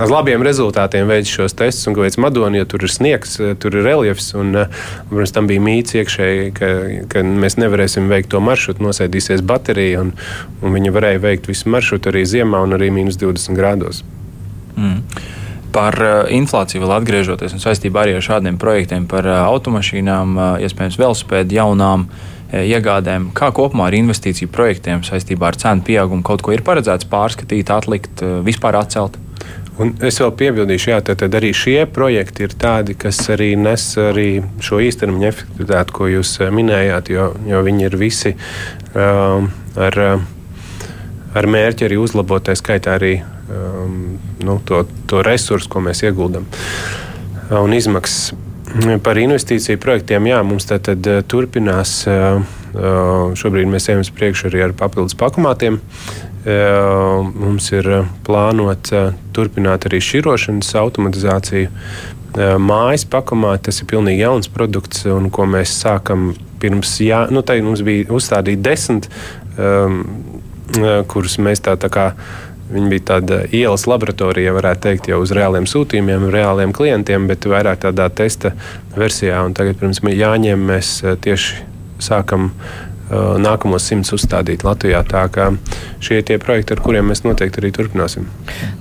ar 0.00 0.10
labiem 0.10 0.42
rezultātiem 0.44 1.08
veids 1.10 1.30
šos 1.32 1.54
testus. 1.58 1.88
Un, 1.88 1.96
kāpēc 1.96 2.18
Madonā, 2.22 2.60
ja 2.60 2.68
tur 2.68 2.84
ir 2.86 2.92
sniegs, 2.92 3.36
tur 3.62 3.76
ir 3.76 3.86
reliefs, 3.86 4.30
un, 4.38 4.54
protams, 5.10 5.34
tam 5.36 5.50
bija 5.50 5.62
mīts 5.64 5.96
iekšēji, 5.98 6.54
ka, 6.56 6.70
ka 7.12 7.24
mēs 7.26 7.58
nevarēsim 7.60 8.10
veikt 8.10 8.32
to 8.34 8.42
maršrutu, 8.44 8.84
nosēdīsies 8.86 9.44
baterija, 9.46 10.04
un, 10.06 10.14
un 10.62 10.78
viņi 10.78 10.94
varēja 10.94 11.22
veikt 11.26 11.50
visu 11.50 11.70
maršrutu 11.72 12.12
arī 12.12 12.24
ziemā 12.28 12.62
un 12.66 12.76
arī 12.78 12.90
mīnus 12.94 13.20
20 13.20 13.58
grādos. 13.58 14.02
Mm. 14.76 15.00
Par 15.74 15.94
uh, 16.02 16.12
inflāciju 16.34 16.82
vēl 16.82 16.96
atgriežoties 16.96 17.54
un 17.54 17.62
saistībā 17.62 18.02
arī 18.02 18.16
ar 18.18 18.26
šādiem 18.26 18.58
projektiem 18.58 19.06
par 19.10 19.28
uh, 19.28 19.44
automašīnām, 19.52 20.34
uh, 20.34 20.52
iespējams, 20.66 20.98
velospēdu 20.98 21.60
jaunām 21.60 22.08
iegādēm. 22.52 23.30
Kā 23.36 23.50
kopumā 23.54 23.88
ar 23.90 23.96
investīciju 23.98 24.50
projektiem 24.52 25.04
saistībā 25.06 25.50
ar 25.50 25.58
cenu 25.60 25.86
pieaugumu 25.86 26.26
kaut 26.26 26.44
ko 26.44 26.54
ir 26.54 26.64
paredzēts 26.66 27.08
pārskatīt, 27.10 27.70
atlikt, 27.74 28.24
vispār 28.46 28.80
atcelt? 28.80 29.18
Un 29.80 29.94
es 30.04 30.18
vēl 30.20 30.32
piebildīšu, 30.36 30.90
jā, 30.92 30.98
tad 31.00 31.22
arī 31.38 31.54
šie 31.56 31.86
projekti 31.88 32.44
ir 32.44 32.52
tādi, 32.60 32.92
kas 33.00 33.16
arī 33.32 33.54
nes 33.56 33.84
arī 34.02 34.42
šo 34.60 34.80
īstermiņa 34.84 35.30
efektivitāti, 35.30 35.94
ko 35.96 36.08
jūs 36.10 36.34
minējāt, 36.52 37.08
jo, 37.14 37.30
jo 37.48 37.62
viņi 37.64 37.86
ir 37.88 37.96
visi 38.00 38.34
um, 38.92 39.48
ar, 39.80 39.98
ar 41.32 41.50
mērķi 41.56 41.88
arī 41.88 42.00
uzlabot, 42.02 42.44
tā 42.44 42.58
skaitā 42.60 42.98
arī 42.98 43.14
um, 43.22 44.18
nu, 44.44 44.58
to, 44.68 44.82
to 45.08 45.24
resursu, 45.24 45.70
ko 45.72 45.80
mēs 45.86 46.04
ieguldam 46.04 46.44
un 47.50 47.72
izmaksas. 47.74 48.34
Par 49.02 49.18
investīciju 49.18 49.80
projektiem, 49.82 50.28
jā, 50.30 50.38
mums 50.46 50.68
tā 50.68 50.78
tad 50.82 51.06
eh, 51.10 51.20
turpinās. 51.26 51.94
Eh, 52.06 52.38
eh, 52.70 53.32
šobrīd 53.40 53.70
mēs 53.70 53.88
ejam 53.90 54.04
uz 54.04 54.12
priekšu 54.14 54.46
arī 54.50 54.62
ar 54.68 54.76
papildus 54.78 55.18
pakomātiem. 55.18 55.80
Mums 56.40 57.66
ir 57.74 57.86
plānota 58.24 59.10
turpināt 59.36 59.84
arī 59.84 59.98
šķirošanas 60.00 60.70
automatizāciju. 60.80 61.68
Mājas 62.64 63.04
pakomā 63.12 63.50
tas 63.60 63.82
ir 63.82 63.88
pilnīgi 63.90 64.22
jauns 64.22 64.48
produkts, 64.48 65.02
un 65.12 65.28
ko 65.28 65.44
mēs 65.44 65.74
sākam 65.82 66.30
pirms, 66.62 66.94
jā, 67.04 67.26
nu, 67.28 67.42
tā 67.44 67.58
mums 67.60 67.84
bija 67.84 68.08
uzstādīti 68.16 68.64
desmit, 68.64 69.10
kurus 71.12 71.36
mēs 71.44 71.60
tā, 71.66 71.76
tā 71.76 71.92
kā 71.92 72.06
Viņa 72.70 72.90
bija 72.92 73.06
tāda 73.14 73.40
ielas 73.56 73.86
laboratorija, 73.90 74.54
varētu 74.54 74.84
teikt, 74.86 75.08
jau 75.10 75.18
uz 75.24 75.32
reāliem 75.34 75.66
sūtījumiem, 75.70 76.28
reāliem 76.30 76.74
klientiem, 76.76 77.26
bet 77.30 77.48
vairāk 77.50 77.82
tādā 77.82 78.06
testa 78.14 78.54
versijā. 78.94 79.42
Un 79.46 79.56
tagad, 79.58 79.80
pirms 79.80 80.02
jāņem, 80.06 80.68
mēs 80.70 81.00
eh, 81.02 81.18
tieši 81.20 81.66
sākam 82.00 82.48
uh, 82.48 83.34
nākamos 83.42 83.84
simtus 83.90 84.14
uzstādīt 84.14 84.62
Latvijā. 84.64 85.02
Tā 85.08 85.24
kā 85.32 85.50
šie 86.02 86.20
ir 86.20 86.26
tie 86.28 86.38
projekti, 86.42 86.76
ar 86.76 86.82
kuriem 86.84 87.10
mēs 87.10 87.24
noteikti 87.26 87.60
arī 87.60 87.72
turpināsim. 87.74 88.28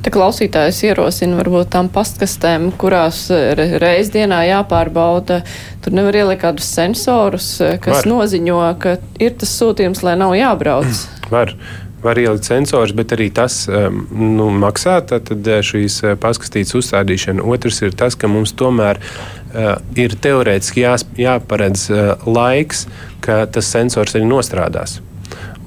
Tā 0.06 0.14
klausītājs 0.14 0.84
ierosina 0.88 1.40
varbūt 1.42 1.72
tām 1.74 1.90
pastkastēm, 1.94 2.70
kurās 2.80 3.26
reizes 3.30 4.14
dienā 4.14 4.44
jāpārbauda. 4.52 5.42
Tur 5.84 5.98
nevar 5.98 6.22
ielikt 6.22 6.44
kādus 6.46 6.70
sensorus, 6.70 7.52
eh, 7.62 7.78
kas 7.82 8.04
Var. 8.04 8.12
noziņo, 8.14 8.64
ka 8.80 8.98
ir 9.20 9.36
tas 9.36 9.52
sūtījums, 9.60 10.04
lai 10.04 10.16
nav 10.16 10.38
jābrauc. 10.38 11.08
Var 11.30 11.56
var 12.04 12.20
ielikt 12.20 12.48
sensors, 12.48 12.94
bet 12.96 13.14
arī 13.16 13.30
tas 13.36 13.66
nu, 14.12 14.50
maksā. 14.62 15.00
Tad 15.10 15.32
uh, 15.34 15.60
šīs 15.66 16.00
uh, 16.06 16.16
paskatītas 16.20 16.78
uzstādīšana. 16.80 17.44
Otrs 17.44 17.82
ir 17.86 17.96
tas, 17.98 18.18
ka 18.20 18.32
mums 18.32 18.56
tomēr 18.60 19.02
uh, 19.02 19.76
ir 20.00 20.16
teorētiski 20.16 20.86
jās, 20.86 21.06
jāparedz 21.20 21.90
laiks, 22.28 22.88
ka 23.26 23.44
tas 23.52 23.70
sensors 23.76 24.18
arī 24.18 24.28
nostrādās. 24.30 25.00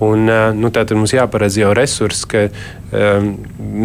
Un, 0.03 0.26
nu, 0.59 0.70
tātad 0.74 0.97
mums 0.99 1.12
jāparedz 1.14 1.61
jau 1.61 1.68
resursi, 1.76 2.24
ka 2.26 2.41
um, 2.49 3.28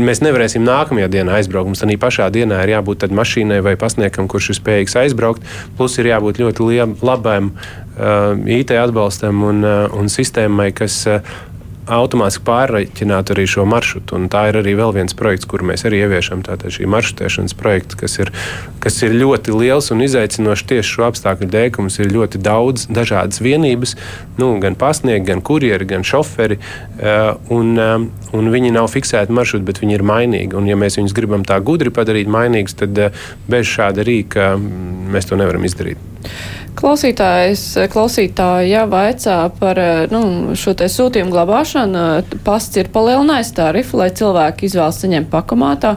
mēs 0.08 0.24
nevarēsim 0.26 0.64
nākamajā 0.66 1.12
dienā 1.14 1.36
aizbraukt. 1.38 1.70
Mums 1.70 1.84
tādā 1.84 1.98
pašā 2.02 2.30
dienā 2.34 2.64
ir 2.66 2.72
jābūt 2.74 3.06
mašīnai 3.14 3.60
vai 3.66 3.76
pasniegam, 3.78 4.30
kurš 4.32 4.50
ir 4.50 4.58
spējīgs 4.58 4.98
aizbraukt. 5.04 5.46
Plus 5.78 6.00
ir 6.02 6.10
jābūt 6.10 6.42
ļoti 6.42 6.66
labam 7.06 7.52
uh, 7.54 8.34
IT 8.50 8.74
atbalstam 8.80 9.46
un, 9.46 9.62
uh, 9.62 9.86
un 9.94 10.10
sistēmai, 10.10 10.72
kas 10.80 11.04
uh, 11.12 11.38
automātiski 11.88 12.44
pārreķināt 12.48 13.32
arī 13.34 13.46
šo 13.50 13.66
maršrutu. 13.70 14.18
Un 14.18 14.28
tā 14.32 14.48
ir 14.50 14.60
arī 14.62 14.76
vēl 14.78 14.94
viens 14.96 15.16
projekts, 15.18 15.48
kur 15.50 15.64
mēs 15.66 15.86
arī 15.88 16.02
ieviešam 16.06 16.44
tātad 16.46 16.74
šī 16.74 16.88
maršrutēšanas 16.92 17.56
projektu, 17.58 18.00
kas 18.02 18.18
ir, 18.20 18.32
kas 18.84 19.00
ir 19.06 19.16
ļoti 19.18 19.56
liels 19.56 19.90
un 19.96 20.04
izaicinošs 20.06 20.68
tieši 20.70 20.98
šo 20.98 21.08
apstākļu 21.08 21.50
dēļ, 21.54 21.70
ka 21.74 21.86
mums 21.86 22.00
ir 22.02 22.12
ļoti 22.14 22.42
daudz 22.44 22.88
dažādas 22.92 23.42
vienības, 23.44 23.96
nu, 24.42 24.52
gan 24.64 24.78
pasniegi, 24.80 25.26
gan 25.32 25.44
kurjeri, 25.46 25.88
gan 25.90 26.06
šoferi. 26.08 26.60
Eh, 26.98 27.32
un, 27.54 27.74
eh, 27.80 27.96
un 28.38 28.52
viņi 28.54 28.74
nav 28.76 28.92
fiksēti 28.94 29.34
maršruti, 29.34 29.66
bet 29.68 29.82
viņi 29.84 30.00
ir 30.00 30.06
mainīgi. 30.08 30.58
Un, 30.58 30.68
ja 30.70 30.76
mēs 30.80 31.00
viņus 31.00 31.16
gribam 31.16 31.46
tā 31.48 31.60
gudri 31.64 31.94
padarīt 31.94 32.32
mainīgus, 32.32 32.78
tad 32.78 32.98
eh, 32.98 33.26
bez 33.50 33.70
šāda 33.70 34.06
rīka 34.08 34.54
mm, 34.58 35.12
mēs 35.14 35.30
to 35.30 35.40
nevaram 35.40 35.66
izdarīt. 35.68 36.02
Klausītājs, 36.78 37.62
klausītāja 37.90 38.84
vaicā 38.86 39.38
par 39.58 39.80
nu, 40.12 40.20
šo 40.54 40.76
te 40.78 40.86
sūtījumu 40.94 41.34
glabāšanu. 41.34 42.04
Pasts 42.46 42.78
ir 42.78 42.92
palielinājis 42.94 43.50
tarifu, 43.58 43.98
lai 43.98 44.12
cilvēki 44.14 44.68
izvēlas 44.70 45.02
saņemt 45.02 45.32
pakomātā, 45.32 45.96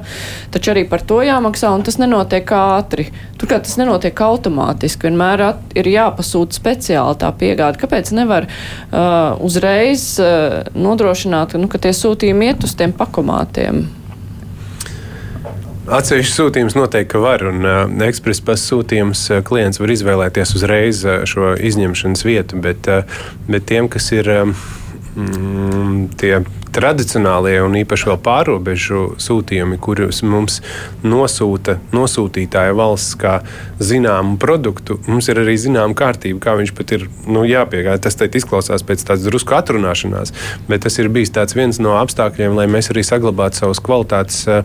taču 0.55 0.73
arī 0.73 0.87
par 0.89 1.05
to 1.05 1.21
jāmaksā, 1.27 1.75
un 1.77 1.85
tas 1.85 2.01
nenotiek 2.01 2.55
ātri. 2.57 3.11
Turklāt 3.37 3.69
tas 3.69 3.77
nenotiek 3.77 4.25
automātiski. 4.25 5.11
Vienmēr 5.11 5.45
at, 5.51 5.63
ir 5.77 5.93
jāpasūta 5.93 6.57
speciāli 6.57 7.21
tā 7.21 7.29
piegāde. 7.37 7.81
Kāpēc 7.85 8.15
nevar 8.17 8.49
uh, 8.49 9.37
uzreiz 9.45 10.15
uh, 10.17 10.63
nodrošināt, 10.73 11.61
nu, 11.61 11.69
ka 11.69 11.83
tie 11.85 11.93
sūtījumi 11.93 12.55
iet 12.55 12.65
uz 12.65 12.79
tiem 12.81 12.97
pakomātiem? 12.97 13.85
Atsevišķi 15.91 16.31
sūtījums 16.37 16.77
noteikti 16.79 17.19
var, 17.19 17.43
un 17.51 17.67
uh, 17.67 17.81
ekspresa 18.07 18.45
pasūtījums 18.47 19.25
uh, 19.33 19.41
klients 19.47 19.81
var 19.83 19.91
izvēlēties 19.91 20.53
uzreiz 20.55 21.01
uh, 21.03 21.25
šo 21.27 21.57
izņemšanas 21.59 22.23
vietu, 22.23 22.61
bet, 22.63 22.87
uh, 22.87 23.25
bet 23.51 23.67
tiem, 23.67 23.89
kas 23.91 24.07
ir 24.15 24.31
um, 24.31 24.55
tie 26.21 26.37
tradicionālie 26.75 27.59
un 27.65 27.77
īpaši 27.81 28.09
vēl 28.11 28.19
pārobežu 28.25 29.03
sūtījumi, 29.21 29.79
kurus 29.83 30.23
mums 30.27 30.61
nosūta 31.03 31.79
nosūtītāja 31.95 32.75
valsts 32.77 33.17
kā 33.21 33.41
zināmu 33.81 34.37
produktu, 34.41 34.99
mums 35.09 35.29
ir 35.33 35.41
arī 35.43 35.57
zināma 35.61 35.97
kārtība, 35.97 36.41
kā 36.45 36.55
viņš 36.61 36.73
pat 36.77 36.95
ir 36.97 37.07
nu, 37.27 37.45
jāpiegādā. 37.49 38.01
Tas 38.05 38.19
izklausās 38.21 38.85
pēc 38.87 39.05
tādas 39.09 39.27
drusku 39.27 39.57
atrunāšanās, 39.57 40.35
bet 40.69 40.85
tas 40.87 40.99
ir 41.01 41.11
bijis 41.13 41.33
viens 41.57 41.81
no 41.83 41.97
apstākļiem, 42.01 42.55
lai 42.59 42.67
mēs 42.71 42.91
arī 42.93 43.05
saglabātu 43.07 43.63
savus 43.63 43.81
kvalitātes 43.85 44.43
uh, 44.51 44.61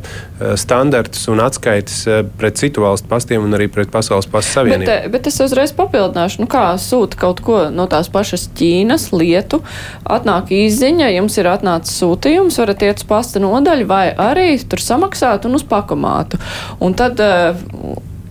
standartus 0.60 1.26
un 1.32 1.42
atskaites 1.44 2.02
uh, 2.10 2.22
pret 2.38 2.60
citu 2.60 2.84
valstu 2.86 3.10
pastiem 3.12 3.46
un 3.46 3.56
arī 3.58 3.70
pret 3.72 3.92
Pasaules 3.94 4.28
pastu 4.30 4.60
savienību. 4.60 4.90
Bet, 4.90 5.10
bet 5.14 5.30
es 5.32 5.40
uzreiz 5.44 5.72
papildināšu, 5.76 6.44
nu 6.44 6.50
kā 6.52 6.68
sūta 6.82 7.20
kaut 7.22 7.42
ko 7.46 7.66
no 7.74 7.88
tās 7.92 8.10
pašas 8.12 8.48
Ķīnas 8.56 9.10
lietu, 9.16 9.62
atnāk 10.04 10.52
īziņa, 10.56 11.12
jums 11.16 11.40
ir 11.40 11.50
atnācis 11.52 11.95
sūtījums, 11.96 12.60
varat 12.62 12.84
iet 12.86 13.04
uz 13.04 13.08
pasta 13.10 13.42
nodaļu 13.44 13.88
vai 13.90 14.10
arī 14.12 14.50
tur 14.70 14.84
samaksāt 14.84 15.48
un 15.48 15.60
uz 15.60 15.66
pakomātu. 15.68 16.40
Un 16.84 16.96
tad 16.98 17.22
uh, 17.24 17.58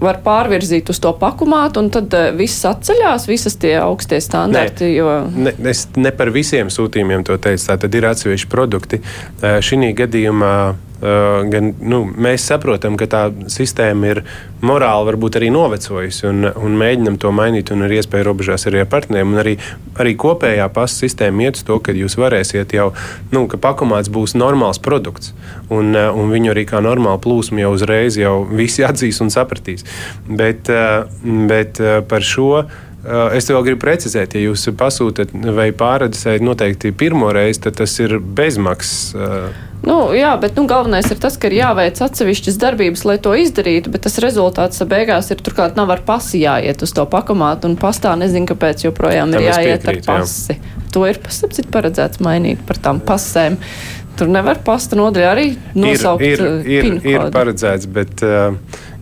var 0.05 0.21
pārvirzīt 0.25 0.91
uz 0.93 1.01
to 1.01 1.13
pakumātu, 1.19 1.85
un 1.85 1.91
tad 1.95 2.15
uh, 2.17 2.31
viss 2.37 2.65
atceļās, 2.69 3.29
visas 3.31 3.59
tie 3.61 3.77
augstie 3.81 4.21
standarti. 4.25 4.89
Ne, 4.89 4.97
jo... 4.99 5.13
ne, 5.49 5.55
es 5.71 5.87
ne 5.97 6.13
par 6.15 6.33
visiem 6.35 6.73
sūtījumiem 6.73 7.27
to 7.27 7.39
teicu. 7.41 7.69
Tā 7.71 7.79
tad 7.87 7.95
ir 7.97 8.09
atsevišķi 8.11 8.51
produkti. 8.53 9.01
Uh, 9.41 9.61
Šī 9.65 9.95
gadījumā 9.97 10.57
Eh, 10.94 10.94
gan 11.05 11.73
nu, 11.85 12.01
mēs 12.09 12.47
saprotam, 12.49 12.97
ka 12.97 13.09
tā 13.11 13.23
sistēma 13.53 14.11
ir 14.13 14.21
morāli 14.65 15.09
varbūt 15.11 15.37
arī 15.41 15.51
novecojusi 15.53 16.29
un, 16.31 16.47
un 16.49 16.79
mēģinam 16.81 17.19
to 17.21 17.33
mainīt. 17.35 17.73
Un 17.75 17.85
ir 17.87 17.97
iespēja 17.99 18.27
robežās 18.29 18.65
arī 18.71 18.81
ar 18.85 18.89
partneriem. 18.93 19.35
Arī, 19.43 19.57
arī 20.01 20.15
kopējā 20.21 20.69
pasta 20.73 21.05
sistēma 21.05 21.47
iet 21.47 21.61
uz 21.61 21.67
to, 21.69 21.77
ka 21.85 21.93
jūs 21.97 22.17
varēsiet 22.21 22.73
jau, 22.77 22.91
nu, 23.35 23.45
ka 23.51 23.61
pakomāts 23.61 24.13
būs 24.13 24.37
normāls 24.39 24.81
produkts. 24.83 25.35
Un, 25.69 25.93
eh, 25.93 26.09
un 26.09 26.33
viņu 26.33 26.55
arī 26.55 26.65
kā 26.71 26.81
normālu 26.85 27.21
plūsmu 27.27 27.65
jau 27.65 27.75
uzreiz 27.77 28.19
jau 28.21 28.39
visi 28.49 28.87
atzīs 28.91 29.21
un 29.25 29.33
sapratīs. 29.35 29.85
Bet, 30.29 30.73
eh, 30.73 31.05
bet 31.51 31.83
par 32.09 32.25
šo. 32.25 32.65
Es 33.37 33.51
vēl 33.51 33.67
gribu 33.67 33.83
precizēt, 33.85 34.33
ja 34.37 34.47
jūs 34.47 34.65
pasūtat 34.81 35.35
vai 35.57 35.69
pārredzējat 35.77 36.45
noteikti 36.45 36.95
pirmo 36.97 37.29
reizi, 37.37 37.67
tad 37.67 37.77
tas 37.83 37.99
ir 38.01 38.17
bezmaksas 38.19 39.15
Nu, 39.85 39.97
jā, 40.17 40.33
bet 40.41 40.57
nu, 40.57 40.65
galvenais 40.69 41.11
ir 41.13 41.19
tas, 41.21 41.37
ka 41.41 41.51
ir 41.51 41.59
jāveic 41.59 41.99
atsevišķas 42.07 42.57
darbības, 42.61 43.03
lai 43.09 43.17
to 43.21 43.35
izdarītu, 43.37 43.93
bet 43.93 44.07
tas 44.07 44.17
rezultāts 44.23 44.81
beigās 44.89 45.29
ir 45.35 45.43
turklāt 45.45 45.77
nav 45.77 45.93
ar 45.93 46.01
pasi 46.07 46.41
jāiet 46.41 46.81
uz 46.85 46.95
to 46.97 47.05
pakomātu, 47.11 47.69
un 47.69 47.77
pastā 47.81 48.15
nezinu, 48.17 48.49
kāpēc 48.49 48.87
joprojām 48.87 49.35
ir 49.37 49.45
jāiet 49.51 49.85
piekrīt, 49.85 50.09
ar 50.09 50.23
pasi. 50.25 50.57
Jā. 50.57 50.87
To 50.95 51.05
ir 51.11 51.21
sapcīt 51.37 51.69
paredzēts 51.75 52.23
mainīt 52.25 52.65
par 52.65 52.81
tām 52.81 53.03
pasēm. 53.05 53.59
Tur 54.15 54.31
nevar 54.31 54.61
pasta 54.65 54.97
nodaļā 54.97 55.31
arī 55.35 55.47
nosaukt. 55.75 56.23
Ir, 56.23 56.43
ir, 56.63 56.91
ir, 56.95 56.99
ir 57.17 57.29
paredzēts, 57.35 57.89
bet 57.91 58.23
uh, 58.25 58.55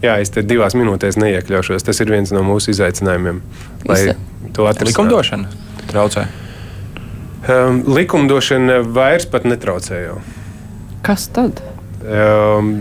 jā, 0.03 0.18
es 0.22 0.32
te 0.34 0.44
divās 0.46 0.76
minūtēs 0.78 1.18
neiekļaušos. 1.22 1.86
Tas 1.86 2.03
ir 2.05 2.12
viens 2.12 2.34
no 2.34 2.44
mūsu 2.46 2.74
izaicinājumiem, 2.74 3.42
lai 3.88 4.00
Visa. 4.03 4.16
to 4.53 4.68
atrisinātu. 4.70 4.92
Likumdošana 4.92 5.70
traucē. 5.92 6.26
Um, 7.42 7.82
likumdošana 7.90 8.82
vairs 8.86 9.26
pat 9.30 9.46
netraucē 9.48 10.05
jau. 10.05 10.20
Kas 11.03 11.26
tad? 11.34 11.59
Um, 12.07 12.76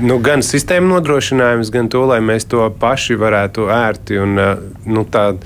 nu, 0.00 0.18
gan 0.24 0.44
sistēma 0.44 0.90
nodrošinājums, 0.92 1.72
gan 1.72 1.88
to, 1.92 2.04
lai 2.10 2.20
mēs 2.24 2.44
to 2.52 2.66
paši 2.80 3.16
varētu 3.20 3.68
ērti 3.72 4.20
un 4.20 4.36
uh, 4.36 4.54
nu, 4.88 5.06
tādu. 5.08 5.40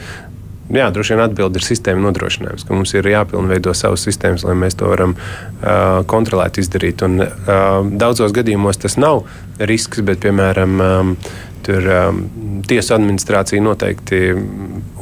Jā, 0.73 0.89
droši 0.95 1.13
vien 1.15 1.23
atbilde 1.27 1.61
ir 1.61 1.67
sistēma 1.67 2.07
nodrošinājums, 2.07 2.65
ka 2.65 2.77
mums 2.77 2.95
ir 2.97 3.09
jāpilnveido 3.13 3.75
savas 3.77 4.07
sistēmas, 4.07 4.47
lai 4.49 4.57
mēs 4.57 4.79
to 4.81 4.89
varam 4.89 5.15
uh, 5.19 6.01
kontrolēt, 6.09 6.63
izdarīt. 6.63 7.05
Un, 7.05 7.21
uh, 7.21 7.81
daudzos 8.01 8.33
gadījumos 8.33 8.81
tas 8.81 8.97
nav 9.01 9.27
risks, 9.61 10.01
bet, 10.07 10.23
piemēram, 10.25 10.81
um, 10.81 11.17
tur 11.63 11.85
um, 11.87 12.23
tiesu 12.67 12.95
administrācija 12.97 13.63
noteikti 13.63 14.23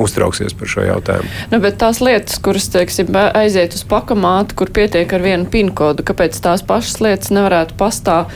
uztrauksies 0.01 0.55
par 0.57 0.71
šo 0.71 0.85
jautājumu. 0.85 1.31
Nu, 1.53 1.61
bet 1.63 1.79
tās 1.81 2.03
lietas, 2.05 2.41
kuras 2.43 2.69
teiksim, 2.73 3.15
aiziet 3.17 3.77
uz 3.77 3.85
pakamātu, 3.89 4.59
kur 4.61 4.73
pietiek 4.75 5.13
ar 5.17 5.25
vienu 5.25 5.49
pinkodu, 5.53 6.05
kāpēc 6.07 6.37
tās 6.45 6.65
pašas 6.67 7.01
lietas 7.05 7.33
nevarētu 7.35 7.79
pastāv 7.81 8.33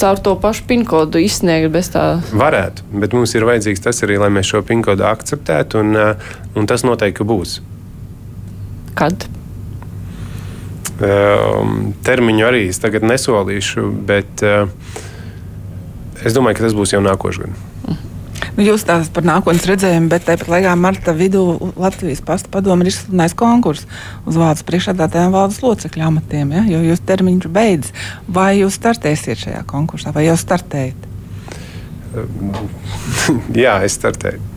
caur 0.00 0.20
to 0.22 0.34
pašu 0.40 0.64
pinkodu 0.68 1.20
izsniegt 1.22 1.72
bez 1.74 1.90
tā? 1.94 2.04
Varētu, 2.32 2.86
bet 3.02 3.16
mums 3.16 3.34
ir 3.36 3.46
vajadzīgs 3.48 3.84
tas 3.84 4.02
arī, 4.06 4.18
lai 4.20 4.30
mēs 4.32 4.50
šo 4.52 4.62
pinkodu 4.66 5.06
akceptētu, 5.08 5.82
un, 5.82 5.96
uh, 5.98 6.36
un 6.56 6.68
tas 6.70 6.86
noteikti 6.86 7.26
būs. 7.28 7.58
Kad? 8.98 9.28
Um, 10.98 11.92
termiņu 12.02 12.48
arī 12.48 12.64
es 12.72 12.80
tagad 12.82 13.06
nesolīšu, 13.06 13.86
bet 14.08 14.42
uh, 14.46 14.66
es 16.26 16.34
domāju, 16.34 16.58
ka 16.58 16.66
tas 16.66 16.78
būs 16.78 16.96
jau 16.96 17.02
nākošais 17.04 17.46
gads. 17.46 17.67
Nu, 18.58 18.64
jūs 18.66 18.82
stāstāt 18.82 19.12
par 19.14 19.22
nākotnes 19.22 19.68
redzējumu, 19.70 20.08
bet 20.10 20.24
tāpat 20.26 20.48
laikā 20.50 20.72
marta 20.74 21.12
vidū 21.14 21.44
Latvijas 21.78 22.18
pasta 22.26 22.50
padome 22.50 22.82
ir 22.82 22.90
izsludinājis 22.90 23.36
konkursu 23.38 23.86
uz 24.26 24.38
vārdu 24.40 24.66
priekšādātājiem 24.66 25.30
valdes 25.36 25.60
locekļu 25.62 26.06
amatiem, 26.08 26.56
ja? 26.56 26.64
jo 26.66 26.82
jūs 26.88 27.04
termiņš 27.06 27.46
beidzas. 27.54 27.94
Vai 28.26 28.48
jūs 28.58 28.80
startēsiet 28.80 29.44
šajā 29.44 29.62
konkursā, 29.70 30.10
vai 30.16 30.26
jau 30.26 30.34
startējat? 30.42 31.06
Jā, 33.62 33.78
es 33.86 33.94
startēju. 34.00 34.47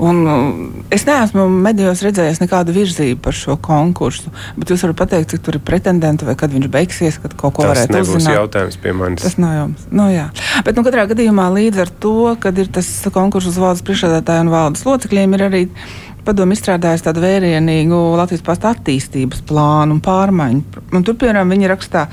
Un, 0.00 0.20
uh, 0.26 0.84
es 0.94 1.04
neesmu 1.08 1.44
medijos 1.52 2.02
redzējis 2.04 2.40
nekādu 2.42 2.74
virzību 2.76 3.20
par 3.24 3.36
šo 3.36 3.56
konkursu, 3.62 4.32
bet 4.56 4.72
jūs 4.72 4.84
varat 4.86 5.00
pateikt, 5.02 5.32
cik 5.34 5.44
tur 5.44 5.58
ir 5.58 5.64
pretendenti 5.66 6.28
vai 6.28 6.36
kad 6.38 6.54
viņš 6.54 6.70
beigsies, 6.72 7.18
kad 7.22 7.36
kaut 7.36 7.56
ko 7.58 7.66
varētu 7.68 7.92
uzzināt. 7.92 8.06
Tas 8.06 8.12
nebūs 8.12 8.38
jautājums 8.38 8.78
pie 8.82 8.94
manis. 8.96 9.24
Tas 9.26 9.38
nav 9.42 9.56
jums. 9.58 9.88
Nu, 9.90 10.08
jā. 10.12 10.28
bet 10.66 10.78
nu, 10.78 10.86
katrā 10.86 11.04
gadījumā 11.10 11.50
līdz 11.56 11.84
ar 11.84 11.92
to, 12.04 12.16
kad 12.42 12.62
ir 12.62 12.72
tas 12.72 12.88
konkurss 13.12 13.50
uz 13.52 13.60
valdes 13.60 13.84
priekšsēdētāju 13.86 14.46
un 14.46 14.54
valdes 14.54 14.86
locekļiem, 14.88 15.36
ir 15.36 15.46
arī 15.48 15.62
padomu 16.26 16.54
izstrādājis 16.56 17.04
tādu 17.06 17.22
vērienīgu 17.24 17.98
Latvijas 18.18 18.44
pasta 18.46 18.72
attīstības 18.72 19.42
plānu 19.48 19.96
un 19.96 20.00
pārmaiņu. 20.04 20.82
Un 20.94 21.06
tur, 21.06 21.16
piemēram, 21.20 21.52
viņi 21.52 21.70
rakstā, 21.72 22.04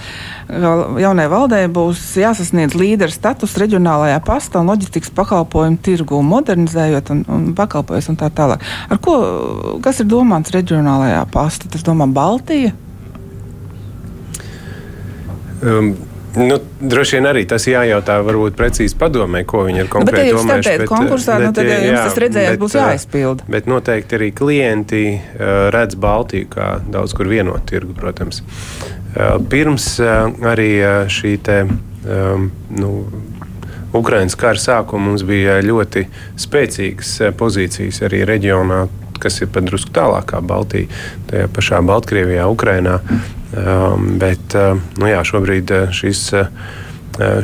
ka 0.49 0.73
jaunai 1.01 1.27
valdē 1.31 1.61
būs 1.73 2.01
jāsasniedz 2.21 2.77
līderu 2.79 3.13
status 3.13 3.57
reģionālajā 3.61 4.19
pasta 4.25 4.63
un 4.63 4.71
loģistikas 4.73 5.13
pakalpojumu 5.17 5.81
tirgu, 5.85 6.21
modernizējot 6.25 7.13
un, 7.15 7.23
un 7.29 7.47
pakalpojot 7.57 8.11
un 8.13 8.19
tā 8.19 8.31
tālāk. 8.33 8.65
Ar 8.89 9.01
ko, 9.03 9.17
kas 9.85 10.01
ir 10.03 10.09
domāts 10.11 10.53
reģionālajā 10.55 11.25
pasta? 11.33 11.71
Tas 11.71 11.85
domā 11.87 12.09
Baltija? 12.13 12.75
Um. 15.59 15.93
Nu, 16.37 16.59
droši 16.79 17.17
vien 17.17 17.27
arī 17.29 17.41
tas 17.49 17.65
jājautā, 17.65 18.19
varbūt 18.25 18.57
precīzi 18.57 18.97
padomē, 18.99 19.41
ko 19.49 19.63
viņi 19.65 19.81
ir 19.83 19.89
konkrēti 19.91 20.35
domājuši. 20.35 20.57
Bet, 20.57 20.67
ja 20.69 20.85
jūs 20.85 20.91
konkursā, 20.91 21.37
bet, 21.39 21.47
nu, 21.47 21.55
tad 21.57 21.69
jā, 21.71 21.79
jums 21.87 21.99
tas 22.05 22.19
redzējums 22.23 22.61
būs 22.61 22.75
jāizpilda. 22.77 23.47
Bet 23.55 23.69
noteikti 23.71 24.19
arī 24.19 24.29
klienti 24.37 25.03
uh, 25.15 25.55
redz 25.73 25.97
Baltiju 25.99 26.51
kā 26.53 26.69
daudz 26.85 27.15
kur 27.17 27.31
vienotu 27.31 27.65
tirgu, 27.73 27.97
protams. 27.97 28.43
Uh, 28.43 29.39
pirms 29.49 29.89
arī 29.99 30.69
šī 31.09 31.33
te, 31.45 31.63
um, 31.65 32.49
nu, 32.77 32.93
Ukraiņas 33.97 34.37
kara 34.37 34.61
sākuma 34.61 35.09
mums 35.09 35.25
bija 35.25 35.57
ļoti 35.65 36.05
spēcīgas 36.37 37.15
pozīcijas 37.39 38.03
arī 38.05 38.21
reģionā, 38.29 38.83
kas 39.19 39.41
ir 39.41 39.49
pat 39.53 39.65
drusku 39.65 39.91
tālāk 39.95 40.29
kā 40.29 40.43
Baltija, 40.45 40.87
tajā 41.31 41.49
pašā 41.55 41.81
Baltkrievijā, 41.89 42.45
Ukrainā. 42.53 42.99
Um, 43.49 44.11
bet 44.21 44.53
uh, 44.53 44.77
nu 45.01 45.09
jā, 45.09 45.23
šobrīd 45.25 45.71
uh, 45.73 45.95
šīs, 45.95 46.21
uh, 46.37 46.51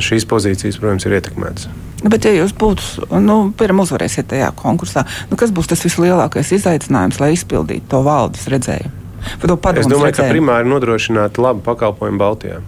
šīs 0.02 0.28
pozīcijas, 0.30 0.78
protams, 0.78 1.08
ir 1.08 1.16
ietekmētas. 1.18 1.66
Bet, 2.06 2.28
ja 2.28 2.34
jūs 2.36 2.52
būtu, 2.54 3.08
nu, 3.24 3.38
piemēram, 3.56 3.80
uzvarēsiet 3.82 4.28
tajā 4.30 4.52
konkursā, 4.58 5.06
nu, 5.30 5.38
kas 5.40 5.50
būs 5.54 5.70
tas 5.72 5.82
vislielākais 5.82 6.52
izaicinājums, 6.54 7.18
lai 7.22 7.32
izpildītu 7.34 7.88
to 7.90 8.02
valdes 8.06 8.46
redzējumu? 8.52 8.92
Es 9.26 9.42
domāju, 9.42 9.80
redzējumu? 9.82 10.12
ka 10.14 10.26
primāri 10.30 10.70
nodrošināt 10.70 11.40
labu 11.42 11.64
pakalpojumu 11.66 12.20
Baltijā. 12.20 12.60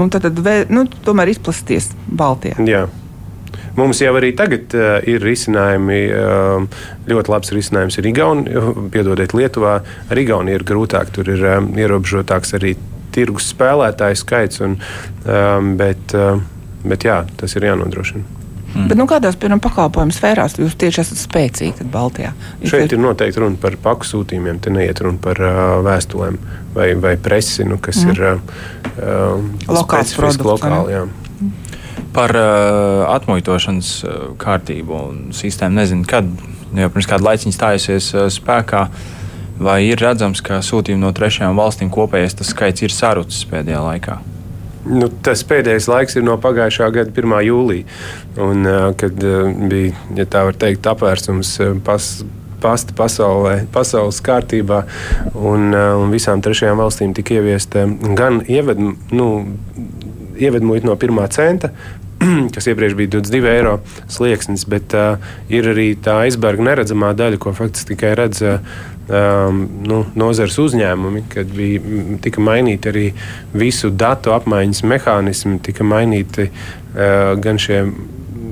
Un 0.00 0.12
tad, 0.12 0.24
tad 0.28 0.38
vē, 0.40 0.54
nu, 0.72 0.86
tomēr 1.04 1.34
izplatīties 1.34 1.90
Baltijā. 2.08 2.56
Jā. 2.64 2.86
Mums 3.76 4.00
jau 4.00 4.14
arī 4.16 4.32
tagad 4.36 4.72
uh, 4.76 4.96
ir 5.08 5.24
risinājumi. 5.24 6.00
Uh, 6.16 6.84
ļoti 7.10 7.32
labs 7.32 7.52
risinājums 7.54 7.98
ir 8.00 8.08
Igaunija, 8.10 8.62
piedodiet, 8.94 9.36
Lietuvā. 9.36 9.78
Ar 10.10 10.22
Igauniju 10.22 10.60
ir 10.60 10.66
grūtāk, 10.66 11.12
tur 11.14 11.28
ir 11.32 11.44
um, 11.56 11.68
ierobežotāks 11.76 12.56
arī 12.56 12.76
tirgus 13.14 13.50
spēlētāju 13.52 14.22
skaits. 14.22 14.62
Un, 14.64 14.78
um, 15.28 15.76
bet, 15.80 16.16
uh, 16.16 16.40
bet 16.86 17.06
jā, 17.08 17.20
tas 17.36 17.56
ir 17.58 17.68
jānodrošina. 17.68 18.36
Mm. 18.76 18.88
Bet, 18.90 18.98
nu, 18.98 19.06
kādās 19.08 19.36
piemēram, 19.40 19.60
pakalpojumu 19.64 20.12
sfērās 20.12 20.58
jūs 20.60 20.74
tieši 20.76 21.00
esat 21.00 21.20
spēcīgi 21.22 21.86
Baltijā? 21.92 22.32
Jūs 22.60 22.74
Šeit 22.74 22.92
ir 22.92 23.00
noteikti 23.00 23.40
runa 23.40 23.56
par 23.60 23.78
paku 23.80 24.08
sūtījumiem, 24.08 24.58
te 24.60 24.72
neiet 24.74 25.00
runa 25.04 25.20
par 25.22 25.40
uh, 25.40 25.60
vēstulēm 25.86 26.36
vai, 26.76 26.90
vai 27.00 27.14
presi, 27.20 27.64
nu, 27.68 27.78
kas 27.80 28.02
mm. 28.04 28.12
ir 28.12 28.26
uh, 28.26 29.70
lokāls 29.70 30.12
produkts. 30.18 30.44
Lokāli, 30.44 30.96
jā. 30.96 31.06
Par 32.16 32.32
uh, 32.32 33.02
atmuitošanas 33.12 33.90
kārtību 34.40 35.00
un 35.10 35.18
sistēmu 35.36 35.76
nezinu, 35.82 36.06
kad 36.08 36.28
jau 36.76 36.88
pirms 36.94 37.08
kāda 37.10 37.28
laiciņa 37.28 37.56
stājusies 37.56 38.08
uh, 38.16 38.30
spēkā. 38.32 38.86
Vai 39.60 39.82
ir 39.88 40.00
redzams, 40.00 40.42
ka 40.44 40.62
sūtījumi 40.64 41.00
no 41.00 41.12
trešajām 41.16 41.56
valstīm 41.56 41.92
kopējais 41.92 42.36
skaits 42.44 42.84
ir 42.84 42.92
sarucis 42.92 43.44
pēdējā 43.48 43.82
laikā? 43.84 44.16
Nu, 44.86 45.08
tas 45.24 45.42
pēdējais 45.48 45.88
laiks 45.90 46.16
ir 46.16 46.24
no 46.26 46.36
pagājušā 46.40 46.88
gada 46.94 47.10
1. 47.10 47.36
jūlija, 47.48 47.86
un, 48.44 48.68
kad 49.00 49.24
bija, 49.72 49.94
ja 50.14 50.26
tā 50.30 50.44
teikt, 50.60 50.86
apvērsums 50.86 51.56
pas, 51.88 52.10
pasta 52.62 52.94
pasaulē, 52.96 53.56
pasaules 53.74 54.20
kārtībā, 54.24 54.84
un, 55.34 55.72
un 55.74 56.14
visām 56.14 56.44
trešajām 56.44 56.84
valstīm 56.84 57.16
tika 57.16 57.40
ieviesta 57.40 57.88
gan 58.18 58.42
ieved, 58.46 58.84
nu, 59.16 59.30
ievedmuļi 60.36 60.86
no 60.86 60.96
pirmā 61.00 61.26
centa, 61.32 61.72
kas 62.54 62.68
iepriekš 62.70 62.96
bija 62.98 63.12
22 63.18 63.52
eiro 63.52 63.78
slieksnis, 64.08 64.66
bet 64.68 64.94
uh, 64.96 65.22
ir 65.52 65.68
arī 65.72 65.90
tā 66.02 66.20
aizberga 66.26 66.64
neredzamā 66.70 67.12
daļa, 67.16 67.40
ko 67.42 67.52
faktiski 67.56 67.94
tikai 67.94 68.14
redz 68.18 68.42
uh, 68.46 68.58
um, 69.08 69.62
nu, 69.86 70.02
nozares 70.18 70.58
uzņēmumi, 70.62 71.26
kad 71.32 71.50
bija, 71.56 71.82
tika 72.24 72.42
mainīti 72.44 72.92
arī 72.92 73.06
visu 73.56 73.90
datu 73.92 74.34
apmaiņas 74.36 74.84
mehānismi, 74.88 75.60
tika 75.66 75.86
mainīti 75.86 76.48
uh, 76.48 77.34
gan 77.42 77.60
šie 77.62 77.84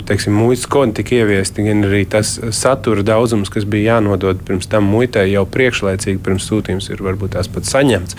teiksim, 0.08 0.34
muitas 0.36 0.66
kodi 0.70 0.98
tika 0.98 1.18
ieviesti, 1.20 1.64
gan 1.66 1.84
arī 1.86 2.02
tas 2.10 2.34
satura 2.56 3.04
daudzums, 3.06 3.50
kas 3.52 3.66
bija 3.68 3.96
jānodod 3.96 4.42
pirms 4.46 4.68
tam 4.70 4.88
muitai 4.92 5.26
jau 5.30 5.44
priekšlaicīgi, 5.48 6.20
pirms 6.24 6.48
sūtījums 6.50 6.90
ir 6.92 7.02
varbūt 7.04 7.36
tās 7.36 7.50
pat 7.52 7.68
saņemts. 7.68 8.18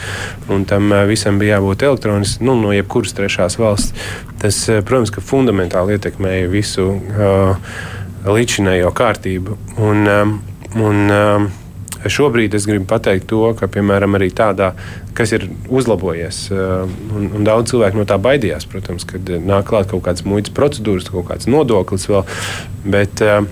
Un 0.53 0.65
tam 0.69 0.89
uh, 0.91 1.03
visam 1.09 1.39
bija 1.41 1.59
jābūt 1.59 1.85
elektroniski, 1.89 2.45
nu, 2.45 2.57
no 2.59 2.73
jebkuras 2.75 3.15
trešās 3.17 3.59
valsts. 3.61 4.07
Tas, 4.41 4.61
uh, 4.69 4.81
protams, 4.85 5.13
ka 5.13 5.23
fundamentāli 5.25 5.97
ietekmēja 5.97 6.49
visu 6.51 6.89
uh, 6.95 7.75
līdzinējo 8.25 8.91
kārtību. 8.95 9.59
Un, 9.85 10.07
um, 10.09 10.35
un, 10.81 11.05
um, 11.13 11.49
Šobrīd 12.11 12.53
es 12.57 12.67
gribu 12.69 12.85
pateikt 12.89 13.27
to, 13.31 13.41
ka, 13.57 13.69
piemēram, 13.71 14.17
arī 14.17 14.29
tādā, 14.35 14.71
kas 15.17 15.33
ir 15.35 15.47
uzlabojies, 15.73 16.45
uh, 16.53 16.85
un, 17.15 17.29
un 17.39 17.47
daudz 17.47 17.73
cilvēku 17.73 18.01
no 18.01 18.07
tā 18.09 18.19
baidījās, 18.21 18.67
protams, 18.69 19.07
kad 19.09 19.29
nāk 19.41 19.69
klāt 19.71 19.91
kaut 19.91 20.05
kādas 20.05 20.25
muitas 20.27 20.53
procedūras, 20.55 21.09
kaut 21.11 21.29
kāds 21.31 21.49
nodoklis 21.49 22.09
vēl. 22.11 22.25
Bet, 22.85 23.23
uh, 23.25 23.45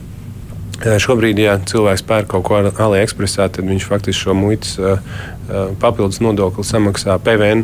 Šobrīd, 0.83 1.37
ja 1.39 1.53
cilvēks 1.63 2.01
pērk 2.03 2.27
kaut 2.33 2.43
ko 2.43 2.57
AliExpressā, 2.59 3.45
tad 3.55 3.69
viņš 3.69 3.85
faktiski 3.87 4.25
šo 4.25 4.33
muitas 4.35 4.73
uh, 4.81 4.97
papildus 5.79 6.19
nodokli 6.19 6.65
samaksā, 6.67 7.15
PVN 7.23 7.61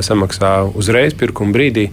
samaksā 0.00 0.54
uzreiz 0.78 1.12
pirkuma 1.18 1.52
brīdī. 1.52 1.90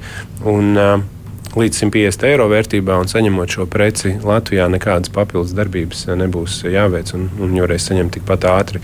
Un, 0.48 0.78
uh, 0.78 1.19
līdz 1.58 1.80
150 1.82 2.26
eiro 2.30 2.46
vērtībā, 2.52 2.96
un 3.02 3.10
saņemot 3.10 3.54
šo 3.56 3.66
preci 3.70 4.12
Latvijā, 4.26 4.68
nekādas 4.70 5.12
papildus 5.14 5.56
darbības 5.58 6.06
nebūs 6.20 6.60
jāveic, 6.70 7.14
un, 7.18 7.26
un 7.42 7.56
reiz 7.70 7.88
saņemt 7.90 8.14
tikpat 8.18 8.46
ātri. 8.50 8.82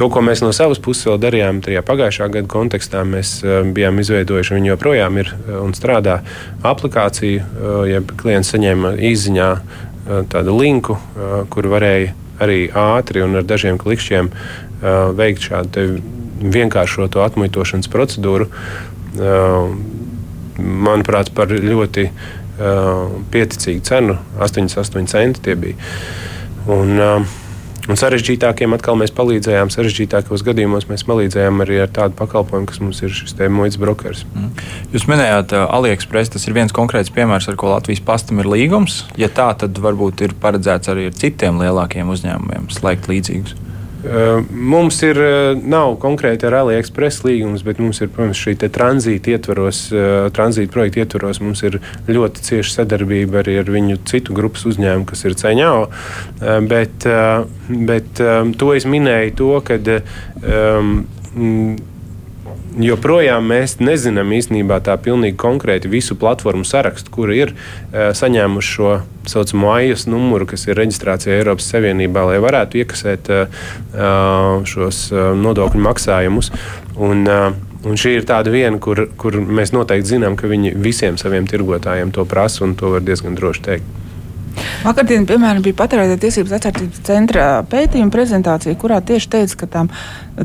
To, 0.00 0.08
ko 0.12 0.22
mēs 0.24 0.42
no 0.44 0.52
savas 0.56 0.80
puses 0.80 1.08
vēl 1.08 1.18
darījām, 1.26 1.60
tajā 1.64 1.82
pagājušā 1.84 2.30
gada 2.32 2.48
kontekstā, 2.48 3.04
mēs 3.08 3.38
eh, 3.44 3.60
bijām 3.76 4.00
izveidojuši, 4.00 4.56
viņi 4.56 4.72
joprojām 4.72 5.20
ir 5.20 5.34
eh, 5.34 5.58
un 5.60 5.76
strādā 5.76 6.20
aplikāciju, 6.66 7.44
eh, 7.44 7.76
ja 7.92 8.02
klients 8.22 8.54
saņēma 8.54 8.96
izziņā 9.10 9.50
tādu 10.32 10.54
linku, 10.56 10.94
kur 11.52 11.66
varēja 11.68 12.14
arī 12.40 12.70
ātri 12.72 13.20
un 13.20 13.36
ar 13.36 13.44
dažiem 13.44 13.76
klikšķiem 13.76 14.30
veikt 15.18 15.44
šādu 15.44 15.98
vienkāršotu 16.40 17.20
atmuitošanas 17.20 17.90
procedūru 17.92 18.46
manuprāt, 20.58 21.32
par 21.36 21.52
ļoti 21.52 22.08
uh, 22.10 23.18
pieticīgu 23.32 23.84
cenu. 23.88 24.16
88 24.38 25.10
centi 25.10 25.44
tie 25.48 25.58
bija. 25.58 25.90
Un, 26.68 26.96
uh, 26.98 27.36
Un 27.88 27.96
sarežģītākiem 27.96 28.74
atkal 28.76 28.98
mēs 29.00 29.14
palīdzējām. 29.16 29.70
Sarežģītākos 29.72 30.42
gadījumos 30.44 30.84
mēs 30.90 31.06
palīdzējām 31.08 31.62
arī 31.64 31.78
ar 31.80 31.88
tādu 31.96 32.18
pakalpojumu, 32.18 32.68
kas 32.68 32.82
mums 32.84 33.00
ir 33.00 33.14
šis 33.16 33.32
muitas 33.48 33.80
brokers. 33.80 34.26
Mm. 34.34 34.50
Jūs 34.92 35.06
minējāt, 35.08 35.54
uh, 35.56 35.64
AliExpress 35.72 36.34
tas 36.34 36.44
ir 36.44 36.56
viens 36.58 36.74
konkrēts 36.76 37.08
piemērs, 37.16 37.48
ar 37.48 37.56
ko 37.56 37.72
Latvijas 37.72 38.04
pastam 38.04 38.42
ir 38.42 38.50
līgums. 38.52 39.06
Ja 39.16 39.30
tā, 39.32 39.48
tad 39.56 39.80
varbūt 39.80 40.20
ir 40.26 40.36
paredzēts 40.36 40.92
arī 40.92 41.08
ar 41.08 41.16
citiem 41.16 41.62
lielākiem 41.64 42.12
uzņēmumiem 42.12 42.68
slēgt 42.76 43.08
līdzīgus. 43.08 43.56
Mums 43.98 45.00
ir 45.02 45.18
nav 45.66 45.96
konkrēti 46.02 46.46
ar 46.46 46.60
AliExpress 46.60 47.24
līgums, 47.26 47.64
bet 47.66 47.80
mums 47.82 47.98
ir, 47.98 48.10
protams, 48.14 48.38
šī 48.38 48.54
tranzīta 48.70 49.34
ietvaros, 49.34 49.80
tranzīta 50.36 50.74
projekta 50.74 51.02
ietvaros. 51.02 51.42
Mums 51.42 51.64
ir 51.66 51.80
ļoti 52.06 52.46
cieša 52.46 52.76
sadarbība 52.76 53.42
arī 53.42 53.58
ar 53.62 53.72
viņu 53.74 53.98
citu 54.08 54.36
grupas 54.38 54.68
uzņēmumu, 54.70 55.08
kas 55.10 55.26
ir 55.26 55.34
ceņā. 55.42 55.72
Bet, 56.70 57.08
bet 57.90 58.24
to 58.62 58.72
es 58.76 58.86
minēju 58.86 59.36
to, 59.42 59.52
ka 59.66 59.80
um, 59.82 60.98
joprojām 62.82 63.46
mēs 63.50 63.78
nezinām 63.82 64.32
īstenībā 64.36 64.80
tā 64.86 64.96
pilnīgi 65.02 65.38
konkrēti 65.40 65.90
visu 65.92 66.16
platformu 66.18 66.66
sarakstu, 66.68 67.12
kura 67.14 67.36
ir 67.36 67.54
uh, 67.54 68.10
saņēmuši 68.16 68.74
šo 68.74 68.96
saucamo 69.28 69.72
AIS 69.74 70.06
numuru, 70.08 70.48
kas 70.48 70.66
ir 70.68 70.78
reģistrācija 70.80 71.36
Eiropas 71.38 71.68
Savienībā, 71.72 72.24
lai 72.30 72.42
varētu 72.42 72.82
iekasēt 72.82 73.32
uh, 73.34 73.64
šos 74.68 75.08
uh, 75.12 75.32
nodokļu 75.38 75.88
maksājumus. 75.88 76.52
Un, 76.96 77.24
uh, 77.28 77.64
Un 77.86 77.94
šī 77.94 78.16
ir 78.18 78.24
tāda 78.26 78.50
viena, 78.50 78.74
kur, 78.82 79.04
kur 79.20 79.36
mēs 79.38 79.70
noteikti 79.70 80.16
zinām, 80.16 80.34
ka 80.36 80.50
viņi 80.50 80.72
visiem 80.82 81.14
saviem 81.20 81.46
tirgotājiem 81.46 82.10
to 82.10 82.24
prasa, 82.26 82.64
un 82.66 82.74
to 82.74 82.90
var 82.96 83.04
diezgan 83.06 83.38
droši 83.38 83.62
teikt. 83.68 84.07
Vakardien, 84.84 85.26
piemēram, 85.26 85.62
bija 85.64 85.76
patērētāja 85.78 86.20
tiesības 86.22 86.54
atsardzības 86.58 87.02
centra 87.06 87.48
pētījuma 87.70 88.14
prezentācija, 88.14 88.78
kurā 88.78 89.00
tieši 89.04 89.30
teica, 89.34 89.58
ka 89.62 89.68
tām 89.74 89.90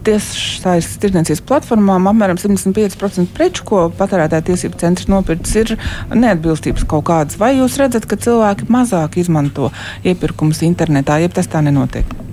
tiešais 0.08 0.90
tirdzniecības 1.04 1.44
platformām 1.50 2.10
apmēram 2.12 2.42
75% 2.42 3.30
preču, 3.38 3.68
ko 3.70 3.86
patērētāja 4.00 4.48
tiesības 4.50 4.82
centrs 4.84 5.10
nopircis, 5.12 5.56
ir 5.62 6.18
neatbilstības 6.18 6.90
kaut 6.90 7.08
kādas. 7.12 7.40
Vai 7.42 7.56
jūs 7.60 7.78
redzat, 7.82 8.10
ka 8.10 8.18
cilvēki 8.18 8.70
mazāk 8.74 9.20
izmanto 9.22 9.70
iepirkumus 10.04 10.66
internetā, 10.66 11.22
jeb 11.22 11.38
tas 11.38 11.52
tā 11.52 11.62
nenotiek? 11.66 12.33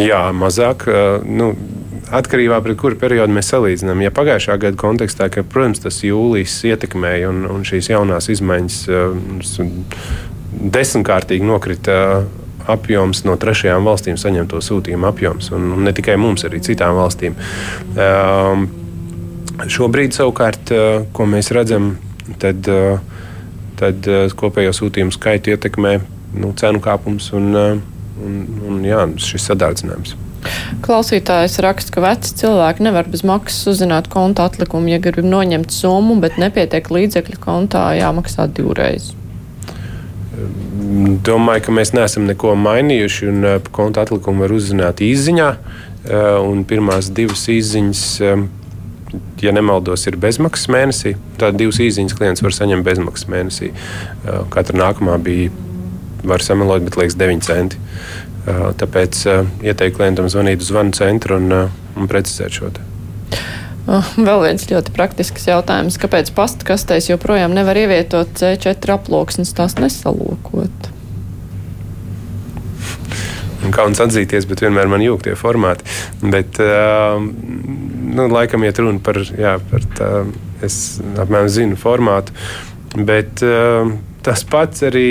Jā, 0.00 0.22
mazāk. 0.36 0.86
Nu, 1.26 1.50
atkarībā 2.14 2.60
no 2.62 2.76
kura 2.78 2.98
perioda 2.98 3.32
mēs 3.34 3.50
salīdzinām. 3.50 4.04
Ja 4.04 4.12
pagājušā 4.14 4.58
gada 4.62 4.78
kontekstā, 4.78 5.28
ka, 5.32 5.42
protams, 5.42 5.82
tas 5.82 6.00
jūlijas 6.06 6.54
ietekmēja 6.70 7.30
un, 7.32 7.44
un 7.50 7.66
šīs 7.66 7.90
jaunās 7.90 8.30
izmaiņas 8.32 8.80
desmitkārtīgi 10.76 11.46
nokrita. 11.46 12.00
Apjoms 12.66 13.20
no 13.22 13.36
trešajām 13.38 13.84
valstīm 13.86 14.16
saņemto 14.18 14.58
sūtījumu 14.58 15.06
apjoms, 15.06 15.52
un, 15.54 15.68
un 15.76 15.84
ne 15.86 15.92
tikai 15.94 16.16
mums, 16.18 16.42
arī 16.48 16.58
citām 16.66 16.96
valstīm. 16.98 17.36
Um, 17.94 18.64
šobrīd, 19.70 20.16
savukārt, 20.16 20.72
ko 21.14 21.26
mēs 21.30 21.52
redzam, 21.54 21.92
tad, 22.42 22.66
tad 23.78 24.10
kopējo 24.42 24.74
sūtījumu 24.74 25.14
skaitu 25.14 25.54
ietekmē 25.54 25.92
nu, 26.42 26.50
cenu 26.58 26.82
kāpums 26.82 27.30
un, 27.38 27.54
un, 28.22 28.38
un 28.68 28.86
jā, 28.86 29.02
šis 29.20 29.50
sadārdzinājums. 29.50 30.16
Klausītājs 30.84 31.58
raksta, 31.64 31.94
ka 31.94 32.02
veci 32.04 32.34
cilvēki 32.42 32.84
nevar 32.86 33.08
bez 33.10 33.24
maksas 33.26 33.72
uzzināt 33.72 34.10
konta 34.12 34.46
atlikumu, 34.46 34.92
ja 34.92 35.00
grib 35.02 35.24
noņemt 35.26 35.74
summu, 35.74 36.18
bet 36.22 36.38
nepietiek 36.40 36.90
līdzekļu 36.92 37.40
kontā 37.42 37.88
jāmaksā 37.98 38.46
divreiz. 38.54 39.12
Domāju, 41.26 41.64
ka 41.66 41.74
mēs 41.74 41.94
neesam 41.96 42.28
neko 42.28 42.54
mainījuši, 42.60 43.30
un 43.32 43.48
uh, 43.48 43.56
konta 43.74 44.04
atlikumu 44.06 44.44
var 44.44 44.54
uzzināt 44.54 45.02
izziņā. 45.04 45.50
Uh, 46.06 46.52
pirmās 46.68 47.08
divas 47.10 47.46
izziņas, 47.50 48.02
um, 48.28 48.46
ja 49.42 49.54
nemaldos, 49.56 50.06
ir 50.06 50.18
bezmaksas 50.22 50.70
mēnesī. 50.70 51.16
Tad 51.40 51.58
divas 51.58 51.80
izziņas 51.82 52.14
klients 52.18 52.44
var 52.44 52.54
saņemt 52.54 52.86
bezmaksas 52.86 53.30
mēnesī. 53.32 53.72
Katra 54.52 54.78
nākamā 54.78 55.16
bija, 55.22 55.50
var 56.26 56.44
samelot, 56.44 56.84
bet 56.86 56.98
liekas 57.00 57.18
9 57.20 57.46
centi. 57.46 57.80
Tāpēc 58.46 59.22
ieteiktu 59.66 59.98
klientam 59.98 60.28
zvanīt 60.30 60.62
uz 60.62 60.70
zvanu 60.70 60.94
centru 60.94 61.40
un, 61.40 61.54
un 61.96 62.10
precizēt 62.10 62.60
šo. 62.60 62.70
Te. 62.74 62.84
Oh, 63.86 64.06
vēl 64.18 64.40
viens 64.42 64.66
ļoti 64.66 64.90
praktisks 64.94 65.46
jautājums. 65.46 65.98
Kāpēc 66.02 66.32
pastkastēs 66.34 67.06
joprojām 67.12 67.54
nevar 67.54 67.78
ievietot 67.78 68.32
C4 68.34 68.96
aploksnes, 68.96 69.54
tās 69.54 69.76
nesalokot? 69.78 70.90
Kauns 73.74 74.02
atzīties, 74.02 74.46
bet 74.50 74.62
vienmēr 74.62 74.90
man 74.90 75.02
jūg 75.04 75.22
tie 75.26 75.36
formāti. 75.38 75.86
Bet, 76.22 76.58
uh, 76.62 77.18
nu, 77.18 78.26
laikam 78.30 78.66
iet 78.66 78.82
runa 78.82 79.02
par, 79.02 79.22
jā, 79.22 79.56
par 79.70 79.86
tā, 79.98 80.10
es 80.66 80.98
apmēram 81.14 81.50
zinu 81.50 81.78
formātu. 81.78 82.34
Bet, 82.96 83.42
uh, 83.46 83.94
tas 84.26 84.42
pats 84.46 84.82
arī, 84.86 85.08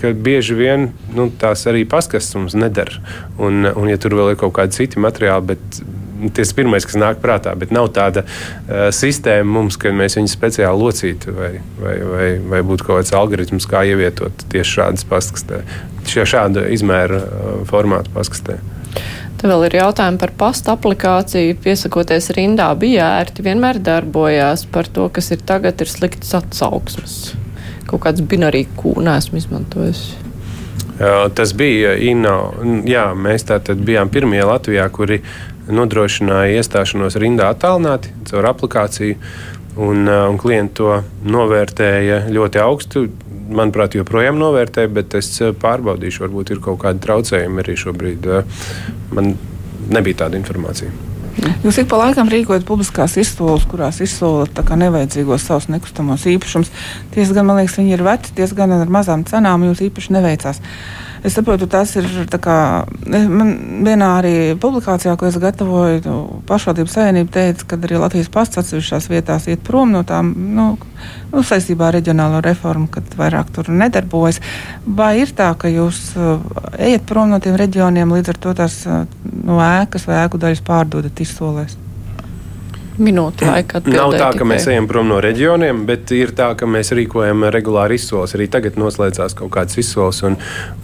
ka 0.00 0.12
bieži 0.18 0.56
vien 0.58 0.90
nu, 1.14 1.28
tās 1.38 1.64
arī 1.70 1.84
paskastes 1.88 2.34
mums 2.38 2.56
nedara. 2.58 2.98
Un, 3.38 3.62
un, 3.70 3.90
ja 3.90 4.00
tur 4.02 4.16
vēl 4.18 4.34
ir 4.34 4.40
kaut 4.40 4.56
kādi 4.58 4.82
citi 4.82 5.02
materiāli, 5.02 5.52
bet 5.52 5.82
tas 6.34 6.52
ir 6.52 6.58
pirmais, 6.58 6.86
kas 6.86 6.98
nāk 6.98 7.22
prātā. 7.22 7.54
Bet 7.58 7.72
nav 7.74 7.90
tāda 7.96 8.24
uh, 8.26 8.90
sistēma 8.94 9.48
mums, 9.58 9.78
ka 9.80 9.94
mēs 9.94 10.18
viņus 10.18 10.36
speciāli 10.36 10.82
locītu, 10.82 11.34
vai, 11.38 11.52
vai, 11.80 11.96
vai, 12.12 12.28
vai 12.54 12.62
būtu 12.66 12.86
kaut 12.86 13.00
kāds 13.00 13.14
algoritms, 13.18 13.66
kā 13.70 13.84
ievietot 13.90 14.46
tieši 14.52 14.78
šādas 14.78 15.08
pastkastē, 15.10 15.62
šāda 16.06 16.68
izmēra 16.74 17.22
uh, 17.22 17.52
formāta 17.70 18.12
pastkastē. 18.14 18.58
Te 19.42 19.50
vēl 19.50 19.64
ir 19.66 19.74
jautājumi 19.80 20.20
par 20.22 20.30
pasta 20.38 20.76
aplikāciju. 20.76 21.56
Piesakoties 21.64 22.30
rindā, 22.36 22.68
bija 22.78 23.08
ērti, 23.18 23.42
vienmēr 23.42 23.82
darbojās 23.82 24.68
par 24.70 24.86
to, 24.86 25.08
kas 25.10 25.32
ir 25.34 25.42
tagad, 25.46 25.82
ir 25.82 25.90
slikts 25.90 26.30
atsauksmes. 26.38 27.32
Kaut 27.88 28.04
kāds 28.06 28.22
binārī 28.24 28.66
kūnā 28.78 29.16
esmu 29.20 29.40
izmantojis. 29.40 30.04
Tas 31.34 31.54
bija 31.56 31.96
INO. 31.98 32.36
Jā, 32.86 33.08
mēs 33.18 33.46
tātad 33.48 33.80
bijām 33.82 34.10
pirmie 34.12 34.42
Latvijā, 34.46 34.84
kuri 34.92 35.22
nodrošināja 35.72 36.60
iestāšanos 36.60 37.16
rindā 37.22 37.48
attālināti 37.52 38.12
caur 38.30 38.50
aplikāciju. 38.52 39.18
Un, 39.82 40.04
un 40.04 40.36
klienti 40.36 40.82
to 40.82 40.98
novērtēja 41.24 42.26
ļoti 42.32 42.60
augstu. 42.60 43.06
Manuprāt, 43.52 43.96
joprojām 43.96 44.36
novērtē, 44.40 44.84
bet 44.92 45.16
es 45.18 45.30
pārbaudīšu, 45.60 46.26
varbūt 46.26 46.52
ir 46.52 46.60
kaut 46.64 46.82
kādi 46.84 47.00
traucējumi 47.04 47.64
arī 47.64 47.78
šobrīd. 47.80 48.28
Man 49.16 49.32
nebija 49.92 50.24
tāda 50.24 50.38
informācija. 50.40 51.11
Jūs 51.62 51.78
ik 51.80 51.88
pa 51.90 51.98
laikam 52.00 52.28
rīkojat 52.32 52.66
publiskās 52.68 53.14
izsoles, 53.20 53.64
kurās 53.70 54.00
izsolat 54.04 54.58
nevajadzīgos 54.76 55.46
savus 55.48 55.68
nekustamos 55.72 56.26
īpašumus. 56.28 56.72
Tiesa 57.14 57.36
gan, 57.36 57.48
man 57.48 57.60
liekas, 57.60 57.78
viņi 57.80 57.96
ir 57.96 58.04
veci, 58.06 58.34
tiesa 58.36 58.58
gan 58.58 58.74
ar 58.76 58.92
mazām 58.92 59.24
cenām 59.28 59.64
jums 59.68 59.80
īpaši 59.86 60.16
neveicās. 60.18 60.60
Es 61.22 61.36
saprotu, 61.36 61.68
tas 61.70 61.92
ir 61.94 62.06
kā, 62.42 62.56
man 63.06 63.50
vienā 63.86 64.08
arī 64.18 64.32
publikācijā, 64.58 65.12
ko 65.18 65.28
es 65.28 65.36
gatavoju, 65.38 66.14
pašvaldības 66.48 66.96
savienība 66.96 67.30
teica, 67.36 67.68
ka 67.70 67.78
arī 67.78 68.00
Latvijas 68.02 68.30
pasts 68.32 68.58
atsevišķās 68.58 69.06
vietās 69.12 69.46
iet 69.46 69.62
prom 69.62 69.94
no 69.94 70.02
tām, 70.08 70.32
nu, 70.56 70.66
nu, 71.30 71.44
saistībā 71.46 71.92
ar 71.92 71.96
reģionālo 72.00 72.42
reformu, 72.42 72.90
kad 72.90 73.14
vairāk 73.18 73.54
tur 73.54 73.70
nedarbojas. 73.70 74.42
Vai 74.82 75.12
ir 75.22 75.30
tā, 75.38 75.52
ka 75.54 75.70
jūs 75.70 76.02
uh, 76.18 76.42
ejat 76.74 77.06
prom 77.06 77.30
no 77.30 77.38
tiem 77.44 77.54
reģioniem, 77.60 78.18
līdz 78.18 78.34
ar 78.34 78.42
to 78.42 78.58
tās 78.64 78.82
uh, 78.90 79.04
no 79.46 79.62
ēkas 79.62 80.10
vai 80.10 80.24
ēku 80.24 80.42
daļas 80.42 80.66
pārdodat 80.66 81.22
izsolēs? 81.22 81.81
Minūtu 83.00 83.46
laika. 83.48 83.80
Nav 83.86 84.12
tā, 84.14 84.28
ka 84.32 84.32
tikai. 84.36 84.48
mēs 84.52 84.66
ejam 84.72 84.88
prom 84.90 85.08
no 85.10 85.20
reģioniem, 85.24 85.84
bet 85.88 86.12
ir 86.16 86.34
tā, 86.36 86.50
ka 86.58 86.68
mēs 86.68 86.92
rīkojam 86.96 87.46
regulāri 87.54 87.96
izsoles. 88.00 88.34
Arī 88.36 88.48
tagad 88.52 88.78
noslēdzās 88.80 89.36
kaut 89.38 89.52
kādas 89.54 89.78
izsoles. 89.80 90.22
Un, 90.26 90.36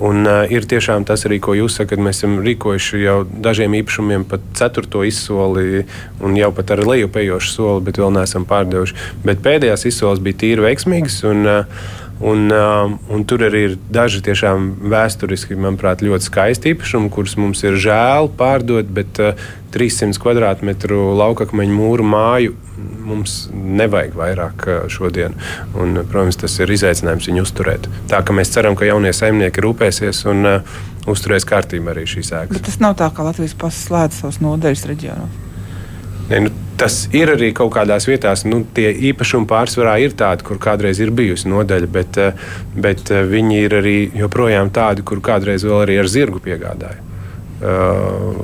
un 0.04 0.24
uh, 0.24 0.40
ir 0.52 0.66
tiešām 0.68 1.06
tas 1.08 1.26
arī, 1.28 1.40
ko 1.44 1.56
jūs 1.58 1.78
sakat, 1.80 2.02
mēs 2.02 2.22
esam 2.22 2.38
rīkojuši 2.44 3.02
jau 3.04 3.20
dažiem 3.28 3.76
īpašumiem 3.82 4.26
pat 4.28 4.44
ceturto 4.58 5.04
izsoli 5.06 5.84
un 6.24 6.36
jau 6.38 6.50
pat 6.56 6.74
ar 6.76 6.84
lejupējošu 6.88 7.54
soli, 7.54 7.86
bet 7.88 8.00
vēl 8.00 8.14
neesam 8.16 8.48
pārdevuši. 8.48 8.98
Bet 9.26 9.44
pēdējās 9.44 9.88
izsoles 9.92 10.22
bija 10.24 10.42
tīri 10.44 10.68
veiksmīgas. 10.68 11.22
Un, 11.28 11.46
uh, 11.46 12.06
Un, 12.18 12.48
uh, 12.50 12.90
un 13.14 13.22
tur 13.30 13.44
arī 13.46 13.60
ir 13.68 13.74
daži 13.94 14.18
tiešām 14.26 14.72
vēsturiski, 14.90 15.54
manuprāt, 15.54 16.02
ļoti 16.02 16.26
skaisti 16.26 16.72
īpašumi, 16.72 17.12
kurus 17.14 17.36
mums 17.38 17.62
ir 17.62 17.78
žēl 17.78 18.30
pārdot, 18.38 18.90
bet 18.90 19.20
uh, 19.22 19.38
300 19.74 20.18
km2 20.18 20.98
laukakmeņu 21.20 21.78
mūru 21.78 22.06
māju 22.08 22.56
mums 23.06 23.38
nevajag 23.54 24.18
vairāk 24.18 24.66
uh, 24.66 24.84
šodien. 24.90 25.38
Un, 25.78 26.02
protams, 26.10 26.40
tas 26.42 26.58
ir 26.58 26.74
izaicinājums 26.74 27.30
viņu 27.30 27.46
uzturēt. 27.46 27.86
Tā 28.10 28.24
kā 28.26 28.34
mēs 28.34 28.50
ceram, 28.54 28.74
ka 28.78 28.88
jaunie 28.88 29.14
saimnieki 29.14 29.62
rūpēsies 29.62 30.26
un 30.32 30.56
uh, 30.56 30.78
uzturēs 31.06 31.46
kārtībā 31.48 31.94
arī 31.94 32.08
šīs 32.10 32.34
ēkas. 32.34 32.56
Bet 32.58 32.66
tas 32.66 32.80
nav 32.82 32.98
tā, 32.98 33.12
ka 33.14 33.30
Latvijas 33.30 33.54
pasis 33.58 33.86
slēdz 33.92 34.24
savus 34.24 34.42
nodeļas 34.42 34.88
reģionos. 34.90 35.44
Ne, 36.28 36.40
nu, 36.44 36.50
tas 36.78 37.06
ir 37.16 37.32
arī 37.32 37.50
kaut 37.56 37.72
kādās 37.74 38.06
vietās, 38.08 38.44
nu, 38.48 38.60
tie 38.74 38.90
īpašumi 39.10 39.48
pārsvarā 39.48 39.96
ir 40.04 40.14
tādi, 40.18 40.44
kur 40.46 40.60
kādreiz 40.62 41.00
ir 41.00 41.12
bijusi 41.16 41.48
nodaļa, 41.50 41.90
bet, 41.92 42.18
eh, 42.20 42.48
bet 42.76 43.10
eh, 43.10 43.24
viņi 43.26 43.60
ir 43.64 43.76
arī 43.80 43.98
joprojām 44.22 44.70
tādi, 44.74 45.04
kur 45.08 45.22
kādreiz 45.24 45.64
vēl 45.66 45.86
arī 45.86 45.98
ar 46.02 46.10
zirgu 46.10 46.42
piegādāja. 46.44 47.04
Uh, 47.58 48.36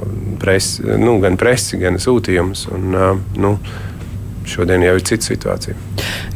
presi, 0.42 0.82
nu, 0.98 1.12
gan 1.22 1.36
presi, 1.38 1.76
gan 1.78 2.00
sūtījumus. 2.02 2.64
Uh, 2.66 3.20
nu, 3.38 3.52
šodien 4.48 4.82
jau 4.84 4.94
ir 4.98 5.04
cita 5.06 5.28
situācija. 5.28 5.76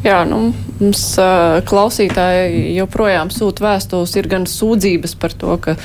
Jā, 0.05 0.21
nu, 0.27 0.53
mums 0.79 1.03
uh, 1.19 1.59
klausītāji 1.67 2.77
joprojām 2.77 3.31
sūta 3.33 3.65
vēstules, 3.65 4.15
ir 4.15 4.29
gan 4.31 4.47
sūdzības 4.49 5.15
par 5.19 5.35
to, 5.35 5.57
ka 5.61 5.75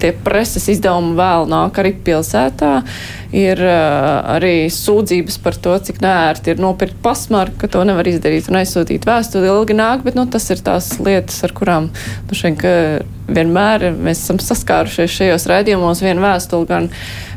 tie 0.00 0.14
preses 0.24 0.68
izdevumi 0.72 1.16
vēl 1.18 1.48
nāk 1.52 1.82
arī 1.82 1.94
pilsētā. 2.06 2.78
Ir 3.28 3.60
uh, 3.60 4.22
arī 4.36 4.70
sūdzības 4.72 5.36
par 5.44 5.56
to, 5.60 5.74
cik 5.84 6.00
nērti 6.00 6.54
ir 6.54 6.62
nopirkt 6.64 6.96
pasmaru, 7.04 7.52
ka 7.60 7.68
to 7.68 7.82
nevar 7.84 8.08
izdarīt 8.08 8.48
un 8.48 8.56
aizsūtīt 8.62 9.04
vēstuli 9.04 9.50
ilgi 9.52 9.76
nāk, 9.76 10.00
bet 10.06 10.16
nu, 10.16 10.24
tas 10.32 10.48
ir 10.48 10.62
tās 10.64 10.94
lietas, 10.96 11.42
ar 11.44 11.52
kurām 11.56 11.90
nu, 11.92 12.38
šeit, 12.38 12.64
vienmēr 13.28 13.90
mēs 13.92 14.22
esam 14.24 14.40
saskārušies 14.40 15.18
šajos 15.18 15.48
raidījumos. 15.50 16.00
Vienu 16.04 16.24
vēstuli 16.24 16.70
gan 16.70 16.88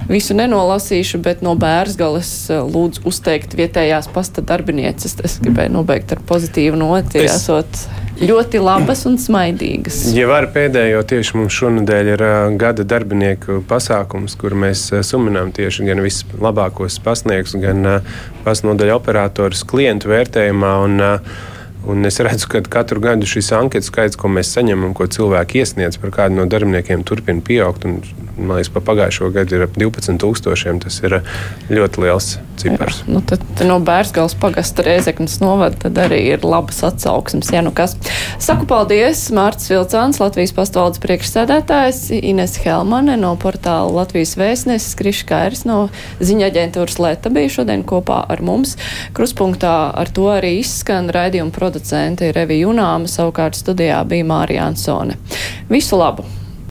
visu 0.07 0.35
nenolasīšu, 0.37 1.19
bet 1.25 1.43
no 1.43 1.57
bērsgales 1.59 2.31
lūdzu 2.71 3.03
uzteikt 3.11 3.57
vietējās 3.59 4.07
pasta 4.15 4.43
darbinieces. 4.47 5.17
Es 5.27 5.41
gribēju 5.43 5.75
nobeigt 5.75 6.15
ar 6.15 6.23
pozitīvu 6.31 6.79
noti, 6.79 7.25
es... 7.25 7.41
esot 7.41 7.83
ļoti 8.22 8.61
labas 8.61 9.05
un 9.09 9.17
smaidīgas. 9.22 10.01
Ja 10.15 10.28
var 10.30 10.49
pēdējo, 10.53 11.01
tieši 11.09 11.38
mums 11.39 11.55
šonadēļ 11.57 12.11
ir 12.13 12.26
gada 12.61 12.86
darbinieku 12.88 13.61
pasākums, 13.69 14.38
kur 14.39 14.55
mēs 14.57 14.88
suminām 15.07 15.53
tieši 15.55 15.88
gan 15.89 16.03
vislabākos 16.05 16.99
pasniegus, 17.05 17.57
gan 17.61 18.03
pasnodaļu 18.45 18.97
operatorus 18.97 19.65
klientu 19.67 20.13
vērtējumā. 20.13 20.76
Un, 20.86 21.01
uh, 21.01 21.49
Un 21.88 22.05
es 22.05 22.19
redzu, 22.21 22.45
ka 22.51 22.61
katru 22.69 23.01
gadu 23.01 23.25
šis 23.25 23.49
anketu 23.57 23.88
skaits, 23.88 24.17
ko 24.19 24.29
mēs 24.29 24.51
saņemam, 24.53 24.93
ko 24.97 25.07
cilvēki 25.09 25.63
iesniedz 25.63 25.97
par 26.01 26.13
kādu 26.13 26.38
no 26.38 26.45
darbiniekiem, 26.49 27.01
turpina 27.07 27.41
pieaugt. 27.41 27.88
Un, 27.89 28.03
man 28.38 28.59
liekas, 28.59 28.69
pa 28.75 28.84
pagājušo 28.91 29.32
gadu 29.34 29.57
ir 29.57 29.65
ap 29.65 29.77
12,000. 29.79 30.84
Tas 30.86 31.01
ir 31.01 31.17
ļoti 31.73 32.03
liels 32.05 32.36
cipars. 32.61 33.01
Jā, 33.01 33.13
nu 33.15 33.21
tad 33.25 33.63
no 33.65 33.79
Bērsgals 33.84 34.36
pagasta 34.39 34.86
Rēzeknas 34.86 35.39
novada 35.41 35.89
arī 36.05 36.19
ir 36.36 36.45
labas 36.45 36.84
atsauksmes. 36.86 37.49
Ja 37.53 37.63
nu 37.65 37.73
kas. 37.75 37.95
Saku 38.41 38.67
paldies 38.69 39.23
Mārcis 39.34 39.73
Vilcāns, 39.73 40.21
Latvijas 40.21 40.53
pastvaldes 40.57 41.01
priekšsēdētājs, 41.03 42.03
Ines 42.21 42.57
Helmane 42.61 43.17
no 43.19 43.34
portāla 43.41 43.89
Latvijas 44.01 44.36
vēstnesis, 44.39 44.93
Kriškairis 44.99 45.65
no 45.69 45.82
ziņa 46.21 46.51
aģentūras 46.51 46.99
Leta 47.01 47.34
bija 47.34 47.55
šodien 47.57 47.86
kopā 47.88 48.21
ar 48.32 48.45
mums. 48.45 48.77
Kruspunktā 49.17 49.75
ar 49.97 50.13
to 50.13 50.29
arī 50.34 50.57
izskan 50.61 51.09
raidījuma 51.13 51.53
producenti 51.72 52.32
Revija 52.36 52.67
Junāma, 52.67 53.07
savukārt 53.07 53.55
studijā 53.55 54.01
bija 54.07 54.28
Mārija 54.28 54.67
Ansone. 54.67 55.15
Visu 55.72 55.99
labu! 55.99 56.28